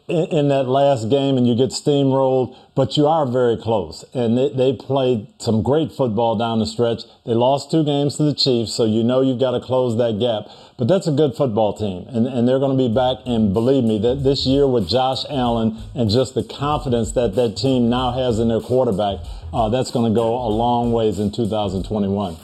in, 0.09 0.25
in, 0.27 0.49
that 0.49 0.65
last 0.65 1.11
game 1.11 1.37
and 1.37 1.47
you 1.47 1.55
get 1.55 1.71
steamrolled, 1.71 2.57
but 2.75 2.97
you 2.97 3.07
are 3.07 3.27
very 3.27 3.57
close. 3.57 4.05
And 4.15 4.37
they, 4.37 4.49
they, 4.49 4.73
played 4.73 5.29
some 5.39 5.63
great 5.63 5.93
football 5.93 6.37
down 6.37 6.59
the 6.59 6.67
stretch. 6.67 7.03
They 7.27 7.35
lost 7.35 7.71
two 7.71 7.85
games 7.85 8.17
to 8.17 8.23
the 8.23 8.35
Chiefs, 8.35 8.73
so 8.73 8.85
you 8.85 9.05
know 9.05 9.21
you've 9.21 9.41
got 9.41 9.53
to 9.53 9.61
close 9.61 9.97
that 9.99 10.19
gap. 10.19 10.51
But 10.79 10.89
that's 10.89 11.07
a 11.07 11.13
good 11.13 11.35
football 11.35 11.77
team, 11.77 12.07
and, 12.09 12.27
and 12.27 12.49
they're 12.49 12.59
going 12.59 12.77
to 12.77 12.89
be 12.89 12.93
back. 12.93 13.19
And 13.27 13.53
believe 13.53 13.85
me, 13.85 13.99
that 13.99 14.23
this 14.25 14.47
year 14.47 14.67
with 14.67 14.89
Josh 14.89 15.25
Allen 15.29 15.77
and 15.95 16.09
just 16.09 16.35
the 16.35 16.45
confidence 16.45 17.13
that 17.13 17.35
that 17.35 17.57
team 17.57 17.91
now 17.91 18.13
has 18.13 18.39
in 18.39 18.49
their 18.49 18.61
quarterback, 18.61 19.19
uh, 19.53 19.69
that's 19.69 19.91
going 19.91 20.11
to 20.11 20.15
go 20.15 20.35
a 20.35 20.49
long 20.49 20.93
ways 20.93 21.19
in 21.19 21.33
2021. 21.33 22.37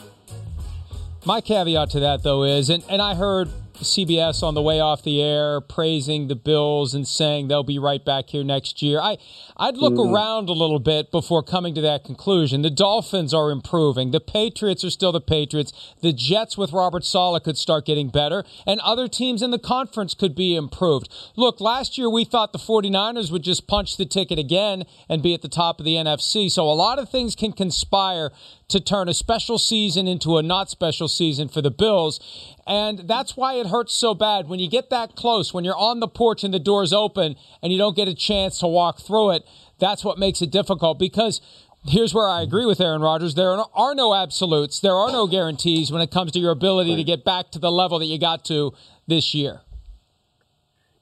My 1.25 1.41
caveat 1.41 1.89
to 1.91 1.99
that, 2.01 2.21
though, 2.21 2.43
is, 2.43 2.69
and, 2.69 2.83
and 2.87 3.01
I 3.01 3.15
heard 3.15 3.49
CBS 3.81 4.43
on 4.43 4.53
the 4.53 4.61
way 4.61 4.79
off 4.79 5.03
the 5.03 5.21
air 5.21 5.61
praising 5.61 6.27
the 6.27 6.35
Bills 6.35 6.93
and 6.93 7.07
saying 7.07 7.47
they'll 7.47 7.63
be 7.63 7.79
right 7.79 8.03
back 8.03 8.29
here 8.29 8.43
next 8.43 8.81
year. 8.81 8.99
I 8.99 9.17
I'd 9.57 9.77
look 9.77 9.93
mm. 9.93 10.13
around 10.13 10.49
a 10.49 10.53
little 10.53 10.79
bit 10.79 11.11
before 11.11 11.43
coming 11.43 11.75
to 11.75 11.81
that 11.81 12.03
conclusion. 12.03 12.61
The 12.61 12.69
Dolphins 12.69 13.33
are 13.33 13.51
improving. 13.51 14.11
The 14.11 14.19
Patriots 14.19 14.83
are 14.83 14.89
still 14.89 15.11
the 15.11 15.21
Patriots. 15.21 15.73
The 16.01 16.13
Jets 16.13 16.57
with 16.57 16.73
Robert 16.73 17.05
Saleh 17.05 17.43
could 17.43 17.57
start 17.57 17.85
getting 17.85 18.09
better 18.09 18.43
and 18.65 18.79
other 18.81 19.07
teams 19.07 19.41
in 19.41 19.51
the 19.51 19.59
conference 19.59 20.13
could 20.13 20.35
be 20.35 20.55
improved. 20.55 21.09
Look, 21.35 21.59
last 21.59 21.97
year 21.97 22.09
we 22.09 22.25
thought 22.25 22.53
the 22.53 22.59
49ers 22.59 23.31
would 23.31 23.43
just 23.43 23.67
punch 23.67 23.97
the 23.97 24.05
ticket 24.05 24.39
again 24.39 24.83
and 25.09 25.23
be 25.23 25.33
at 25.33 25.41
the 25.41 25.49
top 25.49 25.79
of 25.79 25.85
the 25.85 25.95
NFC. 25.95 26.49
So 26.49 26.63
a 26.63 26.73
lot 26.73 26.99
of 26.99 27.09
things 27.09 27.35
can 27.35 27.51
conspire 27.51 28.31
to 28.67 28.79
turn 28.79 29.07
a 29.07 29.13
special 29.13 29.59
season 29.59 30.07
into 30.07 30.37
a 30.37 30.43
not 30.43 30.69
special 30.69 31.07
season 31.07 31.47
for 31.47 31.61
the 31.61 31.71
Bills. 31.71 32.19
And 32.65 33.07
that's 33.07 33.37
why 33.37 33.55
it 33.55 33.67
hurts 33.67 33.93
so 33.93 34.13
bad 34.15 34.47
when 34.47 34.59
you 34.59 34.69
get 34.69 34.89
that 34.89 35.15
close, 35.15 35.53
when 35.53 35.63
you're 35.63 35.77
on 35.77 35.99
the 35.99 36.07
porch 36.07 36.43
and 36.43 36.53
the 36.53 36.59
door's 36.59 36.91
open 36.91 37.35
and 37.61 37.71
you 37.71 37.77
don't 37.77 37.95
get 37.95 38.07
a 38.07 38.15
chance 38.15 38.59
to 38.59 38.67
walk 38.67 38.99
through 38.99 39.31
it. 39.31 39.43
That's 39.79 40.03
what 40.03 40.17
makes 40.17 40.41
it 40.41 40.51
difficult 40.51 40.97
because 40.97 41.41
here's 41.87 42.13
where 42.13 42.27
I 42.27 42.41
agree 42.41 42.65
with 42.65 42.81
Aaron 42.81 43.01
Rodgers. 43.01 43.35
There 43.35 43.51
are 43.51 43.95
no 43.95 44.15
absolutes, 44.15 44.79
there 44.79 44.95
are 44.95 45.11
no 45.11 45.27
guarantees 45.27 45.91
when 45.91 46.01
it 46.01 46.09
comes 46.09 46.31
to 46.31 46.39
your 46.39 46.51
ability 46.51 46.95
to 46.95 47.03
get 47.03 47.23
back 47.23 47.51
to 47.51 47.59
the 47.59 47.71
level 47.71 47.99
that 47.99 48.05
you 48.05 48.17
got 48.17 48.45
to 48.45 48.73
this 49.07 49.35
year. 49.35 49.61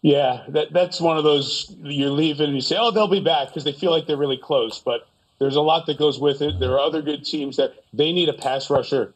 Yeah, 0.02 0.44
that, 0.50 0.74
that's 0.74 1.00
one 1.00 1.18
of 1.18 1.24
those 1.24 1.74
you're 1.82 2.10
leaving 2.10 2.48
and 2.48 2.56
you 2.56 2.62
say, 2.62 2.76
oh, 2.78 2.92
they'll 2.92 3.08
be 3.08 3.22
back 3.22 3.48
because 3.48 3.64
they 3.64 3.72
feel 3.72 3.90
like 3.90 4.06
they're 4.06 4.18
really 4.18 4.38
close. 4.38 4.80
But 4.80 5.08
there's 5.40 5.56
a 5.56 5.62
lot 5.62 5.86
that 5.88 5.98
goes 5.98 6.20
with 6.20 6.42
it. 6.42 6.60
There 6.60 6.72
are 6.72 6.80
other 6.80 7.02
good 7.02 7.26
teams 7.26 7.58
that 7.58 7.74
they 7.92 8.12
need 8.12 8.30
a 8.30 8.34
pass 8.34 8.70
rusher 8.70 9.14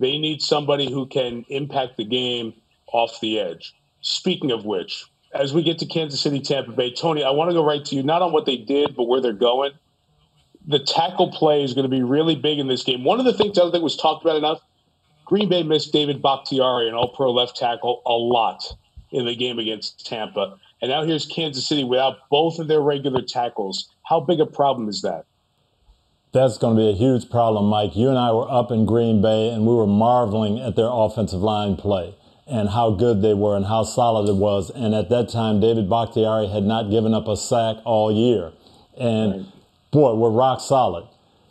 they 0.00 0.16
need 0.16 0.40
somebody 0.40 0.90
who 0.90 1.06
can 1.06 1.44
impact 1.48 1.98
the 1.98 2.04
game 2.04 2.54
off 2.92 3.20
the 3.20 3.38
edge. 3.38 3.74
Speaking 4.00 4.50
of 4.50 4.64
which, 4.64 5.04
as 5.32 5.52
we 5.52 5.62
get 5.62 5.78
to 5.78 5.86
Kansas 5.86 6.20
City, 6.20 6.40
Tampa 6.40 6.72
Bay, 6.72 6.90
Tony, 6.90 7.22
I 7.22 7.30
want 7.30 7.50
to 7.50 7.54
go 7.54 7.64
right 7.64 7.84
to 7.84 7.94
you, 7.94 8.02
not 8.02 8.22
on 8.22 8.32
what 8.32 8.46
they 8.46 8.56
did, 8.56 8.96
but 8.96 9.04
where 9.04 9.20
they're 9.20 9.32
going. 9.34 9.72
The 10.66 10.78
tackle 10.78 11.30
play 11.30 11.62
is 11.62 11.74
going 11.74 11.84
to 11.84 11.94
be 11.94 12.02
really 12.02 12.34
big 12.34 12.58
in 12.58 12.66
this 12.66 12.82
game. 12.82 13.04
One 13.04 13.20
of 13.20 13.26
the 13.26 13.34
things 13.34 13.58
I 13.58 13.62
don't 13.62 13.72
think 13.72 13.84
was 13.84 13.96
talked 13.96 14.24
about 14.24 14.36
enough 14.36 14.60
Green 15.26 15.48
Bay 15.48 15.62
missed 15.62 15.92
David 15.92 16.20
Bakhtiari, 16.20 16.88
an 16.88 16.94
all 16.94 17.14
pro 17.14 17.30
left 17.30 17.56
tackle, 17.56 18.02
a 18.04 18.12
lot 18.12 18.64
in 19.12 19.26
the 19.26 19.36
game 19.36 19.60
against 19.60 20.04
Tampa. 20.04 20.56
And 20.82 20.90
now 20.90 21.04
here's 21.04 21.26
Kansas 21.26 21.68
City 21.68 21.84
without 21.84 22.28
both 22.30 22.58
of 22.58 22.66
their 22.66 22.80
regular 22.80 23.22
tackles. 23.22 23.90
How 24.02 24.18
big 24.18 24.40
a 24.40 24.46
problem 24.46 24.88
is 24.88 25.02
that? 25.02 25.26
That's 26.32 26.58
going 26.58 26.76
to 26.76 26.80
be 26.80 26.88
a 26.88 26.94
huge 26.94 27.28
problem, 27.28 27.66
Mike. 27.66 27.96
You 27.96 28.08
and 28.08 28.18
I 28.18 28.30
were 28.30 28.48
up 28.48 28.70
in 28.70 28.86
Green 28.86 29.20
Bay 29.20 29.48
and 29.48 29.66
we 29.66 29.74
were 29.74 29.86
marveling 29.86 30.60
at 30.60 30.76
their 30.76 30.88
offensive 30.88 31.40
line 31.40 31.76
play 31.76 32.14
and 32.46 32.68
how 32.68 32.90
good 32.90 33.20
they 33.20 33.34
were 33.34 33.56
and 33.56 33.66
how 33.66 33.82
solid 33.82 34.28
it 34.28 34.36
was. 34.36 34.70
And 34.70 34.94
at 34.94 35.08
that 35.08 35.28
time, 35.28 35.60
David 35.60 35.90
Bakhtiari 35.90 36.46
had 36.46 36.62
not 36.62 36.90
given 36.90 37.14
up 37.14 37.26
a 37.26 37.36
sack 37.36 37.78
all 37.84 38.12
year. 38.12 38.52
And 38.96 39.32
right. 39.32 39.46
boy, 39.90 40.14
we're 40.14 40.30
rock 40.30 40.60
solid. 40.60 41.08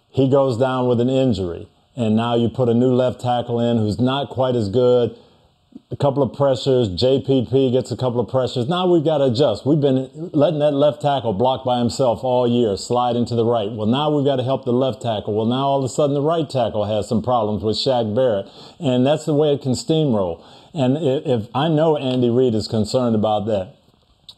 He 0.10 0.30
goes 0.30 0.58
down 0.58 0.88
with 0.88 1.02
an 1.02 1.10
injury. 1.10 1.68
And 1.98 2.16
now 2.16 2.36
you 2.36 2.48
put 2.48 2.70
a 2.70 2.74
new 2.74 2.94
left 2.94 3.20
tackle 3.20 3.60
in 3.60 3.78
who's 3.78 4.00
not 4.00 4.30
quite 4.30 4.56
as 4.56 4.70
good 4.70 5.18
a 5.92 5.96
couple 5.96 6.22
of 6.22 6.34
pressures. 6.34 6.90
JPP 6.90 7.72
gets 7.72 7.92
a 7.92 7.98
couple 7.98 8.20
of 8.20 8.28
pressures. 8.28 8.68
Now 8.68 8.88
we've 8.88 9.04
got 9.04 9.20
to 9.20 9.26
adjust. 9.26 9.66
We've 9.66 9.82
been 9.82 10.10
letting 10.34 10.60
that 10.60 10.74
left 10.74 11.02
tackle 11.02 11.34
block 11.34 11.66
by 11.66 11.80
himself 11.80 12.24
all 12.24 12.48
year, 12.48 12.78
sliding 12.78 13.26
to 13.26 13.36
the 13.36 13.46
right. 13.46 13.72
Well, 13.72 13.88
now 13.88 14.16
we've 14.16 14.26
got 14.26 14.36
to 14.36 14.44
help 14.44 14.66
the 14.66 14.74
left 14.74 15.02
tackle. 15.02 15.34
Well, 15.34 15.48
now 15.48 15.66
all 15.66 15.80
of 15.80 15.86
a 15.86 15.90
sudden 15.90 16.14
the 16.14 16.22
right 16.22 16.48
tackle 16.48 16.86
has 16.86 17.08
some 17.08 17.24
problems 17.24 17.64
with 17.64 17.76
Shaq 17.76 18.14
Barrett. 18.14 18.48
And 18.80 19.06
that's 19.06 19.26
the 19.26 19.34
way 19.34 19.54
it 19.54 19.62
can 19.62 19.72
steamroll. 19.72 20.44
And 20.74 20.98
if, 20.98 21.26
if 21.26 21.50
I 21.56 21.68
know 21.68 21.98
Andy 21.98 22.30
Reid 22.30 22.54
is 22.54 22.68
concerned 22.68 23.16
about 23.16 23.48
that, 23.48 23.76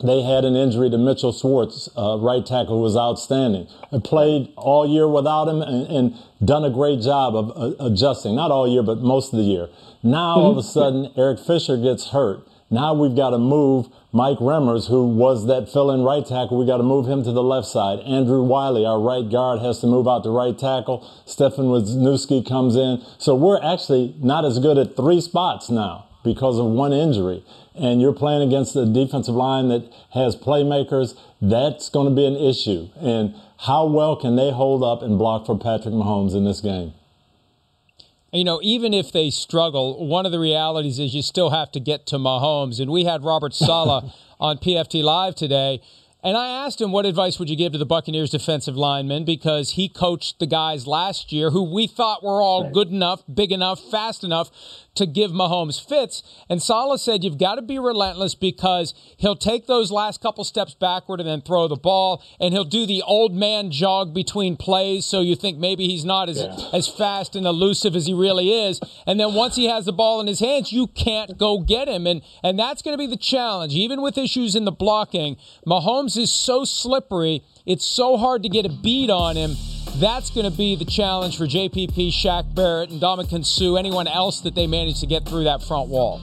they 0.03 0.21
had 0.21 0.45
an 0.45 0.55
injury 0.55 0.89
to 0.89 0.97
Mitchell 0.97 1.33
Schwartz, 1.33 1.89
uh, 1.95 2.17
right 2.19 2.45
tackle, 2.45 2.77
who 2.77 2.81
was 2.81 2.97
outstanding. 2.97 3.67
I 3.91 3.99
played 3.99 4.51
all 4.55 4.87
year 4.87 5.07
without 5.07 5.47
him 5.47 5.61
and, 5.61 5.87
and 5.87 6.15
done 6.43 6.65
a 6.65 6.69
great 6.69 7.01
job 7.01 7.35
of 7.35 7.51
uh, 7.55 7.83
adjusting. 7.83 8.35
Not 8.35 8.51
all 8.51 8.67
year, 8.67 8.83
but 8.83 8.99
most 8.99 9.33
of 9.33 9.39
the 9.39 9.45
year. 9.45 9.69
Now, 10.03 10.35
all 10.35 10.51
of 10.51 10.57
a 10.57 10.61
mm-hmm. 10.61 10.69
sudden, 10.69 11.11
Eric 11.15 11.39
Fisher 11.39 11.77
gets 11.77 12.09
hurt. 12.09 12.47
Now 12.71 12.93
we've 12.93 13.15
got 13.15 13.31
to 13.31 13.37
move 13.37 13.87
Mike 14.13 14.37
Remmers, 14.37 14.87
who 14.87 15.05
was 15.05 15.45
that 15.47 15.69
fill-in 15.69 16.03
right 16.03 16.25
tackle. 16.25 16.57
We 16.57 16.65
got 16.65 16.77
to 16.77 16.83
move 16.83 17.05
him 17.05 17.21
to 17.23 17.31
the 17.31 17.43
left 17.43 17.67
side. 17.67 17.99
Andrew 17.99 18.41
Wylie, 18.41 18.85
our 18.85 18.99
right 18.99 19.29
guard, 19.29 19.59
has 19.59 19.79
to 19.81 19.87
move 19.87 20.07
out 20.07 20.23
to 20.23 20.29
right 20.29 20.57
tackle. 20.57 21.05
Stefan 21.25 21.65
Wisniewski 21.65 22.47
comes 22.47 22.77
in. 22.77 23.03
So 23.17 23.35
we're 23.35 23.61
actually 23.61 24.15
not 24.19 24.45
as 24.45 24.57
good 24.59 24.77
at 24.77 24.95
three 24.95 25.19
spots 25.19 25.69
now 25.69 26.07
because 26.23 26.59
of 26.59 26.65
one 26.65 26.93
injury 26.93 27.43
and 27.75 28.01
you're 28.01 28.13
playing 28.13 28.47
against 28.47 28.75
a 28.75 28.85
defensive 28.85 29.35
line 29.35 29.69
that 29.69 29.91
has 30.13 30.35
playmakers, 30.35 31.17
that's 31.41 31.89
going 31.89 32.07
to 32.07 32.15
be 32.15 32.25
an 32.25 32.35
issue. 32.35 32.89
And 32.99 33.35
how 33.59 33.85
well 33.85 34.15
can 34.15 34.35
they 34.35 34.51
hold 34.51 34.83
up 34.83 35.01
and 35.01 35.17
block 35.17 35.45
for 35.45 35.57
Patrick 35.57 35.93
Mahomes 35.93 36.35
in 36.35 36.45
this 36.45 36.61
game? 36.61 36.93
You 38.33 38.43
know, 38.45 38.59
even 38.63 38.93
if 38.93 39.11
they 39.11 39.29
struggle, 39.29 40.07
one 40.07 40.25
of 40.25 40.31
the 40.31 40.39
realities 40.39 40.99
is 40.99 41.13
you 41.13 41.21
still 41.21 41.49
have 41.49 41.71
to 41.73 41.79
get 41.79 42.05
to 42.07 42.15
Mahomes. 42.15 42.79
And 42.79 42.89
we 42.89 43.03
had 43.03 43.23
Robert 43.23 43.53
Saleh 43.53 44.11
on 44.39 44.57
PFT 44.57 45.03
Live 45.03 45.35
today 45.35 45.81
and 46.23 46.37
I 46.37 46.65
asked 46.65 46.79
him, 46.79 46.91
what 46.91 47.05
advice 47.05 47.39
would 47.39 47.49
you 47.49 47.55
give 47.55 47.71
to 47.71 47.77
the 47.77 47.85
Buccaneers 47.85 48.29
defensive 48.29 48.75
linemen? 48.75 49.25
Because 49.25 49.71
he 49.71 49.89
coached 49.89 50.39
the 50.39 50.45
guys 50.45 50.85
last 50.85 51.31
year 51.31 51.49
who 51.49 51.63
we 51.63 51.87
thought 51.87 52.23
were 52.23 52.41
all 52.41 52.69
good 52.69 52.89
enough, 52.89 53.23
big 53.33 53.51
enough, 53.51 53.79
fast 53.89 54.23
enough 54.23 54.51
to 54.93 55.05
give 55.05 55.31
Mahomes 55.31 55.83
fits. 55.83 56.21
And 56.49 56.61
Saleh 56.61 56.99
said, 56.99 57.23
you've 57.23 57.37
got 57.37 57.55
to 57.55 57.61
be 57.61 57.79
relentless 57.79 58.35
because 58.35 58.93
he'll 59.17 59.37
take 59.37 59.65
those 59.65 59.89
last 59.89 60.21
couple 60.21 60.43
steps 60.43 60.73
backward 60.73 61.19
and 61.19 61.29
then 61.29 61.41
throw 61.41 61.67
the 61.67 61.77
ball. 61.77 62.23
And 62.39 62.53
he'll 62.53 62.65
do 62.65 62.85
the 62.85 63.01
old 63.01 63.33
man 63.33 63.71
jog 63.71 64.13
between 64.13 64.57
plays. 64.57 65.05
So 65.05 65.21
you 65.21 65.35
think 65.35 65.57
maybe 65.57 65.87
he's 65.87 66.03
not 66.03 66.29
as, 66.29 66.41
yeah. 66.41 66.69
as 66.73 66.87
fast 66.87 67.35
and 67.35 67.45
elusive 67.45 67.95
as 67.95 68.05
he 68.05 68.13
really 68.13 68.51
is. 68.51 68.81
And 69.07 69.19
then 69.19 69.33
once 69.33 69.55
he 69.55 69.65
has 69.65 69.85
the 69.85 69.93
ball 69.93 70.19
in 70.19 70.27
his 70.27 70.39
hands, 70.41 70.73
you 70.73 70.87
can't 70.87 71.37
go 71.37 71.59
get 71.59 71.87
him. 71.87 72.05
And, 72.05 72.21
and 72.43 72.59
that's 72.59 72.81
going 72.81 72.93
to 72.93 72.97
be 72.97 73.07
the 73.07 73.17
challenge. 73.17 73.73
Even 73.73 74.01
with 74.01 74.17
issues 74.17 74.55
in 74.55 74.65
the 74.65 74.71
blocking, 74.71 75.37
Mahomes 75.65 76.10
Is 76.17 76.31
so 76.31 76.65
slippery, 76.65 77.43
it's 77.65 77.85
so 77.85 78.17
hard 78.17 78.43
to 78.43 78.49
get 78.49 78.65
a 78.65 78.69
beat 78.69 79.09
on 79.09 79.35
him. 79.35 79.55
That's 79.95 80.29
going 80.29 80.49
to 80.49 80.55
be 80.55 80.75
the 80.75 80.85
challenge 80.85 81.37
for 81.37 81.45
JPP, 81.45 82.09
Shaq 82.09 82.53
Barrett, 82.53 82.89
and 82.89 83.01
Ndamukong 83.01 83.45
Suh, 83.45 83.75
anyone 83.75 84.07
else 84.07 84.41
that 84.41 84.55
they 84.55 84.67
manage 84.67 84.99
to 85.01 85.07
get 85.07 85.25
through 85.25 85.45
that 85.45 85.63
front 85.63 85.89
wall. 85.89 86.21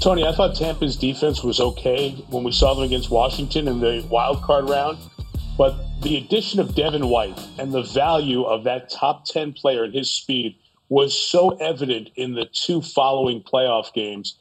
Tony, 0.00 0.24
I 0.24 0.32
thought 0.32 0.54
Tampa's 0.54 0.96
defense 0.96 1.42
was 1.42 1.58
okay 1.58 2.12
when 2.30 2.44
we 2.44 2.52
saw 2.52 2.74
them 2.74 2.84
against 2.84 3.10
Washington 3.10 3.66
in 3.66 3.80
the 3.80 4.06
wild 4.08 4.42
card 4.42 4.68
round. 4.68 4.98
But 5.56 5.74
the 6.02 6.16
addition 6.16 6.60
of 6.60 6.74
Devin 6.74 7.08
White 7.08 7.38
and 7.58 7.72
the 7.72 7.82
value 7.82 8.44
of 8.44 8.62
that 8.64 8.90
top 8.90 9.24
10 9.24 9.54
player 9.54 9.84
and 9.84 9.92
his 9.92 10.10
speed 10.10 10.54
was 10.88 11.18
so 11.18 11.50
evident 11.56 12.10
in 12.14 12.34
the 12.34 12.44
two 12.44 12.80
following 12.80 13.42
playoff 13.42 13.92
games 13.92 14.36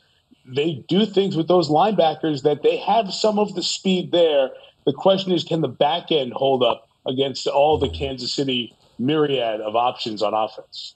they 0.47 0.83
do 0.87 1.05
things 1.05 1.35
with 1.35 1.47
those 1.47 1.69
linebackers 1.69 2.43
that 2.43 2.63
they 2.63 2.77
have 2.77 3.13
some 3.13 3.39
of 3.39 3.55
the 3.55 3.63
speed 3.63 4.11
there. 4.11 4.49
The 4.85 4.93
question 4.93 5.31
is, 5.31 5.43
can 5.43 5.61
the 5.61 5.67
back 5.67 6.11
end 6.11 6.33
hold 6.33 6.63
up 6.63 6.87
against 7.05 7.47
all 7.47 7.77
the 7.77 7.89
Kansas 7.89 8.33
City 8.33 8.75
myriad 8.99 9.61
of 9.61 9.75
options 9.75 10.21
on 10.21 10.33
offense? 10.33 10.95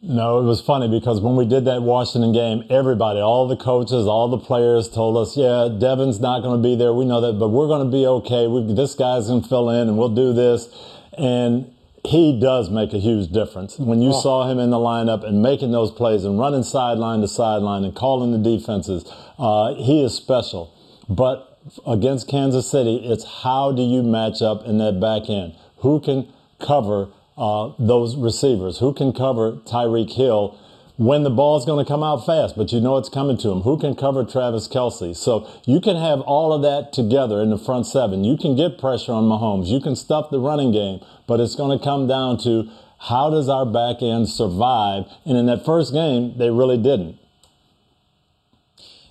No, 0.00 0.38
it 0.38 0.44
was 0.44 0.60
funny 0.60 0.86
because 0.86 1.20
when 1.20 1.34
we 1.34 1.44
did 1.44 1.64
that 1.64 1.82
Washington 1.82 2.32
game, 2.32 2.62
everybody, 2.70 3.18
all 3.18 3.48
the 3.48 3.56
coaches, 3.56 4.06
all 4.06 4.28
the 4.28 4.38
players 4.38 4.88
told 4.88 5.16
us, 5.16 5.36
yeah, 5.36 5.68
Devin's 5.76 6.20
not 6.20 6.40
going 6.40 6.62
to 6.62 6.62
be 6.62 6.76
there. 6.76 6.92
We 6.92 7.04
know 7.04 7.20
that, 7.20 7.32
but 7.32 7.48
we're 7.48 7.66
going 7.66 7.84
to 7.84 7.90
be 7.90 8.06
okay. 8.06 8.46
We, 8.46 8.72
this 8.74 8.94
guy's 8.94 9.26
going 9.26 9.42
to 9.42 9.48
fill 9.48 9.70
in 9.70 9.88
and 9.88 9.98
we'll 9.98 10.14
do 10.14 10.32
this. 10.32 10.68
And 11.16 11.74
he 12.04 12.38
does 12.38 12.70
make 12.70 12.92
a 12.92 12.98
huge 12.98 13.30
difference. 13.30 13.78
When 13.78 14.00
you 14.00 14.10
oh. 14.10 14.20
saw 14.20 14.50
him 14.50 14.58
in 14.58 14.70
the 14.70 14.78
lineup 14.78 15.24
and 15.26 15.42
making 15.42 15.72
those 15.72 15.90
plays 15.90 16.24
and 16.24 16.38
running 16.38 16.62
sideline 16.62 17.20
to 17.20 17.28
sideline 17.28 17.84
and 17.84 17.94
calling 17.94 18.32
the 18.32 18.38
defenses, 18.38 19.04
uh, 19.38 19.74
he 19.74 20.04
is 20.04 20.14
special. 20.14 20.72
But 21.08 21.58
against 21.86 22.28
Kansas 22.28 22.70
City, 22.70 22.96
it's 22.96 23.24
how 23.42 23.72
do 23.72 23.82
you 23.82 24.02
match 24.02 24.42
up 24.42 24.64
in 24.64 24.78
that 24.78 25.00
back 25.00 25.28
end? 25.28 25.54
Who 25.78 26.00
can 26.00 26.32
cover 26.60 27.08
uh, 27.36 27.72
those 27.78 28.16
receivers? 28.16 28.78
Who 28.78 28.92
can 28.92 29.12
cover 29.12 29.52
Tyreek 29.52 30.12
Hill? 30.12 30.58
When 30.98 31.22
the 31.22 31.30
ball's 31.30 31.64
going 31.64 31.84
to 31.84 31.88
come 31.88 32.02
out 32.02 32.26
fast, 32.26 32.56
but 32.56 32.72
you 32.72 32.80
know 32.80 32.96
it's 32.96 33.08
coming 33.08 33.36
to 33.38 33.50
him. 33.50 33.60
Who 33.60 33.78
can 33.78 33.94
cover 33.94 34.24
Travis 34.24 34.66
Kelce? 34.66 35.14
So 35.16 35.48
you 35.64 35.80
can 35.80 35.94
have 35.94 36.20
all 36.22 36.52
of 36.52 36.62
that 36.62 36.92
together 36.92 37.40
in 37.40 37.50
the 37.50 37.56
front 37.56 37.86
seven. 37.86 38.24
You 38.24 38.36
can 38.36 38.56
get 38.56 38.78
pressure 38.78 39.12
on 39.12 39.22
Mahomes. 39.24 39.68
You 39.68 39.80
can 39.80 39.94
stuff 39.94 40.28
the 40.30 40.40
running 40.40 40.72
game, 40.72 40.98
but 41.28 41.38
it's 41.38 41.54
going 41.54 41.78
to 41.78 41.82
come 41.82 42.08
down 42.08 42.36
to 42.38 42.68
how 42.98 43.30
does 43.30 43.48
our 43.48 43.64
back 43.64 44.02
end 44.02 44.28
survive? 44.28 45.04
And 45.24 45.38
in 45.38 45.46
that 45.46 45.64
first 45.64 45.92
game, 45.92 46.36
they 46.36 46.50
really 46.50 46.76
didn't. 46.76 47.16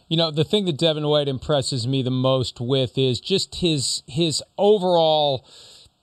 You 0.09 0.17
know, 0.17 0.29
the 0.29 0.43
thing 0.43 0.65
that 0.65 0.77
Devin 0.77 1.07
White 1.07 1.29
impresses 1.29 1.87
me 1.87 2.01
the 2.01 2.11
most 2.11 2.59
with 2.59 2.97
is 2.97 3.21
just 3.21 3.55
his 3.55 4.03
his 4.07 4.43
overall 4.57 5.45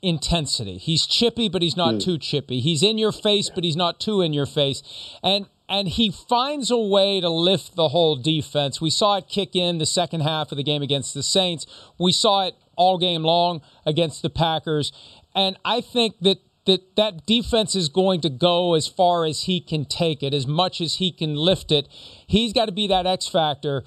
intensity. 0.02 0.78
He's 0.78 1.06
chippy, 1.06 1.48
but 1.48 1.60
he's 1.62 1.76
not 1.76 1.94
mm. 1.96 2.04
too 2.04 2.18
chippy. 2.18 2.60
He's 2.60 2.82
in 2.82 2.98
your 2.98 3.12
face, 3.12 3.50
but 3.54 3.64
he's 3.64 3.76
not 3.76 4.00
too 4.00 4.20
in 4.20 4.32
your 4.32 4.46
face. 4.46 4.82
And 5.22 5.46
and 5.68 5.88
he 5.88 6.10
finds 6.10 6.70
a 6.70 6.78
way 6.78 7.20
to 7.20 7.28
lift 7.28 7.74
the 7.76 7.88
whole 7.88 8.16
defense. 8.16 8.80
We 8.80 8.90
saw 8.90 9.16
it 9.16 9.28
kick 9.28 9.56
in 9.56 9.78
the 9.78 9.86
second 9.86 10.20
half 10.20 10.52
of 10.52 10.56
the 10.56 10.62
game 10.62 10.82
against 10.82 11.14
the 11.14 11.22
Saints. 11.22 11.66
We 11.98 12.12
saw 12.12 12.46
it 12.46 12.54
all 12.76 12.98
game 12.98 13.22
long 13.22 13.62
against 13.86 14.22
the 14.22 14.30
Packers. 14.30 14.92
And 15.34 15.56
I 15.64 15.80
think 15.80 16.20
that 16.20 16.38
that 16.66 16.96
that 16.96 17.26
defense 17.26 17.74
is 17.74 17.90
going 17.90 18.22
to 18.22 18.30
go 18.30 18.74
as 18.74 18.86
far 18.86 19.26
as 19.26 19.42
he 19.42 19.60
can 19.60 19.84
take 19.84 20.22
it, 20.22 20.32
as 20.32 20.46
much 20.46 20.80
as 20.80 20.94
he 20.94 21.12
can 21.12 21.34
lift 21.34 21.70
it. 21.70 21.88
He's 22.26 22.54
got 22.54 22.66
to 22.66 22.72
be 22.72 22.86
that 22.86 23.06
X 23.06 23.28
factor 23.28 23.84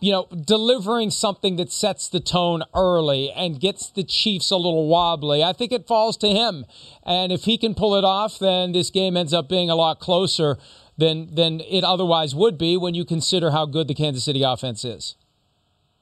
you 0.00 0.10
know, 0.10 0.26
delivering 0.46 1.10
something 1.10 1.56
that 1.56 1.70
sets 1.70 2.08
the 2.08 2.20
tone 2.20 2.62
early 2.74 3.30
and 3.30 3.60
gets 3.60 3.90
the 3.90 4.02
Chiefs 4.02 4.50
a 4.50 4.56
little 4.56 4.88
wobbly. 4.88 5.44
I 5.44 5.52
think 5.52 5.72
it 5.72 5.86
falls 5.86 6.16
to 6.18 6.28
him. 6.28 6.64
And 7.04 7.30
if 7.30 7.44
he 7.44 7.58
can 7.58 7.74
pull 7.74 7.94
it 7.94 8.04
off, 8.04 8.38
then 8.38 8.72
this 8.72 8.88
game 8.88 9.16
ends 9.16 9.34
up 9.34 9.48
being 9.48 9.68
a 9.68 9.74
lot 9.74 10.00
closer 10.00 10.56
than 11.00 11.34
than 11.34 11.60
it 11.60 11.82
otherwise 11.82 12.34
would 12.34 12.56
be 12.56 12.76
when 12.76 12.94
you 12.94 13.04
consider 13.04 13.50
how 13.50 13.66
good 13.66 13.88
the 13.88 13.94
Kansas 13.94 14.24
City 14.24 14.42
offense 14.42 14.84
is. 14.84 15.16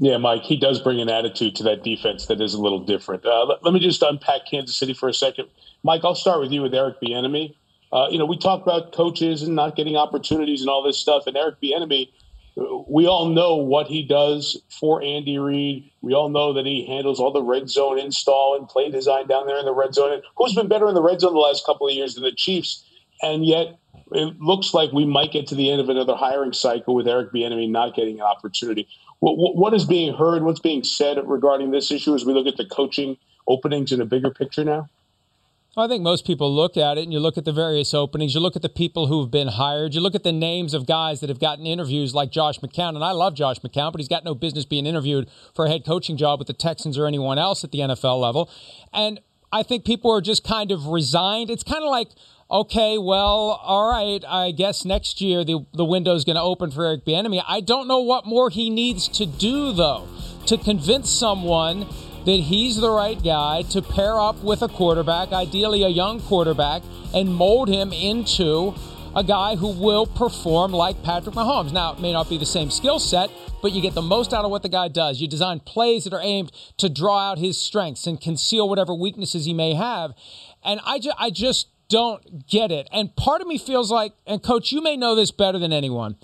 Yeah, 0.00 0.18
Mike, 0.18 0.42
he 0.42 0.56
does 0.56 0.80
bring 0.80 1.00
an 1.00 1.08
attitude 1.08 1.56
to 1.56 1.64
that 1.64 1.82
defense 1.82 2.26
that 2.26 2.40
is 2.40 2.54
a 2.54 2.60
little 2.60 2.78
different. 2.78 3.26
Uh, 3.26 3.44
let, 3.46 3.64
let, 3.64 3.74
me 3.74 3.80
just 3.80 4.00
unpack 4.00 4.42
Kansas 4.48 4.76
City 4.76 4.94
for 4.94 5.08
a 5.08 5.14
second. 5.14 5.48
Mike, 5.82 6.02
I'll 6.04 6.14
start 6.14 6.40
with 6.40 6.52
you 6.52 6.62
with 6.62 6.72
Eric 6.72 7.00
Bieniemy. 7.02 7.54
Uh, 7.92 8.06
you 8.08 8.18
know, 8.18 8.26
we 8.26 8.38
talk 8.38 8.62
about 8.62 8.92
coaches 8.92 9.42
and 9.42 9.56
not 9.56 9.74
getting 9.74 9.96
opportunities 9.96 10.60
and 10.60 10.70
all 10.70 10.84
this 10.84 10.98
stuff, 10.98 11.26
and 11.26 11.36
Eric 11.36 11.56
Bieniemy– 11.60 12.10
we 12.88 13.06
all 13.06 13.28
know 13.28 13.56
what 13.56 13.86
he 13.86 14.02
does 14.02 14.60
for 14.68 15.02
Andy 15.02 15.38
Reid. 15.38 15.90
We 16.00 16.14
all 16.14 16.28
know 16.28 16.52
that 16.52 16.66
he 16.66 16.86
handles 16.86 17.20
all 17.20 17.32
the 17.32 17.42
red 17.42 17.70
zone 17.70 17.98
install 17.98 18.56
and 18.56 18.68
play 18.68 18.90
design 18.90 19.28
down 19.28 19.46
there 19.46 19.58
in 19.58 19.64
the 19.64 19.74
red 19.74 19.94
zone. 19.94 20.12
And 20.12 20.22
who's 20.36 20.54
been 20.54 20.68
better 20.68 20.88
in 20.88 20.94
the 20.94 21.02
red 21.02 21.20
zone 21.20 21.34
the 21.34 21.38
last 21.38 21.64
couple 21.64 21.86
of 21.86 21.94
years 21.94 22.14
than 22.14 22.24
the 22.24 22.32
Chiefs? 22.32 22.84
And 23.22 23.46
yet, 23.46 23.78
it 24.12 24.40
looks 24.40 24.74
like 24.74 24.92
we 24.92 25.04
might 25.04 25.32
get 25.32 25.46
to 25.48 25.54
the 25.54 25.70
end 25.70 25.80
of 25.80 25.88
another 25.88 26.14
hiring 26.14 26.52
cycle 26.52 26.94
with 26.94 27.06
Eric 27.08 27.32
Bieniemy 27.32 27.70
not 27.70 27.94
getting 27.94 28.16
an 28.16 28.26
opportunity. 28.26 28.88
What, 29.20 29.56
what 29.56 29.74
is 29.74 29.84
being 29.84 30.14
heard? 30.14 30.42
What's 30.42 30.60
being 30.60 30.84
said 30.84 31.18
regarding 31.24 31.70
this 31.70 31.90
issue 31.90 32.14
as 32.14 32.24
we 32.24 32.32
look 32.32 32.46
at 32.46 32.56
the 32.56 32.64
coaching 32.64 33.16
openings 33.46 33.92
in 33.92 34.00
a 34.00 34.04
bigger 34.04 34.30
picture 34.30 34.64
now? 34.64 34.88
I 35.76 35.86
think 35.86 36.02
most 36.02 36.26
people 36.26 36.52
look 36.52 36.76
at 36.76 36.98
it 36.98 37.04
and 37.04 37.12
you 37.12 37.20
look 37.20 37.38
at 37.38 37.44
the 37.44 37.52
various 37.52 37.94
openings, 37.94 38.34
you 38.34 38.40
look 38.40 38.56
at 38.56 38.62
the 38.62 38.68
people 38.68 39.06
who've 39.06 39.30
been 39.30 39.48
hired, 39.48 39.94
you 39.94 40.00
look 40.00 40.16
at 40.16 40.24
the 40.24 40.32
names 40.32 40.74
of 40.74 40.86
guys 40.86 41.20
that 41.20 41.28
have 41.28 41.38
gotten 41.38 41.66
interviews 41.66 42.14
like 42.14 42.32
Josh 42.32 42.58
McCown. 42.58 42.96
And 42.96 43.04
I 43.04 43.12
love 43.12 43.34
Josh 43.34 43.60
McCown, 43.60 43.92
but 43.92 44.00
he's 44.00 44.08
got 44.08 44.24
no 44.24 44.34
business 44.34 44.64
being 44.64 44.86
interviewed 44.86 45.30
for 45.54 45.66
a 45.66 45.68
head 45.68 45.84
coaching 45.84 46.16
job 46.16 46.40
with 46.40 46.48
the 46.48 46.54
Texans 46.54 46.98
or 46.98 47.06
anyone 47.06 47.38
else 47.38 47.62
at 47.62 47.70
the 47.70 47.78
NFL 47.78 48.20
level. 48.20 48.50
And 48.92 49.20
I 49.52 49.62
think 49.62 49.84
people 49.84 50.10
are 50.10 50.20
just 50.20 50.42
kind 50.42 50.72
of 50.72 50.86
resigned. 50.86 51.48
It's 51.48 51.62
kind 51.62 51.84
of 51.84 51.90
like, 51.90 52.08
okay, 52.50 52.98
well, 52.98 53.60
all 53.62 53.90
right, 53.90 54.24
I 54.26 54.52
guess 54.52 54.84
next 54.84 55.20
year 55.20 55.44
the, 55.44 55.66
the 55.74 55.84
window 55.84 56.14
is 56.14 56.24
going 56.24 56.36
to 56.36 56.42
open 56.42 56.70
for 56.70 56.84
Eric 56.84 57.04
Bieniemy. 57.04 57.42
I 57.46 57.60
don't 57.60 57.86
know 57.86 58.00
what 58.00 58.26
more 58.26 58.50
he 58.50 58.70
needs 58.70 59.08
to 59.08 59.26
do, 59.26 59.72
though, 59.72 60.08
to 60.46 60.56
convince 60.56 61.10
someone 61.10 61.86
that 62.24 62.40
he's 62.40 62.76
the 62.76 62.90
right 62.90 63.22
guy 63.22 63.62
to 63.62 63.82
pair 63.82 64.18
up 64.18 64.42
with 64.42 64.62
a 64.62 64.68
quarterback, 64.68 65.32
ideally 65.32 65.82
a 65.82 65.88
young 65.88 66.20
quarterback, 66.20 66.82
and 67.14 67.34
mold 67.34 67.68
him 67.68 67.92
into 67.92 68.74
a 69.14 69.24
guy 69.24 69.56
who 69.56 69.68
will 69.68 70.06
perform 70.06 70.72
like 70.72 71.02
Patrick 71.02 71.34
Mahomes. 71.34 71.72
Now, 71.72 71.94
it 71.94 72.00
may 72.00 72.12
not 72.12 72.28
be 72.28 72.36
the 72.36 72.46
same 72.46 72.70
skill 72.70 72.98
set, 72.98 73.30
but 73.62 73.72
you 73.72 73.80
get 73.80 73.94
the 73.94 74.02
most 74.02 74.34
out 74.34 74.44
of 74.44 74.50
what 74.50 74.62
the 74.62 74.68
guy 74.68 74.88
does. 74.88 75.20
You 75.20 75.28
design 75.28 75.60
plays 75.60 76.04
that 76.04 76.12
are 76.12 76.20
aimed 76.22 76.52
to 76.76 76.88
draw 76.88 77.30
out 77.30 77.38
his 77.38 77.58
strengths 77.58 78.06
and 78.06 78.20
conceal 78.20 78.68
whatever 78.68 78.94
weaknesses 78.94 79.46
he 79.46 79.54
may 79.54 79.74
have. 79.74 80.12
And 80.62 80.80
I, 80.84 80.98
ju- 80.98 81.12
I 81.18 81.30
just 81.30 81.68
don't 81.88 82.46
get 82.46 82.70
it. 82.70 82.88
And 82.92 83.14
part 83.16 83.40
of 83.40 83.46
me 83.46 83.58
feels 83.58 83.90
like, 83.90 84.12
and 84.26 84.42
coach, 84.42 84.72
you 84.72 84.82
may 84.82 84.96
know 84.96 85.14
this 85.14 85.30
better 85.30 85.58
than 85.58 85.72
anyone. 85.72 86.16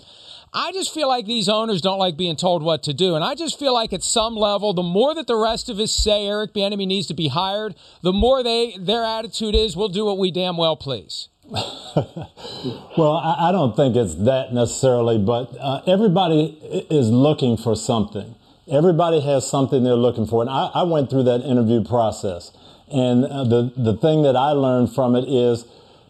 I 0.53 0.71
just 0.71 0.93
feel 0.93 1.09
like 1.09 1.25
these 1.25 1.49
owners 1.49 1.81
don't 1.81 1.99
like 1.99 2.15
being 2.15 2.37
told 2.37 2.63
what 2.63 2.81
to 2.83 2.93
do. 2.93 3.15
And 3.15 3.25
I 3.25 3.35
just 3.35 3.59
feel 3.59 3.73
like 3.73 3.91
at 3.91 4.03
some 4.03 4.35
level, 4.35 4.73
the 4.73 4.83
more 4.83 5.13
that 5.13 5.27
the 5.27 5.35
rest 5.35 5.67
of 5.67 5.79
us 5.79 5.91
say 5.91 6.27
Eric 6.27 6.53
Bieniemy 6.53 6.87
needs 6.87 7.07
to 7.07 7.13
be 7.13 7.27
hired, 7.27 7.75
the 8.01 8.13
more 8.13 8.41
they 8.41 8.77
their 8.79 9.03
attitude 9.03 9.53
is, 9.53 9.75
we'll 9.75 9.89
do 9.89 10.05
what 10.05 10.17
we 10.17 10.31
damn 10.31 10.55
well 10.55 10.77
please. 10.77 11.27
well, 11.51 13.17
I, 13.17 13.49
I, 13.49 13.51
don't 13.51 13.75
think 13.75 13.95
it's 13.95 14.15
that 14.15 14.51
necessarily, 14.51 15.19
but 15.19 15.55
uh, 15.59 15.81
everybody 15.85 16.57
is 16.89 17.11
looking 17.11 17.55
for 17.55 17.75
something. 17.75 18.33
Everybody 18.71 19.19
has 19.21 19.47
something 19.47 19.83
they're 19.83 19.93
looking 19.93 20.25
for. 20.25 20.41
And 20.41 20.49
I, 20.49 20.71
I 20.73 20.83
went 20.83 21.11
through 21.11 21.23
that 21.23 21.41
interview 21.41 21.83
process. 21.83 22.51
And 22.91 23.25
uh, 23.25 23.43
the, 23.43 23.73
the 23.75 23.97
thing 23.97 24.23
that 24.23 24.35
I 24.35 24.51
learned 24.51 24.93
from 24.93 25.15
it 25.15 25.27
is 25.27 25.65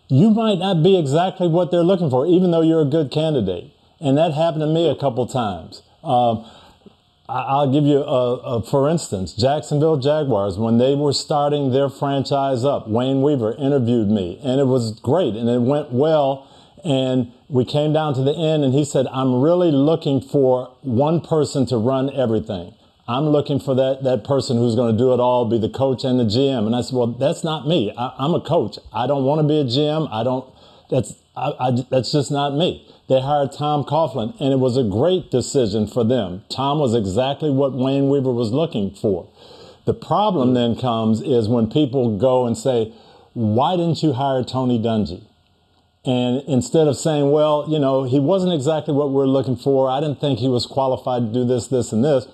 you 0.08 0.30
might 0.30 0.60
not 0.60 0.84
be 0.84 0.98
exactly 0.98 1.48
what 1.48 1.72
they're 1.72 1.84
looking 1.84 2.10
for, 2.10 2.28
even 2.28 2.52
though 2.52 2.62
you're 2.62 2.82
a 2.82 2.86
good 2.86 3.12
candidate. 3.12 3.72
And 4.00 4.18
that 4.18 4.34
happened 4.34 4.62
to 4.62 4.68
me 4.68 4.90
a 4.90 4.96
couple 4.96 5.26
times. 5.26 5.82
Um, 6.04 6.46
I'll 7.28 7.72
give 7.72 7.86
you 7.86 8.04
a, 8.04 8.36
a, 8.36 8.62
for 8.62 8.88
instance, 8.88 9.34
Jacksonville 9.34 9.98
Jaguars, 9.98 10.60
when 10.60 10.78
they 10.78 10.94
were 10.94 11.14
starting 11.14 11.72
their 11.72 11.90
franchise 11.90 12.64
up, 12.64 12.88
Wayne 12.88 13.24
Weaver 13.24 13.56
interviewed 13.56 14.10
me 14.10 14.40
and 14.44 14.60
it 14.60 14.66
was 14.66 15.00
great 15.00 15.34
and 15.34 15.50
it 15.50 15.62
went 15.62 15.92
well. 15.92 16.48
And 16.84 17.32
we 17.50 17.66
came 17.66 17.94
down 17.94 18.14
to 18.14 18.22
the 18.22 18.36
end 18.36 18.64
and 18.64 18.76
he 18.76 18.86
said, 18.86 19.08
I'm 19.08 19.42
really 19.42 19.72
looking 19.72 20.22
for 20.22 20.72
one 20.82 21.20
person 21.20 21.66
to 21.68 21.78
run 21.78 22.14
everything. 22.14 22.76
I'm 23.08 23.26
looking 23.26 23.60
for 23.60 23.76
that, 23.76 24.04
that 24.04 24.24
person 24.24 24.58
who's 24.58 24.76
going 24.76 24.92
to 24.92 24.98
do 24.98 25.14
it 25.14 25.20
all, 25.20 25.46
be 25.46 25.60
the 25.60 25.70
coach 25.70 26.04
and 26.04 26.20
the 26.20 26.24
GM. 26.24 26.66
And 26.66 26.76
I 26.76 26.82
said, 26.82 26.96
well, 26.96 27.08
that's 27.08 27.44
not 27.44 27.68
me. 27.68 27.94
I, 27.96 28.26
am 28.26 28.34
a 28.34 28.42
coach. 28.42 28.80
I 28.92 29.06
don't 29.06 29.24
want 29.24 29.42
to 29.42 29.48
be 29.48 29.60
a 29.60 29.64
GM. 29.64 30.10
I 30.12 30.24
don't, 30.24 30.52
that's, 30.90 31.14
I, 31.36 31.54
I, 31.60 31.72
that's 31.90 32.12
just 32.12 32.32
not 32.32 32.56
me 32.56 32.92
they 33.08 33.22
hired 33.22 33.52
Tom 33.52 33.84
Coughlin, 33.84 34.36
and 34.40 34.52
it 34.52 34.60
was 34.60 34.78
a 34.78 34.84
great 34.84 35.30
decision 35.30 35.86
for 35.86 36.04
them. 36.04 36.44
Tom 36.50 36.80
was 36.80 36.96
exactly 36.96 37.52
what 37.52 37.74
Wayne 37.74 38.10
Weaver 38.10 38.32
was 38.32 38.52
looking 38.52 38.92
for. 38.92 39.30
The 39.86 39.94
problem 39.94 40.56
then 40.56 40.76
comes 40.76 41.22
is 41.22 41.48
when 41.48 41.70
people 41.70 42.18
go 42.18 42.48
and 42.48 42.58
say, 42.58 42.94
why 43.34 43.76
didn't 43.76 44.02
you 44.02 44.14
hire 44.14 44.44
Tony 44.44 44.80
Dungy? 44.80 45.24
And 46.04 46.42
instead 46.48 46.88
of 46.88 46.98
saying, 46.98 47.32
well, 47.32 47.66
you 47.68 47.78
know, 47.78 48.04
he 48.04 48.20
wasn't 48.20 48.54
exactly 48.54 48.94
what 48.94 49.12
we're 49.12 49.28
looking 49.28 49.56
for, 49.56 49.90
I 49.90 50.00
didn't 50.00 50.20
think 50.20 50.40
he 50.40 50.48
was 50.48 50.66
qualified 50.66 51.28
to 51.28 51.34
do 51.34 51.46
this, 51.46 51.68
this, 51.68 51.92
and 51.92 52.04
this, 52.04 52.28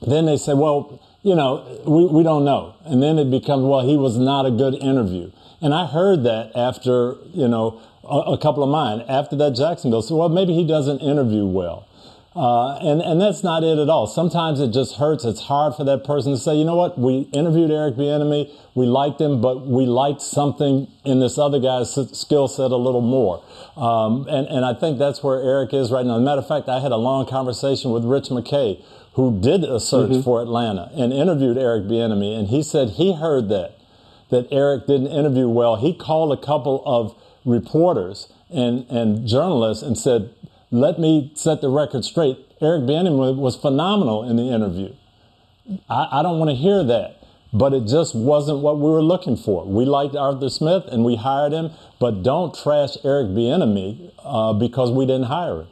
then 0.00 0.26
they 0.26 0.36
say, 0.36 0.54
well, 0.54 1.02
you 1.22 1.34
know, 1.34 1.82
we, 1.86 2.06
we 2.06 2.22
don't 2.22 2.44
know. 2.44 2.74
And 2.84 3.02
then 3.02 3.18
it 3.18 3.30
becomes, 3.30 3.64
well, 3.64 3.86
he 3.86 3.96
was 3.96 4.16
not 4.18 4.46
a 4.46 4.50
good 4.50 4.74
interview. 4.74 5.32
And 5.60 5.74
I 5.74 5.86
heard 5.86 6.22
that 6.24 6.52
after, 6.54 7.16
you 7.32 7.48
know, 7.48 7.82
a, 8.04 8.32
a 8.32 8.38
couple 8.38 8.62
of 8.62 8.70
mine 8.70 9.04
after 9.08 9.36
that 9.36 9.56
Jacksonville. 9.56 10.02
So, 10.02 10.16
well, 10.16 10.28
maybe 10.28 10.54
he 10.54 10.66
doesn't 10.66 11.00
interview 11.00 11.44
well. 11.44 11.88
Uh, 12.36 12.78
and, 12.78 13.02
and 13.02 13.20
that's 13.20 13.42
not 13.42 13.64
it 13.64 13.78
at 13.78 13.88
all. 13.88 14.06
Sometimes 14.06 14.60
it 14.60 14.68
just 14.68 14.94
hurts. 14.96 15.24
It's 15.24 15.40
hard 15.40 15.74
for 15.74 15.82
that 15.82 16.04
person 16.04 16.30
to 16.30 16.38
say, 16.38 16.54
you 16.54 16.64
know 16.64 16.76
what, 16.76 16.96
we 16.96 17.22
interviewed 17.32 17.72
Eric 17.72 17.96
Bieniemy, 17.96 18.48
we 18.76 18.86
liked 18.86 19.20
him, 19.20 19.40
but 19.40 19.66
we 19.66 19.86
liked 19.86 20.22
something 20.22 20.86
in 21.04 21.18
this 21.18 21.36
other 21.36 21.58
guy's 21.58 21.92
skill 22.16 22.46
set 22.46 22.70
a 22.70 22.76
little 22.76 23.00
more. 23.00 23.42
Um, 23.76 24.28
and, 24.28 24.46
and 24.46 24.64
I 24.64 24.72
think 24.72 24.98
that's 25.00 25.20
where 25.20 25.42
Eric 25.42 25.74
is 25.74 25.90
right 25.90 26.06
now. 26.06 26.14
As 26.14 26.20
a 26.20 26.24
matter 26.24 26.40
of 26.40 26.46
fact, 26.46 26.68
I 26.68 26.78
had 26.78 26.92
a 26.92 26.96
long 26.96 27.26
conversation 27.26 27.90
with 27.90 28.04
Rich 28.04 28.28
McKay, 28.28 28.84
who 29.18 29.40
did 29.40 29.64
a 29.64 29.80
search 29.80 30.10
mm-hmm. 30.12 30.22
for 30.22 30.40
Atlanta 30.40 30.92
and 30.94 31.12
interviewed 31.12 31.58
Eric 31.58 31.86
Bieniemy, 31.86 32.38
and 32.38 32.46
he 32.46 32.62
said 32.62 32.90
he 32.90 33.14
heard 33.14 33.48
that, 33.48 33.72
that 34.30 34.46
Eric 34.52 34.86
didn't 34.86 35.08
interview 35.08 35.48
well. 35.48 35.74
He 35.74 35.92
called 35.92 36.30
a 36.30 36.40
couple 36.40 36.84
of 36.86 37.20
reporters 37.44 38.32
and, 38.48 38.86
and 38.88 39.26
journalists 39.26 39.82
and 39.82 39.98
said, 39.98 40.32
let 40.70 41.00
me 41.00 41.32
set 41.34 41.60
the 41.60 41.68
record 41.68 42.04
straight. 42.04 42.38
Eric 42.60 42.82
Bieniemy 42.82 43.34
was 43.34 43.56
phenomenal 43.56 44.22
in 44.22 44.36
the 44.36 44.50
interview. 44.54 44.94
I, 45.90 46.20
I 46.20 46.22
don't 46.22 46.38
want 46.38 46.50
to 46.50 46.56
hear 46.56 46.84
that, 46.84 47.20
but 47.52 47.74
it 47.74 47.88
just 47.88 48.14
wasn't 48.14 48.60
what 48.60 48.78
we 48.78 48.88
were 48.88 49.02
looking 49.02 49.36
for. 49.36 49.64
We 49.64 49.84
liked 49.84 50.14
Arthur 50.14 50.48
Smith 50.48 50.84
and 50.92 51.04
we 51.04 51.16
hired 51.16 51.50
him, 51.50 51.72
but 51.98 52.22
don't 52.22 52.54
trash 52.54 52.96
Eric 53.02 53.30
Bieniemy 53.30 54.12
uh, 54.22 54.52
because 54.52 54.92
we 54.92 55.06
didn't 55.06 55.24
hire 55.24 55.62
him. 55.62 55.68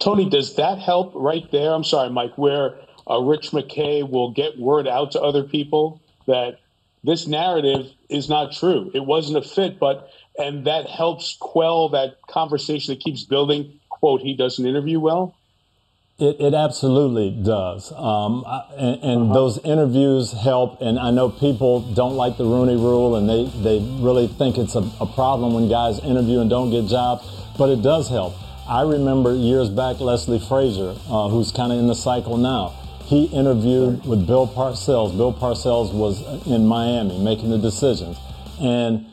Tony, 0.00 0.28
does 0.28 0.56
that 0.56 0.78
help 0.78 1.12
right 1.14 1.48
there? 1.52 1.72
I'm 1.72 1.84
sorry, 1.84 2.10
Mike, 2.10 2.36
where 2.36 2.74
uh, 3.08 3.20
Rich 3.20 3.50
McKay 3.50 4.08
will 4.08 4.32
get 4.32 4.58
word 4.58 4.88
out 4.88 5.12
to 5.12 5.20
other 5.20 5.44
people 5.44 6.00
that 6.26 6.58
this 7.04 7.26
narrative 7.26 7.86
is 8.08 8.28
not 8.28 8.52
true. 8.52 8.90
It 8.94 9.04
wasn't 9.04 9.44
a 9.44 9.48
fit, 9.48 9.78
but 9.78 10.10
and 10.38 10.66
that 10.66 10.88
helps 10.88 11.36
quell 11.38 11.90
that 11.90 12.16
conversation 12.28 12.94
that 12.94 13.02
keeps 13.02 13.24
building. 13.24 13.78
"Quote: 13.88 14.20
He 14.20 14.34
doesn't 14.34 14.64
interview 14.64 15.00
well." 15.00 15.34
It, 16.18 16.38
it 16.38 16.54
absolutely 16.54 17.30
does, 17.30 17.92
um, 17.92 18.44
and, 18.76 19.02
and 19.02 19.22
uh-huh. 19.22 19.34
those 19.34 19.58
interviews 19.64 20.32
help. 20.32 20.82
And 20.82 20.98
I 20.98 21.10
know 21.10 21.30
people 21.30 21.80
don't 21.94 22.16
like 22.16 22.36
the 22.36 22.44
Rooney 22.44 22.76
Rule, 22.76 23.16
and 23.16 23.28
they 23.28 23.44
they 23.62 23.78
really 24.02 24.28
think 24.28 24.58
it's 24.58 24.74
a, 24.74 24.90
a 25.00 25.06
problem 25.06 25.54
when 25.54 25.68
guys 25.68 25.98
interview 26.00 26.40
and 26.40 26.50
don't 26.50 26.70
get 26.70 26.86
jobs. 26.86 27.26
But 27.56 27.70
it 27.70 27.82
does 27.82 28.08
help. 28.08 28.34
I 28.68 28.82
remember 28.82 29.34
years 29.34 29.68
back, 29.68 30.00
Leslie 30.00 30.38
Frazier, 30.38 30.94
uh, 31.08 31.28
who's 31.28 31.52
kind 31.52 31.72
of 31.72 31.78
in 31.78 31.86
the 31.86 31.94
cycle 31.94 32.36
now. 32.36 32.74
He 33.04 33.24
interviewed 33.24 34.06
with 34.06 34.26
Bill 34.26 34.46
Parcells. 34.46 35.16
Bill 35.16 35.32
Parcells 35.32 35.92
was 35.92 36.22
in 36.46 36.66
Miami 36.66 37.18
making 37.18 37.50
the 37.50 37.58
decisions, 37.58 38.16
and 38.60 39.06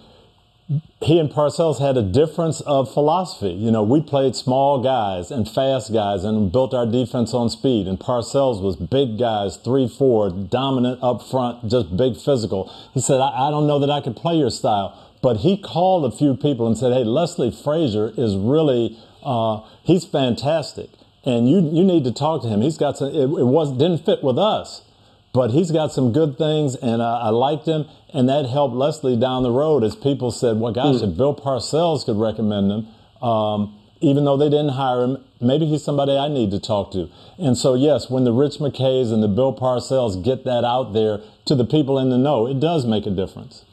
he 1.02 1.18
and 1.18 1.30
Parcells 1.30 1.80
had 1.80 1.96
a 1.96 2.02
difference 2.02 2.60
of 2.62 2.92
philosophy. 2.94 3.52
You 3.52 3.72
know, 3.72 3.84
we 3.84 4.02
played 4.02 4.36
small 4.36 4.84
guys 4.84 5.32
and 5.32 5.48
fast 5.48 5.94
guys 5.94 6.26
and 6.26 6.52
built 6.52 6.74
our 6.74 6.86
defense 6.86 7.34
on 7.34 7.50
speed. 7.50 7.88
And 7.88 7.98
Parcells 7.98 8.62
was 8.62 8.76
big 8.76 9.18
guys, 9.18 9.56
three, 9.58 9.88
four, 9.88 10.30
dominant 10.30 11.02
up 11.02 11.22
front, 11.22 11.70
just 11.70 11.96
big 11.96 12.18
physical. 12.18 12.72
He 12.94 13.00
said, 13.00 13.22
I, 13.22 13.48
I 13.48 13.52
don't 13.52 13.68
know 13.68 13.80
that 13.80 13.90
I 13.90 14.02
could 14.02 14.18
play 14.18 14.36
your 14.36 14.50
style. 14.50 14.98
But 15.22 15.38
he 15.38 15.58
called 15.58 16.12
a 16.12 16.16
few 16.16 16.36
people 16.36 16.68
and 16.68 16.78
said, 16.78 16.94
Hey, 16.94 17.04
Leslie 17.04 17.52
Frazier 17.52 18.12
is 18.18 18.36
really, 18.36 18.98
uh, 19.24 19.62
he's 19.84 20.06
fantastic. 20.06 20.90
And 21.24 21.50
you, 21.50 21.58
you 21.58 21.84
need 21.84 22.04
to 22.06 22.12
talk 22.12 22.42
to 22.44 22.48
him. 22.48 22.62
He's 22.62 22.78
got 22.78 22.98
some, 22.98 23.10
it, 23.10 23.24
it 23.24 23.46
was, 23.46 23.72
didn't 23.72 24.06
fit 24.06 24.24
with 24.24 24.38
us 24.40 24.84
but 25.38 25.52
he's 25.52 25.70
got 25.70 25.92
some 25.92 26.14
good 26.14 26.36
things, 26.36 26.76
and 26.76 27.00
uh, 27.00 27.20
I 27.20 27.30
liked 27.30 27.68
him, 27.68 27.86
and 28.12 28.28
that 28.28 28.48
helped 28.48 28.74
Leslie 28.74 29.16
down 29.16 29.44
the 29.44 29.52
road 29.52 29.84
as 29.84 29.96
people 29.96 30.32
said, 30.32 30.60
"Well, 30.60 30.74
gosh, 30.74 30.96
mm. 30.96 31.12
if 31.12 31.16
Bill 31.16 31.36
Parcells 31.36 32.06
could 32.06 32.18
recommend 32.18 32.72
him." 32.72 32.88
Um, 33.22 33.78
even 34.02 34.26
though 34.26 34.36
they 34.36 34.50
didn't 34.50 34.70
hire 34.70 35.04
him, 35.04 35.24
maybe 35.40 35.68
he's 35.68 35.84
somebody 35.84 36.18
I 36.18 36.28
need 36.28 36.50
to 36.52 36.60
talk 36.60 36.92
to. 36.94 37.10
And 37.38 37.56
so, 37.56 37.76
yes, 37.76 38.10
when 38.10 38.24
the 38.24 38.32
Rich 38.32 38.58
McKays 38.58 39.14
and 39.14 39.22
the 39.22 39.28
Bill 39.28 39.56
Parcells 39.56 40.24
get 40.24 40.44
that 40.46 40.64
out 40.64 40.94
there 40.94 41.20
to 41.46 41.56
the 41.56 41.66
people 41.66 42.00
in 42.00 42.10
the 42.10 42.18
know, 42.18 42.48
it 42.48 42.60
does 42.60 42.86
make 42.86 43.06
a 43.06 43.12
difference. 43.12 43.64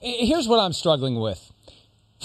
Here's 0.00 0.48
what 0.48 0.58
I'm 0.58 0.72
struggling 0.72 1.20
with. 1.20 1.52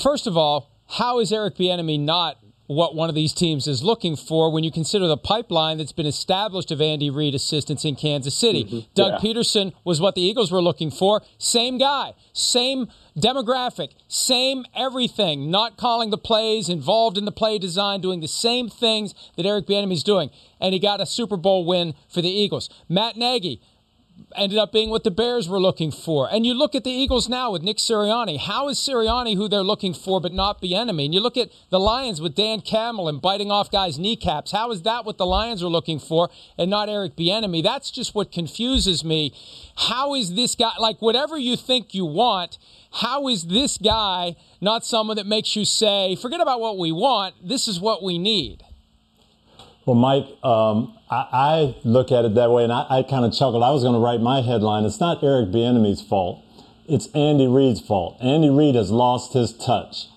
First 0.01 0.25
of 0.25 0.37
all, 0.37 0.70
how 0.91 1.19
is 1.19 1.31
Eric 1.31 1.55
Bieniemy 1.55 1.99
not 1.99 2.37
what 2.67 2.95
one 2.95 3.09
of 3.09 3.15
these 3.15 3.33
teams 3.33 3.67
is 3.67 3.83
looking 3.83 4.15
for 4.15 4.49
when 4.49 4.63
you 4.63 4.71
consider 4.71 5.05
the 5.05 5.17
pipeline 5.17 5.77
that's 5.77 5.91
been 5.91 6.05
established 6.05 6.71
of 6.71 6.79
Andy 6.79 7.09
Reid 7.09 7.35
assistants 7.35 7.83
in 7.83 7.97
Kansas 7.97 8.33
City. 8.33 8.63
Mm-hmm. 8.63 8.79
Doug 8.93 9.21
yeah. 9.21 9.33
Pederson 9.33 9.73
was 9.83 9.99
what 9.99 10.15
the 10.15 10.21
Eagles 10.21 10.53
were 10.53 10.61
looking 10.61 10.89
for. 10.89 11.21
Same 11.37 11.77
guy, 11.77 12.13
same 12.31 12.87
demographic, 13.17 13.89
same 14.07 14.63
everything. 14.73 15.51
Not 15.51 15.75
calling 15.75 16.11
the 16.11 16.17
plays, 16.17 16.69
involved 16.69 17.17
in 17.17 17.25
the 17.25 17.31
play 17.33 17.57
design, 17.57 17.99
doing 17.99 18.21
the 18.21 18.27
same 18.29 18.69
things 18.69 19.13
that 19.35 19.45
Eric 19.45 19.67
Bieniemy's 19.67 20.03
doing, 20.03 20.29
and 20.61 20.73
he 20.73 20.79
got 20.79 21.01
a 21.01 21.05
Super 21.05 21.35
Bowl 21.35 21.65
win 21.65 21.93
for 22.07 22.21
the 22.21 22.29
Eagles. 22.29 22.69
Matt 22.87 23.17
Nagy 23.17 23.61
ended 24.35 24.57
up 24.57 24.71
being 24.71 24.89
what 24.89 25.03
the 25.03 25.11
Bears 25.11 25.47
were 25.47 25.59
looking 25.59 25.91
for. 25.91 26.29
And 26.31 26.45
you 26.45 26.53
look 26.53 26.75
at 26.75 26.83
the 26.83 26.91
Eagles 26.91 27.29
now 27.29 27.51
with 27.51 27.61
Nick 27.61 27.77
Sirianni. 27.77 28.37
How 28.39 28.69
is 28.69 28.77
Sirianni 28.77 29.35
who 29.35 29.47
they're 29.47 29.63
looking 29.63 29.93
for, 29.93 30.21
but 30.21 30.33
not 30.33 30.61
Bieniemy? 30.61 31.05
And 31.05 31.13
you 31.13 31.19
look 31.19 31.37
at 31.37 31.49
the 31.69 31.79
Lions 31.79 32.21
with 32.21 32.35
Dan 32.35 32.61
Campbell 32.61 33.07
and 33.07 33.21
biting 33.21 33.51
off 33.51 33.71
guys' 33.71 33.99
kneecaps. 33.99 34.51
How 34.51 34.71
is 34.71 34.81
that 34.83 35.05
what 35.05 35.17
the 35.17 35.25
Lions 35.25 35.63
are 35.63 35.67
looking 35.67 35.99
for, 35.99 36.29
and 36.57 36.69
not 36.69 36.89
Eric 36.89 37.15
Bieniemy? 37.15 37.63
That's 37.63 37.91
just 37.91 38.15
what 38.15 38.31
confuses 38.31 39.03
me. 39.03 39.33
How 39.75 40.15
is 40.15 40.35
this 40.35 40.55
guy 40.55 40.73
like 40.79 41.01
whatever 41.01 41.37
you 41.37 41.55
think 41.55 41.93
you 41.93 42.05
want? 42.05 42.57
How 42.91 43.27
is 43.27 43.47
this 43.47 43.77
guy 43.77 44.35
not 44.61 44.85
someone 44.85 45.17
that 45.17 45.25
makes 45.25 45.55
you 45.55 45.65
say, 45.65 46.15
"Forget 46.15 46.39
about 46.39 46.59
what 46.59 46.77
we 46.77 46.91
want. 46.91 47.35
This 47.43 47.67
is 47.67 47.79
what 47.79 48.03
we 48.03 48.17
need"? 48.17 48.63
Well, 49.85 49.95
Mike, 49.95 50.27
um, 50.43 50.93
I, 51.11 51.27
I, 51.33 51.75
look 51.83 52.09
at 52.11 52.23
it 52.23 52.35
that 52.35 52.51
way, 52.51 52.63
and 52.63 52.71
I, 52.71 52.85
I 52.89 53.03
kind 53.03 53.25
of 53.25 53.33
chuckled. 53.33 53.61
I 53.61 53.71
was 53.71 53.83
going 53.83 53.93
to 53.93 53.99
write 53.99 54.21
my 54.21 54.41
headline. 54.41 54.85
It's 54.85 55.01
not 55.01 55.21
Eric 55.21 55.49
Bieniemy's 55.49 56.01
fault. 56.01 56.41
It's 56.87 57.07
Andy 57.07 57.47
Reid's 57.47 57.81
fault. 57.81 58.17
Andy 58.21 58.49
Reid 58.49 58.75
has 58.75 58.91
lost 58.91 59.33
his 59.33 59.51
touch 59.51 60.07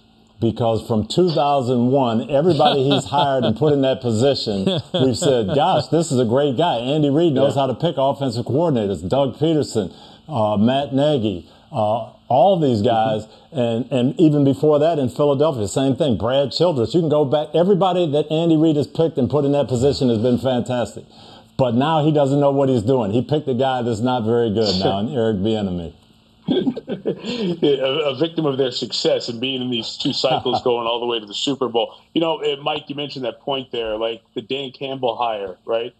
because 0.40 0.86
from 0.86 1.08
2001, 1.08 2.30
everybody 2.30 2.88
he's 2.88 3.04
hired 3.10 3.44
and 3.44 3.56
put 3.56 3.72
in 3.72 3.82
that 3.82 4.00
position, 4.00 4.66
we've 4.94 5.18
said, 5.18 5.48
"Gosh, 5.54 5.88
this 5.88 6.12
is 6.12 6.20
a 6.20 6.24
great 6.24 6.56
guy." 6.56 6.76
Andy 6.76 7.10
Reid 7.10 7.32
knows 7.32 7.56
yeah. 7.56 7.62
how 7.62 7.66
to 7.66 7.74
pick 7.74 7.96
offensive 7.98 8.46
coordinators. 8.46 9.06
Doug 9.08 9.36
Pederson, 9.36 9.92
uh, 10.28 10.56
Matt 10.56 10.94
Nagy. 10.94 11.50
Uh, 11.72 12.13
all 12.28 12.58
these 12.58 12.82
guys, 12.82 13.26
and, 13.52 13.90
and 13.92 14.18
even 14.18 14.44
before 14.44 14.78
that 14.78 14.98
in 14.98 15.08
Philadelphia, 15.08 15.68
same 15.68 15.96
thing. 15.96 16.16
Brad 16.16 16.52
Childress. 16.52 16.94
You 16.94 17.00
can 17.00 17.10
go 17.10 17.24
back. 17.24 17.48
Everybody 17.54 18.10
that 18.12 18.30
Andy 18.30 18.56
Reid 18.56 18.76
has 18.76 18.86
picked 18.86 19.18
and 19.18 19.28
put 19.28 19.44
in 19.44 19.52
that 19.52 19.68
position 19.68 20.08
has 20.08 20.18
been 20.18 20.38
fantastic. 20.38 21.04
But 21.56 21.74
now 21.74 22.04
he 22.04 22.12
doesn't 22.12 22.40
know 22.40 22.50
what 22.50 22.68
he's 22.68 22.82
doing. 22.82 23.12
He 23.12 23.22
picked 23.22 23.46
a 23.48 23.54
guy 23.54 23.82
that's 23.82 24.00
not 24.00 24.24
very 24.24 24.52
good 24.52 24.78
now, 24.84 24.98
and 24.98 25.10
Eric 25.10 25.36
Bieniemy. 25.36 25.92
a, 26.48 28.10
a, 28.10 28.14
victim 28.16 28.44
of 28.44 28.58
their 28.58 28.70
success 28.70 29.30
and 29.30 29.40
being 29.40 29.62
in 29.62 29.70
these 29.70 29.96
two 29.96 30.12
cycles 30.12 30.60
going 30.64 30.86
all 30.86 31.00
the 31.00 31.06
way 31.06 31.18
to 31.18 31.24
the 31.24 31.34
Super 31.34 31.68
Bowl. 31.68 31.94
You 32.12 32.20
know, 32.20 32.38
eh, 32.38 32.56
Mike, 32.62 32.84
you 32.88 32.94
mentioned 32.94 33.24
that 33.24 33.40
point 33.40 33.72
there, 33.72 33.96
like 33.96 34.22
the 34.34 34.42
Dan 34.42 34.70
Campbell 34.70 35.16
hire, 35.16 35.56
right? 35.64 35.94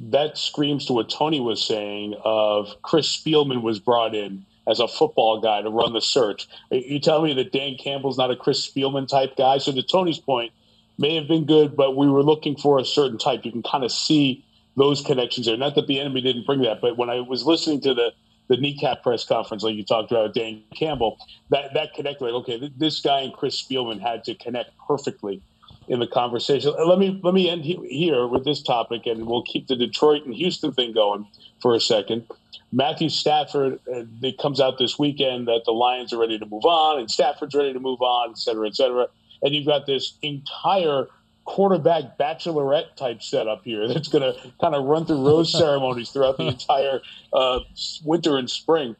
That 0.00 0.36
screams 0.36 0.86
to 0.86 0.94
what 0.94 1.08
Tony 1.08 1.38
was 1.40 1.64
saying 1.64 2.16
of 2.24 2.74
Chris 2.82 3.16
Spielman 3.16 3.62
was 3.62 3.78
brought 3.78 4.16
in 4.16 4.44
as 4.68 4.80
a 4.80 4.88
football 4.88 5.40
guy 5.40 5.62
to 5.62 5.70
run 5.70 5.92
the 5.92 6.00
search. 6.00 6.48
You 6.70 7.00
tell 7.00 7.22
me 7.22 7.32
that 7.34 7.52
Dan 7.52 7.76
Campbell's 7.76 8.18
not 8.18 8.30
a 8.30 8.36
Chris 8.36 8.68
Spielman 8.68 9.08
type 9.08 9.36
guy. 9.36 9.58
So 9.58 9.72
to 9.72 9.82
Tony's 9.82 10.18
point, 10.18 10.52
may 10.98 11.14
have 11.14 11.28
been 11.28 11.46
good, 11.46 11.76
but 11.76 11.96
we 11.96 12.08
were 12.08 12.22
looking 12.22 12.56
for 12.56 12.78
a 12.78 12.84
certain 12.84 13.18
type. 13.18 13.44
You 13.44 13.52
can 13.52 13.62
kind 13.62 13.84
of 13.84 13.92
see 13.92 14.44
those 14.76 15.00
connections 15.00 15.46
there. 15.46 15.56
Not 15.56 15.74
that 15.74 15.88
Bieniemy 15.88 16.22
didn't 16.22 16.46
bring 16.46 16.62
that, 16.62 16.80
but 16.80 16.96
when 16.96 17.08
I 17.10 17.20
was 17.20 17.44
listening 17.44 17.80
to 17.82 17.94
the 17.94 18.12
the 18.48 18.56
kneecap 18.56 19.02
press 19.02 19.26
conference, 19.26 19.62
like 19.62 19.74
you 19.74 19.84
talked 19.84 20.10
about 20.10 20.32
Dan 20.32 20.62
Campbell, 20.74 21.18
that 21.50 21.74
that 21.74 21.94
connected. 21.94 22.24
Like, 22.24 22.34
okay, 22.34 22.72
this 22.76 23.00
guy 23.00 23.20
and 23.20 23.32
Chris 23.32 23.62
Spielman 23.62 24.00
had 24.00 24.24
to 24.24 24.34
connect 24.34 24.70
perfectly 24.86 25.42
in 25.88 26.00
the 26.00 26.06
conversation. 26.06 26.72
Uh, 26.78 26.86
let 26.86 26.98
me 26.98 27.20
let 27.22 27.34
me 27.34 27.48
end 27.48 27.64
here 27.64 28.26
with 28.26 28.44
this 28.44 28.62
topic, 28.62 29.06
and 29.06 29.26
we'll 29.26 29.42
keep 29.42 29.66
the 29.66 29.76
Detroit 29.76 30.24
and 30.24 30.34
Houston 30.34 30.72
thing 30.72 30.92
going 30.92 31.26
for 31.60 31.74
a 31.74 31.80
second. 31.80 32.24
Matthew 32.72 33.08
Stafford, 33.08 33.80
uh, 33.90 34.04
it 34.22 34.38
comes 34.38 34.60
out 34.60 34.78
this 34.78 34.98
weekend 34.98 35.48
that 35.48 35.62
the 35.64 35.72
Lions 35.72 36.12
are 36.12 36.18
ready 36.18 36.38
to 36.38 36.46
move 36.46 36.64
on 36.64 36.98
and 36.98 37.10
Stafford's 37.10 37.54
ready 37.54 37.72
to 37.72 37.80
move 37.80 38.02
on, 38.02 38.30
et 38.30 38.38
cetera, 38.38 38.66
et 38.66 38.76
cetera. 38.76 39.06
And 39.42 39.54
you've 39.54 39.66
got 39.66 39.86
this 39.86 40.18
entire 40.22 41.06
quarterback 41.44 42.18
bachelorette 42.18 42.94
type 42.96 43.22
setup 43.22 43.64
here 43.64 43.88
that's 43.92 44.08
going 44.08 44.22
to 44.22 44.38
kind 44.60 44.74
of 44.74 44.84
run 44.84 45.06
through 45.06 45.26
rose 45.26 45.50
ceremonies 45.58 46.10
throughout 46.10 46.36
the 46.36 46.46
entire 46.46 47.00
uh, 47.32 47.60
winter 48.04 48.36
and 48.36 48.50
spring. 48.50 48.94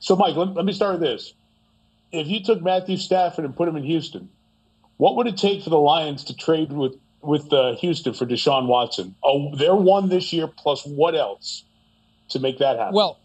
So, 0.00 0.16
Mike, 0.16 0.34
let, 0.34 0.54
let 0.54 0.64
me 0.64 0.72
start 0.72 0.98
with 0.98 1.02
this. 1.02 1.34
If 2.10 2.26
you 2.28 2.42
took 2.42 2.62
Matthew 2.62 2.96
Stafford 2.96 3.44
and 3.44 3.54
put 3.54 3.68
him 3.68 3.76
in 3.76 3.84
Houston, 3.84 4.28
what 4.96 5.16
would 5.16 5.26
it 5.26 5.36
take 5.36 5.62
for 5.62 5.70
the 5.70 5.78
Lions 5.78 6.24
to 6.24 6.36
trade 6.36 6.72
with 6.72 6.96
with 7.22 7.52
uh, 7.52 7.76
Houston 7.76 8.12
for 8.12 8.26
Deshaun 8.26 8.66
Watson? 8.66 9.14
Oh, 9.22 9.54
they're 9.54 9.76
one 9.76 10.08
this 10.08 10.32
year. 10.32 10.48
Plus, 10.48 10.84
what 10.84 11.14
else? 11.14 11.64
To 12.32 12.40
make 12.40 12.58
that 12.58 12.78
happen. 12.78 12.94
Well, 12.94 13.18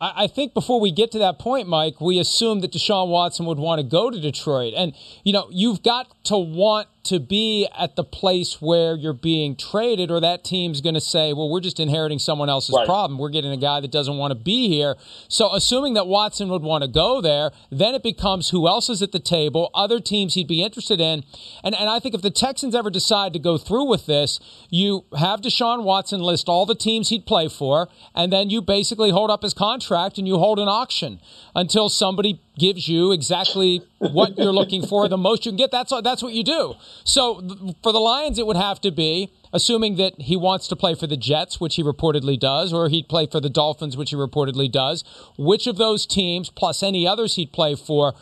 I 0.00 0.26
think 0.26 0.52
before 0.52 0.80
we 0.80 0.90
get 0.90 1.12
to 1.12 1.18
that 1.20 1.38
point, 1.38 1.66
Mike, 1.66 2.00
we 2.00 2.18
assume 2.18 2.60
that 2.60 2.72
Deshaun 2.72 3.08
Watson 3.08 3.46
would 3.46 3.58
want 3.58 3.80
to 3.80 3.86
go 3.86 4.10
to 4.10 4.20
Detroit. 4.20 4.74
And, 4.76 4.92
you 5.22 5.32
know, 5.32 5.48
you've 5.50 5.82
got 5.82 6.08
to 6.24 6.36
want 6.36 6.88
to 7.04 7.20
be 7.20 7.68
at 7.76 7.96
the 7.96 8.04
place 8.04 8.60
where 8.60 8.94
you're 8.94 9.12
being 9.12 9.56
traded, 9.56 10.10
or 10.10 10.20
that 10.20 10.44
team's 10.44 10.80
going 10.80 10.94
to 10.94 11.00
say, 11.00 11.32
well, 11.32 11.50
we're 11.50 11.60
just 11.60 11.78
inheriting 11.78 12.18
someone 12.18 12.48
else's 12.48 12.74
right. 12.76 12.86
problem. 12.86 13.18
We're 13.18 13.30
getting 13.30 13.52
a 13.52 13.58
guy 13.58 13.80
that 13.80 13.90
doesn't 13.90 14.16
want 14.16 14.30
to 14.30 14.34
be 14.34 14.68
here. 14.68 14.96
So, 15.28 15.54
assuming 15.54 15.94
that 15.94 16.06
Watson 16.06 16.48
would 16.48 16.62
want 16.62 16.82
to 16.82 16.88
go 16.88 17.20
there, 17.20 17.50
then 17.70 17.94
it 17.94 18.02
becomes 18.02 18.50
who 18.50 18.66
else 18.66 18.88
is 18.88 19.02
at 19.02 19.12
the 19.12 19.20
table, 19.20 19.70
other 19.74 20.00
teams 20.00 20.34
he'd 20.34 20.48
be 20.48 20.62
interested 20.62 21.00
in. 21.00 21.24
And, 21.62 21.74
and 21.74 21.88
I 21.88 21.98
think 22.00 22.14
if 22.14 22.22
the 22.22 22.30
Texans 22.30 22.74
ever 22.74 22.90
decide 22.90 23.32
to 23.34 23.38
go 23.38 23.58
through 23.58 23.84
with 23.84 24.06
this, 24.06 24.40
you 24.70 25.04
have 25.16 25.40
Deshaun 25.40 25.84
Watson 25.84 26.20
list 26.20 26.48
all 26.48 26.66
the 26.66 26.74
teams 26.74 27.10
he'd 27.10 27.26
play 27.26 27.48
for, 27.48 27.88
and 28.14 28.32
then 28.32 28.50
you 28.50 28.62
basically 28.62 29.10
hold 29.10 29.30
up 29.30 29.42
his 29.42 29.54
contract 29.54 30.18
and 30.18 30.26
you 30.26 30.38
hold 30.38 30.58
an 30.58 30.68
auction 30.68 31.20
until 31.54 31.88
somebody 31.88 32.40
gives 32.58 32.88
you 32.88 33.12
exactly 33.12 33.82
what 33.98 34.38
you're 34.38 34.52
looking 34.52 34.86
for, 34.86 35.08
the 35.08 35.16
most 35.16 35.44
you 35.44 35.52
can 35.52 35.56
get. 35.56 35.70
That's 35.70 35.92
that's 36.02 36.22
what 36.22 36.32
you 36.32 36.44
do. 36.44 36.74
So 37.04 37.42
for 37.82 37.92
the 37.92 37.98
Lions, 37.98 38.38
it 38.38 38.46
would 38.46 38.56
have 38.56 38.80
to 38.82 38.90
be 38.90 39.32
assuming 39.52 39.96
that 39.96 40.20
he 40.20 40.36
wants 40.36 40.66
to 40.68 40.76
play 40.76 40.94
for 40.94 41.06
the 41.06 41.16
Jets, 41.16 41.60
which 41.60 41.76
he 41.76 41.82
reportedly 41.82 42.38
does, 42.38 42.72
or 42.72 42.88
he'd 42.88 43.08
play 43.08 43.26
for 43.26 43.40
the 43.40 43.50
Dolphins, 43.50 43.96
which 43.96 44.10
he 44.10 44.16
reportedly 44.16 44.70
does. 44.70 45.04
Which 45.38 45.66
of 45.66 45.76
those 45.76 46.06
teams, 46.06 46.50
plus 46.50 46.82
any 46.82 47.06
others 47.06 47.36
he'd 47.36 47.52
play 47.52 47.74
for, 47.74 48.14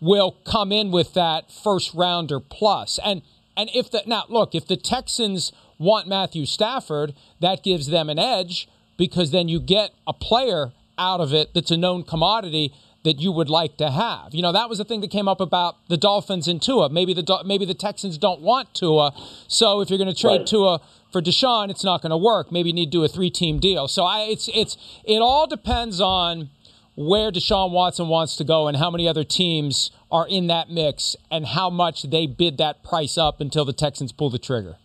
will 0.00 0.32
come 0.44 0.72
in 0.72 0.90
with 0.90 1.14
that 1.14 1.52
first 1.52 1.94
rounder 1.94 2.40
plus? 2.40 2.98
And 3.04 3.22
and 3.56 3.70
if 3.74 3.90
the 3.90 4.02
now 4.06 4.24
look, 4.28 4.54
if 4.54 4.66
the 4.66 4.76
Texans 4.76 5.52
want 5.78 6.06
Matthew 6.06 6.46
Stafford, 6.46 7.14
that 7.40 7.62
gives 7.62 7.86
them 7.88 8.08
an 8.10 8.18
edge 8.18 8.68
because 8.96 9.30
then 9.30 9.48
you 9.48 9.60
get 9.60 9.90
a 10.06 10.12
player 10.12 10.72
out 10.98 11.20
of 11.20 11.32
it 11.32 11.54
that's 11.54 11.70
a 11.70 11.76
known 11.76 12.02
commodity 12.02 12.74
that 13.02 13.20
you 13.20 13.32
would 13.32 13.48
like 13.48 13.76
to 13.78 13.90
have. 13.90 14.34
You 14.34 14.42
know, 14.42 14.52
that 14.52 14.68
was 14.68 14.78
the 14.78 14.84
thing 14.84 15.00
that 15.00 15.10
came 15.10 15.28
up 15.28 15.40
about 15.40 15.76
the 15.88 15.96
Dolphins 15.96 16.48
and 16.48 16.60
Tua. 16.60 16.90
Maybe 16.90 17.14
the 17.14 17.42
maybe 17.44 17.64
the 17.64 17.74
Texans 17.74 18.18
don't 18.18 18.40
want 18.40 18.74
Tua, 18.74 19.12
so 19.48 19.80
if 19.80 19.90
you're 19.90 19.98
going 19.98 20.12
to 20.12 20.20
trade 20.20 20.38
right. 20.38 20.46
Tua 20.46 20.80
for 21.10 21.20
Deshaun, 21.20 21.70
it's 21.70 21.84
not 21.84 22.02
going 22.02 22.10
to 22.10 22.16
work. 22.16 22.52
Maybe 22.52 22.68
you 22.68 22.74
need 22.74 22.86
to 22.86 22.98
do 22.98 23.04
a 23.04 23.08
three-team 23.08 23.58
deal. 23.58 23.88
So 23.88 24.04
I, 24.04 24.20
it's 24.22 24.48
it's 24.52 24.76
it 25.04 25.18
all 25.18 25.46
depends 25.46 26.00
on 26.00 26.50
where 26.94 27.30
Deshaun 27.32 27.70
Watson 27.70 28.08
wants 28.08 28.36
to 28.36 28.44
go 28.44 28.68
and 28.68 28.76
how 28.76 28.90
many 28.90 29.08
other 29.08 29.24
teams 29.24 29.90
are 30.10 30.26
in 30.28 30.48
that 30.48 30.68
mix 30.68 31.16
and 31.30 31.46
how 31.46 31.70
much 31.70 32.02
they 32.02 32.26
bid 32.26 32.58
that 32.58 32.82
price 32.84 33.16
up 33.16 33.40
until 33.40 33.64
the 33.64 33.72
Texans 33.72 34.12
pull 34.12 34.28
the 34.28 34.38
trigger. 34.38 34.76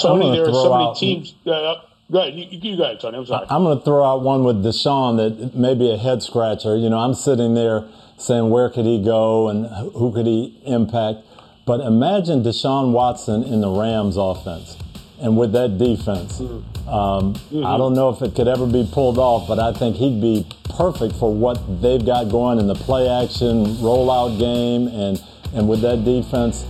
Tony, 0.00 0.30
there 0.30 0.48
are 0.48 0.52
so 0.52 0.76
many 0.76 0.94
teams. 0.94 1.34
Uh, 1.44 1.74
Go 2.12 2.20
ahead. 2.20 2.34
You, 2.34 2.46
you 2.50 2.76
go 2.76 2.84
ahead, 2.84 3.00
Tony. 3.00 3.16
I'm 3.16 3.26
sorry. 3.26 3.46
I'm 3.48 3.64
going 3.64 3.78
to 3.78 3.84
throw 3.84 4.04
out 4.04 4.22
one 4.22 4.44
with 4.44 4.62
Deshaun 4.62 5.16
that 5.16 5.54
may 5.54 5.74
be 5.74 5.90
a 5.90 5.96
head 5.96 6.22
scratcher. 6.22 6.76
You 6.76 6.90
know, 6.90 6.98
I'm 6.98 7.14
sitting 7.14 7.54
there 7.54 7.88
saying 8.18 8.50
where 8.50 8.68
could 8.68 8.84
he 8.84 9.02
go 9.02 9.48
and 9.48 9.66
who 9.94 10.12
could 10.12 10.26
he 10.26 10.60
impact. 10.66 11.20
But 11.64 11.80
imagine 11.80 12.42
Deshaun 12.42 12.92
Watson 12.92 13.42
in 13.42 13.62
the 13.62 13.70
Rams 13.70 14.16
offense 14.18 14.76
and 15.20 15.38
with 15.38 15.52
that 15.52 15.78
defense. 15.78 16.38
Mm-hmm. 16.38 16.88
Um, 16.88 17.34
mm-hmm. 17.34 17.64
I 17.64 17.78
don't 17.78 17.94
know 17.94 18.10
if 18.10 18.20
it 18.20 18.34
could 18.34 18.48
ever 18.48 18.66
be 18.66 18.86
pulled 18.92 19.18
off, 19.18 19.48
but 19.48 19.58
I 19.58 19.72
think 19.72 19.96
he'd 19.96 20.20
be 20.20 20.46
perfect 20.76 21.14
for 21.16 21.32
what 21.32 21.80
they've 21.80 22.04
got 22.04 22.28
going 22.28 22.58
in 22.58 22.66
the 22.66 22.74
play 22.74 23.08
action 23.08 23.64
rollout 23.76 24.38
game 24.38 24.88
and, 24.88 25.22
and 25.54 25.66
with 25.66 25.80
that 25.80 26.04
defense. 26.04 26.66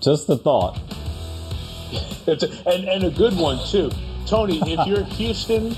Just 0.00 0.30
a 0.30 0.36
thought. 0.36 0.80
a, 2.26 2.32
and, 2.66 2.88
and 2.88 3.04
a 3.04 3.10
good 3.10 3.36
one, 3.36 3.58
too. 3.66 3.90
Tony, 4.28 4.60
if 4.66 4.86
you're 4.86 5.04
Houston, 5.16 5.74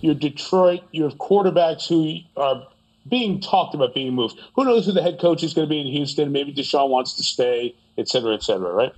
you're 0.00 0.14
Detroit, 0.14 0.82
you 0.92 1.04
have 1.04 1.14
quarterbacks 1.14 1.88
who 1.88 2.18
are 2.36 2.66
being 3.08 3.40
talked 3.40 3.74
about 3.74 3.94
being 3.94 4.14
moved. 4.14 4.38
Who 4.56 4.64
knows 4.64 4.84
who 4.84 4.92
the 4.92 5.02
head 5.02 5.18
coach 5.18 5.42
is 5.42 5.54
going 5.54 5.66
to 5.66 5.70
be 5.70 5.80
in 5.80 5.86
Houston? 5.86 6.30
Maybe 6.30 6.52
Deshaun 6.52 6.90
wants 6.90 7.14
to 7.14 7.22
stay, 7.22 7.74
et 7.96 8.08
cetera, 8.08 8.34
et 8.34 8.42
cetera, 8.42 8.72
right? 8.72 8.92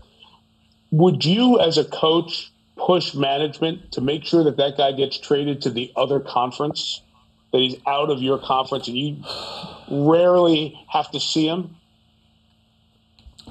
Would 0.90 1.24
you, 1.24 1.60
as 1.60 1.78
a 1.78 1.84
coach, 1.84 2.50
push 2.76 3.14
management 3.14 3.92
to 3.92 4.00
make 4.00 4.24
sure 4.24 4.44
that 4.44 4.56
that 4.56 4.76
guy 4.76 4.92
gets 4.92 5.18
traded 5.18 5.62
to 5.62 5.70
the 5.70 5.92
other 5.96 6.20
conference, 6.20 7.00
that 7.52 7.58
he's 7.58 7.76
out 7.86 8.10
of 8.10 8.22
your 8.22 8.38
conference 8.38 8.88
and 8.88 8.96
you 8.96 9.24
rarely 9.88 10.78
have 10.88 11.10
to 11.12 11.20
see 11.20 11.46
him? 11.46 11.76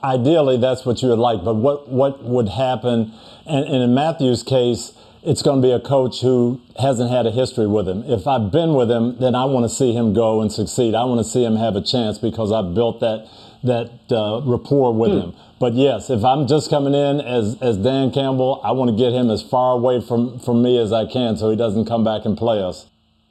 Ideally, 0.04 0.58
that's 0.58 0.86
what 0.86 1.02
you 1.02 1.10
would 1.10 1.20
like. 1.20 1.44
But 1.44 1.56
what, 1.56 1.90
what 1.90 2.24
would 2.24 2.50
happen, 2.50 3.14
and, 3.46 3.66
and 3.66 3.84
in 3.84 3.94
Matthew's 3.94 4.44
case, 4.44 4.95
it's 5.26 5.42
going 5.42 5.62
to 5.62 5.68
be 5.68 5.72
a 5.72 5.80
coach 5.80 6.22
who 6.22 6.62
hasn't 6.80 7.10
had 7.10 7.26
a 7.26 7.32
history 7.32 7.68
with 7.68 7.88
him. 7.88 8.04
If 8.06 8.28
I've 8.28 8.52
been 8.52 8.74
with 8.74 8.92
him, 8.92 9.18
then 9.20 9.36
I 9.36 9.46
want 9.46 9.66
to 9.66 9.70
see 9.70 9.94
him 9.94 10.14
go 10.14 10.42
and 10.42 10.52
succeed. 10.52 10.94
I 10.94 11.04
want 11.06 11.20
to 11.20 11.30
see 11.30 11.44
him 11.44 11.56
have 11.56 11.76
a 11.76 11.82
chance 11.82 12.18
because 12.18 12.52
I've 12.52 12.74
built 12.74 13.00
that 13.00 13.28
that 13.64 13.90
uh, 14.12 14.42
rapport 14.46 14.94
with 14.94 15.12
hmm. 15.12 15.18
him. 15.18 15.34
But 15.60 15.74
yes, 15.74 16.12
if 16.12 16.24
I'm 16.24 16.48
just 16.48 16.70
coming 16.70 16.94
in 16.94 17.20
as 17.20 17.58
as 17.62 17.78
Dan 17.78 18.12
Campbell, 18.12 18.62
I 18.64 18.72
want 18.72 18.92
to 18.92 18.98
get 18.98 19.14
him 19.14 19.30
as 19.32 19.42
far 19.42 19.74
away 19.74 20.02
from 20.02 20.40
from 20.40 20.62
me 20.62 20.78
as 20.78 20.94
I 20.94 21.06
can 21.06 21.38
so 21.38 21.50
he 21.50 21.56
doesn't 21.56 21.86
come 21.86 22.04
back 22.04 22.26
and 22.26 22.38
play 22.38 22.62
us. 22.62 22.86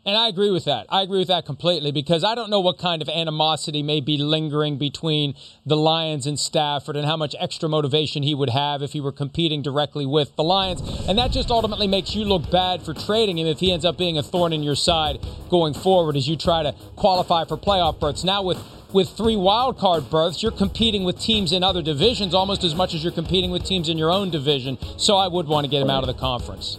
And 0.07 0.19
I 0.19 0.29
agree 0.29 0.51
with 0.51 0.67
that. 0.67 0.87
I 0.91 1.01
agree 1.01 1.19
with 1.19 1.29
that 1.29 1.47
completely 1.47 1.91
because 1.91 2.25
I 2.25 2.35
don't 2.35 2.51
know 2.51 2.61
what 2.61 2.79
kind 2.79 3.01
of 3.01 3.09
animosity 3.09 3.83
may 3.83 4.01
be 4.01 4.19
lingering 4.19 4.77
between 4.77 5.35
the 5.65 5.79
Lions 5.79 6.27
and 6.27 6.39
Stafford 6.39 6.95
and 6.95 7.07
how 7.07 7.17
much 7.17 7.35
extra 7.41 7.71
motivation 7.71 8.23
he 8.23 8.35
would 8.35 8.51
have 8.51 8.83
if 8.83 8.93
he 8.93 9.01
were 9.01 9.13
competing 9.13 9.63
directly 9.63 10.05
with 10.05 10.37
the 10.37 10.45
Lions. 10.45 10.83
And 11.09 11.17
that 11.17 11.31
just 11.31 11.51
ultimately 11.51 11.87
makes 11.87 12.15
you 12.15 12.25
look 12.25 12.51
bad 12.51 12.83
for 12.83 12.93
trading 12.93 13.39
him 13.39 13.47
if 13.47 13.61
he 13.61 13.73
ends 13.73 13.87
up 13.87 13.97
being 13.97 14.19
a 14.19 14.23
thorn 14.23 14.53
in 14.53 14.63
your 14.63 14.77
side 14.77 15.25
going 15.49 15.73
forward 15.73 16.17
as 16.17 16.29
you 16.29 16.37
try 16.37 16.63
to 16.63 16.75
qualify 16.97 17.47
for 17.47 17.57
playoff 17.57 17.99
berths. 17.99 18.25
Now 18.25 18.43
with 18.43 18.59
with 18.93 19.09
three 19.09 19.35
wild 19.35 19.77
card 19.77 20.09
berths, 20.09 20.41
you're 20.41 20.53
competing 20.53 21.03
with 21.03 21.19
teams 21.19 21.51
in 21.51 21.65
other 21.65 21.83
divisions 21.83 22.33
almost 22.33 22.63
as 22.63 22.77
much 22.77 22.95
as 22.95 23.03
you're 23.03 23.13
competing 23.13 23.51
with 23.51 23.65
teams 23.65 23.89
in 23.89 23.99
your 23.99 24.13
own 24.13 24.31
division. 24.31 24.79
So 24.99 25.17
I 25.17 25.27
would 25.27 25.49
want 25.49 25.65
to 25.65 25.71
get 25.71 25.83
him 25.83 25.91
out 25.91 26.05
of 26.05 26.07
the 26.07 26.15
conference. 26.15 26.79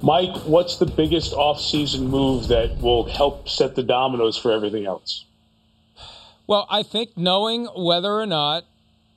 Mike, 0.00 0.36
what's 0.44 0.76
the 0.76 0.86
biggest 0.86 1.32
offseason 1.32 2.02
move 2.08 2.48
that 2.48 2.78
will 2.80 3.04
help 3.08 3.48
set 3.48 3.74
the 3.74 3.82
dominoes 3.82 4.36
for 4.36 4.52
everything 4.52 4.86
else? 4.86 5.24
Well, 6.46 6.66
I 6.70 6.82
think 6.82 7.16
knowing 7.16 7.66
whether 7.76 8.12
or 8.12 8.26
not 8.26 8.64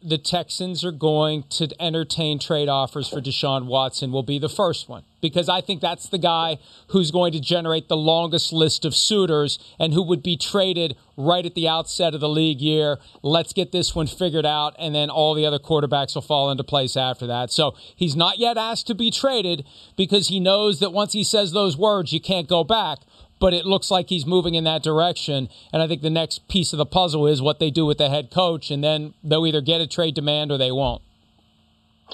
the 0.03 0.17
Texans 0.17 0.83
are 0.83 0.91
going 0.91 1.43
to 1.49 1.69
entertain 1.79 2.39
trade 2.39 2.69
offers 2.69 3.07
for 3.07 3.21
Deshaun 3.21 3.65
Watson 3.65 4.11
will 4.11 4.23
be 4.23 4.39
the 4.39 4.49
first 4.49 4.89
one 4.89 5.03
because 5.21 5.47
I 5.47 5.61
think 5.61 5.81
that's 5.81 6.09
the 6.09 6.17
guy 6.17 6.57
who's 6.87 7.11
going 7.11 7.31
to 7.33 7.39
generate 7.39 7.87
the 7.87 7.97
longest 7.97 8.51
list 8.51 8.83
of 8.83 8.95
suitors 8.95 9.59
and 9.79 9.93
who 9.93 10.01
would 10.01 10.23
be 10.23 10.35
traded 10.35 10.97
right 11.15 11.45
at 11.45 11.53
the 11.53 11.67
outset 11.67 12.15
of 12.15 12.19
the 12.19 12.29
league 12.29 12.61
year. 12.61 12.97
Let's 13.21 13.53
get 13.53 13.71
this 13.71 13.93
one 13.93 14.07
figured 14.07 14.45
out, 14.45 14.75
and 14.79 14.95
then 14.95 15.09
all 15.09 15.35
the 15.35 15.45
other 15.45 15.59
quarterbacks 15.59 16.15
will 16.15 16.23
fall 16.23 16.49
into 16.49 16.63
place 16.63 16.97
after 16.97 17.27
that. 17.27 17.51
So 17.51 17.75
he's 17.95 18.15
not 18.15 18.39
yet 18.39 18.57
asked 18.57 18.87
to 18.87 18.95
be 18.95 19.11
traded 19.11 19.65
because 19.95 20.29
he 20.29 20.39
knows 20.39 20.79
that 20.79 20.91
once 20.91 21.13
he 21.13 21.23
says 21.23 21.51
those 21.51 21.77
words, 21.77 22.11
you 22.11 22.19
can't 22.19 22.47
go 22.47 22.63
back 22.63 22.99
but 23.41 23.55
it 23.55 23.65
looks 23.65 23.89
like 23.91 24.07
he's 24.07 24.25
moving 24.25 24.53
in 24.53 24.63
that 24.65 24.83
direction. 24.83 25.49
And 25.73 25.81
I 25.81 25.87
think 25.87 26.03
the 26.03 26.11
next 26.11 26.47
piece 26.47 26.73
of 26.73 26.77
the 26.77 26.85
puzzle 26.85 27.27
is 27.27 27.41
what 27.41 27.59
they 27.59 27.71
do 27.71 27.87
with 27.87 27.97
the 27.97 28.07
head 28.07 28.29
coach, 28.31 28.69
and 28.69 28.83
then 28.83 29.15
they'll 29.23 29.47
either 29.47 29.61
get 29.61 29.81
a 29.81 29.87
trade 29.87 30.13
demand 30.13 30.51
or 30.51 30.59
they 30.59 30.71
won't. 30.71 31.01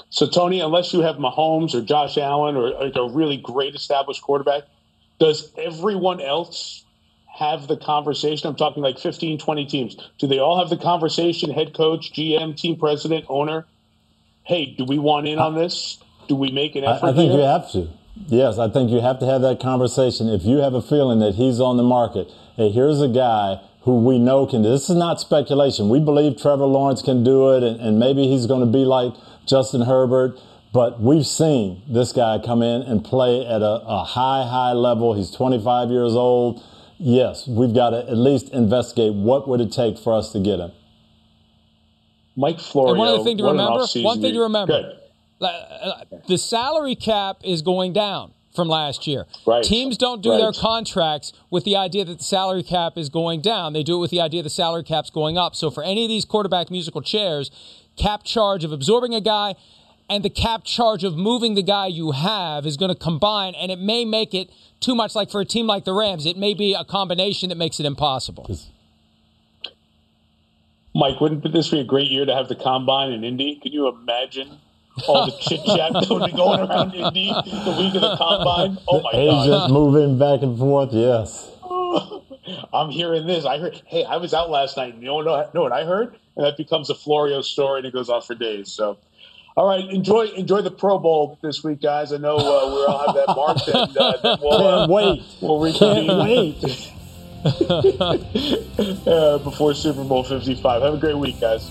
So, 0.08 0.26
Tony, 0.26 0.60
unless 0.60 0.92
you 0.94 1.00
have 1.02 1.16
Mahomes 1.16 1.74
or 1.74 1.82
Josh 1.82 2.16
Allen 2.16 2.56
or 2.56 2.70
like 2.70 2.96
a 2.96 3.08
really 3.10 3.36
great 3.36 3.74
established 3.74 4.22
quarterback, 4.22 4.62
does 5.20 5.52
everyone 5.58 6.20
else 6.20 6.84
have 7.26 7.68
the 7.68 7.76
conversation? 7.76 8.48
I'm 8.48 8.56
talking 8.56 8.82
like 8.82 8.98
15, 8.98 9.38
20 9.38 9.66
teams. 9.66 9.96
Do 10.18 10.26
they 10.26 10.38
all 10.38 10.58
have 10.58 10.70
the 10.70 10.78
conversation, 10.78 11.50
head 11.50 11.74
coach, 11.74 12.12
GM, 12.12 12.56
team 12.56 12.78
president, 12.78 13.26
owner? 13.28 13.66
Hey, 14.44 14.74
do 14.78 14.84
we 14.84 14.98
want 14.98 15.28
in 15.28 15.38
on 15.38 15.56
this? 15.56 15.98
Do 16.26 16.36
we 16.36 16.50
make 16.52 16.74
an 16.74 16.84
effort? 16.84 17.06
I, 17.06 17.10
I 17.10 17.14
think 17.14 17.32
here? 17.32 17.40
you 17.40 17.46
have 17.46 17.70
to. 17.72 17.88
Yes, 18.26 18.58
I 18.58 18.68
think 18.68 18.90
you 18.90 19.00
have 19.00 19.18
to 19.20 19.26
have 19.26 19.42
that 19.42 19.60
conversation. 19.60 20.28
If 20.28 20.44
you 20.44 20.58
have 20.58 20.74
a 20.74 20.82
feeling 20.82 21.18
that 21.20 21.36
he's 21.36 21.60
on 21.60 21.76
the 21.76 21.82
market, 21.82 22.28
hey, 22.56 22.70
here's 22.70 23.00
a 23.00 23.08
guy 23.08 23.60
who 23.82 23.98
we 24.00 24.18
know 24.18 24.46
can 24.46 24.62
do 24.62 24.70
this 24.70 24.90
is 24.90 24.96
not 24.96 25.20
speculation. 25.20 25.88
We 25.88 26.00
believe 26.00 26.40
Trevor 26.40 26.66
Lawrence 26.66 27.00
can 27.00 27.24
do 27.24 27.50
it, 27.54 27.62
and, 27.62 27.80
and 27.80 27.98
maybe 27.98 28.28
he's 28.28 28.46
going 28.46 28.60
to 28.60 28.66
be 28.66 28.84
like 28.84 29.14
Justin 29.46 29.82
Herbert. 29.82 30.38
But 30.72 31.00
we've 31.00 31.26
seen 31.26 31.82
this 31.88 32.12
guy 32.12 32.38
come 32.44 32.62
in 32.62 32.82
and 32.82 33.02
play 33.02 33.46
at 33.46 33.62
a, 33.62 33.82
a 33.86 34.04
high, 34.04 34.46
high 34.46 34.72
level. 34.72 35.14
He's 35.14 35.30
25 35.30 35.90
years 35.90 36.14
old. 36.14 36.62
Yes, 36.98 37.46
we've 37.48 37.74
got 37.74 37.90
to 37.90 37.98
at 37.98 38.16
least 38.16 38.50
investigate 38.50 39.14
what 39.14 39.48
would 39.48 39.60
it 39.60 39.72
take 39.72 39.98
for 39.98 40.12
us 40.12 40.32
to 40.32 40.40
get 40.40 40.58
him. 40.58 40.72
Mike 42.36 42.60
Florio. 42.60 42.92
And 42.92 42.98
one 42.98 43.08
other 43.08 43.24
thing 43.24 43.38
to 43.38 43.44
remember. 43.44 43.86
One 44.02 44.20
thing 44.20 44.34
to 44.34 44.40
remember. 44.40 44.82
Good 44.82 45.07
Uh, 45.40 46.04
the 46.26 46.38
salary 46.38 46.96
cap 46.96 47.38
is 47.44 47.62
going 47.62 47.92
down 47.92 48.32
from 48.54 48.68
last 48.68 49.06
year. 49.06 49.24
Right. 49.46 49.62
Teams 49.62 49.96
don't 49.96 50.20
do 50.20 50.32
right. 50.32 50.38
their 50.38 50.52
contracts 50.52 51.32
with 51.48 51.64
the 51.64 51.76
idea 51.76 52.04
that 52.04 52.18
the 52.18 52.24
salary 52.24 52.64
cap 52.64 52.98
is 52.98 53.08
going 53.08 53.40
down. 53.40 53.72
They 53.72 53.84
do 53.84 53.96
it 53.96 54.00
with 54.00 54.10
the 54.10 54.20
idea 54.20 54.42
the 54.42 54.50
salary 54.50 54.82
cap's 54.82 55.10
going 55.10 55.38
up. 55.38 55.54
So 55.54 55.70
for 55.70 55.84
any 55.84 56.04
of 56.04 56.08
these 56.08 56.24
quarterback 56.24 56.70
musical 56.70 57.00
chairs, 57.00 57.52
cap 57.96 58.24
charge 58.24 58.64
of 58.64 58.72
absorbing 58.72 59.14
a 59.14 59.20
guy 59.20 59.54
and 60.10 60.24
the 60.24 60.30
cap 60.30 60.64
charge 60.64 61.04
of 61.04 61.16
moving 61.16 61.54
the 61.54 61.62
guy 61.62 61.86
you 61.86 62.12
have 62.12 62.66
is 62.66 62.76
going 62.76 62.88
to 62.88 62.98
combine 62.98 63.54
and 63.54 63.70
it 63.70 63.78
may 63.78 64.04
make 64.04 64.34
it 64.34 64.50
too 64.80 64.94
much 64.94 65.14
like 65.14 65.30
for 65.30 65.40
a 65.40 65.44
team 65.44 65.66
like 65.66 65.84
the 65.84 65.92
Rams, 65.92 66.26
it 66.26 66.36
may 66.36 66.54
be 66.54 66.74
a 66.74 66.84
combination 66.84 67.50
that 67.50 67.56
makes 67.56 67.78
it 67.78 67.86
impossible. 67.86 68.58
Mike, 70.94 71.20
wouldn't 71.20 71.52
this 71.52 71.68
be 71.68 71.78
a 71.78 71.84
great 71.84 72.10
year 72.10 72.24
to 72.24 72.34
have 72.34 72.48
the 72.48 72.56
combine 72.56 73.12
in 73.12 73.22
Indy? 73.22 73.56
Can 73.56 73.72
you 73.72 73.88
imagine 73.88 74.58
all 75.06 75.26
the 75.26 75.32
chit 75.40 75.60
chat 75.64 75.92
that 75.92 76.06
would 76.10 76.30
be 76.30 76.36
going 76.36 76.60
around 76.60 76.94
Indy 76.94 77.32
the 77.32 77.76
week 77.78 77.94
of 77.94 78.02
the 78.02 78.16
combine. 78.16 78.78
Oh 78.88 79.02
my 79.02 79.12
god! 79.12 79.44
Agents 79.44 79.72
moving 79.72 80.18
back 80.18 80.42
and 80.42 80.58
forth. 80.58 80.92
Yes. 80.92 81.50
I'm 82.72 82.90
hearing 82.90 83.26
this. 83.26 83.44
I 83.44 83.58
heard. 83.58 83.80
Hey, 83.86 84.04
I 84.04 84.16
was 84.16 84.34
out 84.34 84.50
last 84.50 84.76
night. 84.76 84.94
And 84.94 85.02
you 85.02 85.08
know, 85.08 85.20
know 85.52 85.62
what 85.62 85.72
I 85.72 85.84
heard? 85.84 86.16
And 86.36 86.46
that 86.46 86.56
becomes 86.56 86.90
a 86.90 86.94
Florio 86.94 87.42
story, 87.42 87.80
and 87.80 87.86
it 87.86 87.92
goes 87.92 88.08
on 88.08 88.22
for 88.22 88.34
days. 88.34 88.70
So, 88.70 88.98
all 89.56 89.68
right, 89.68 89.88
enjoy 89.90 90.28
enjoy 90.28 90.62
the 90.62 90.70
Pro 90.70 90.98
Bowl 90.98 91.38
this 91.42 91.62
week, 91.62 91.82
guys. 91.82 92.12
I 92.12 92.16
know 92.16 92.36
uh, 92.36 92.74
we 92.74 92.84
all 92.86 93.06
have 93.06 93.14
that 93.14 93.34
marked, 93.36 93.68
and 93.68 93.96
uh, 93.96 94.36
we'll 94.40 94.66
uh, 94.66 94.88
wait. 94.88 95.22
We'll 95.40 95.60
reconvene. 95.60 96.06
Can't 96.06 96.62
wait. 96.62 96.92
uh, 97.44 99.38
before 99.38 99.72
Super 99.72 100.02
Bowl 100.02 100.24
55. 100.24 100.82
Have 100.82 100.94
a 100.94 100.98
great 100.98 101.16
week, 101.16 101.40
guys. 101.40 101.70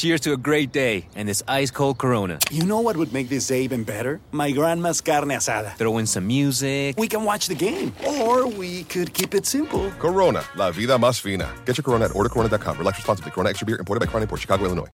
Cheers 0.00 0.20
to 0.22 0.32
a 0.32 0.38
great 0.38 0.72
day 0.72 1.04
and 1.14 1.28
this 1.28 1.42
ice 1.46 1.70
cold 1.70 1.98
Corona. 1.98 2.38
You 2.50 2.64
know 2.64 2.80
what 2.80 2.96
would 2.96 3.12
make 3.12 3.28
this 3.28 3.48
day 3.48 3.64
even 3.64 3.84
better? 3.84 4.18
My 4.32 4.50
grandma's 4.50 5.02
carne 5.02 5.28
asada. 5.28 5.76
Throw 5.76 5.98
in 5.98 6.06
some 6.06 6.26
music. 6.26 6.96
We 6.96 7.06
can 7.06 7.22
watch 7.22 7.48
the 7.48 7.54
game. 7.54 7.92
Or 8.08 8.46
we 8.46 8.84
could 8.84 9.12
keep 9.12 9.34
it 9.34 9.44
simple. 9.44 9.90
Corona, 9.98 10.42
la 10.56 10.70
vida 10.70 10.96
más 10.96 11.20
fina. 11.20 11.52
Get 11.66 11.76
your 11.76 11.82
Corona 11.82 12.06
at 12.06 12.12
ordercorona.com. 12.12 12.78
Relax 12.78 12.96
responsibly. 12.96 13.32
Corona 13.32 13.50
Extra 13.50 13.66
Beer, 13.66 13.76
imported 13.76 14.00
by 14.00 14.06
Crown 14.06 14.26
Port 14.26 14.40
Chicago, 14.40 14.64
Illinois. 14.64 14.88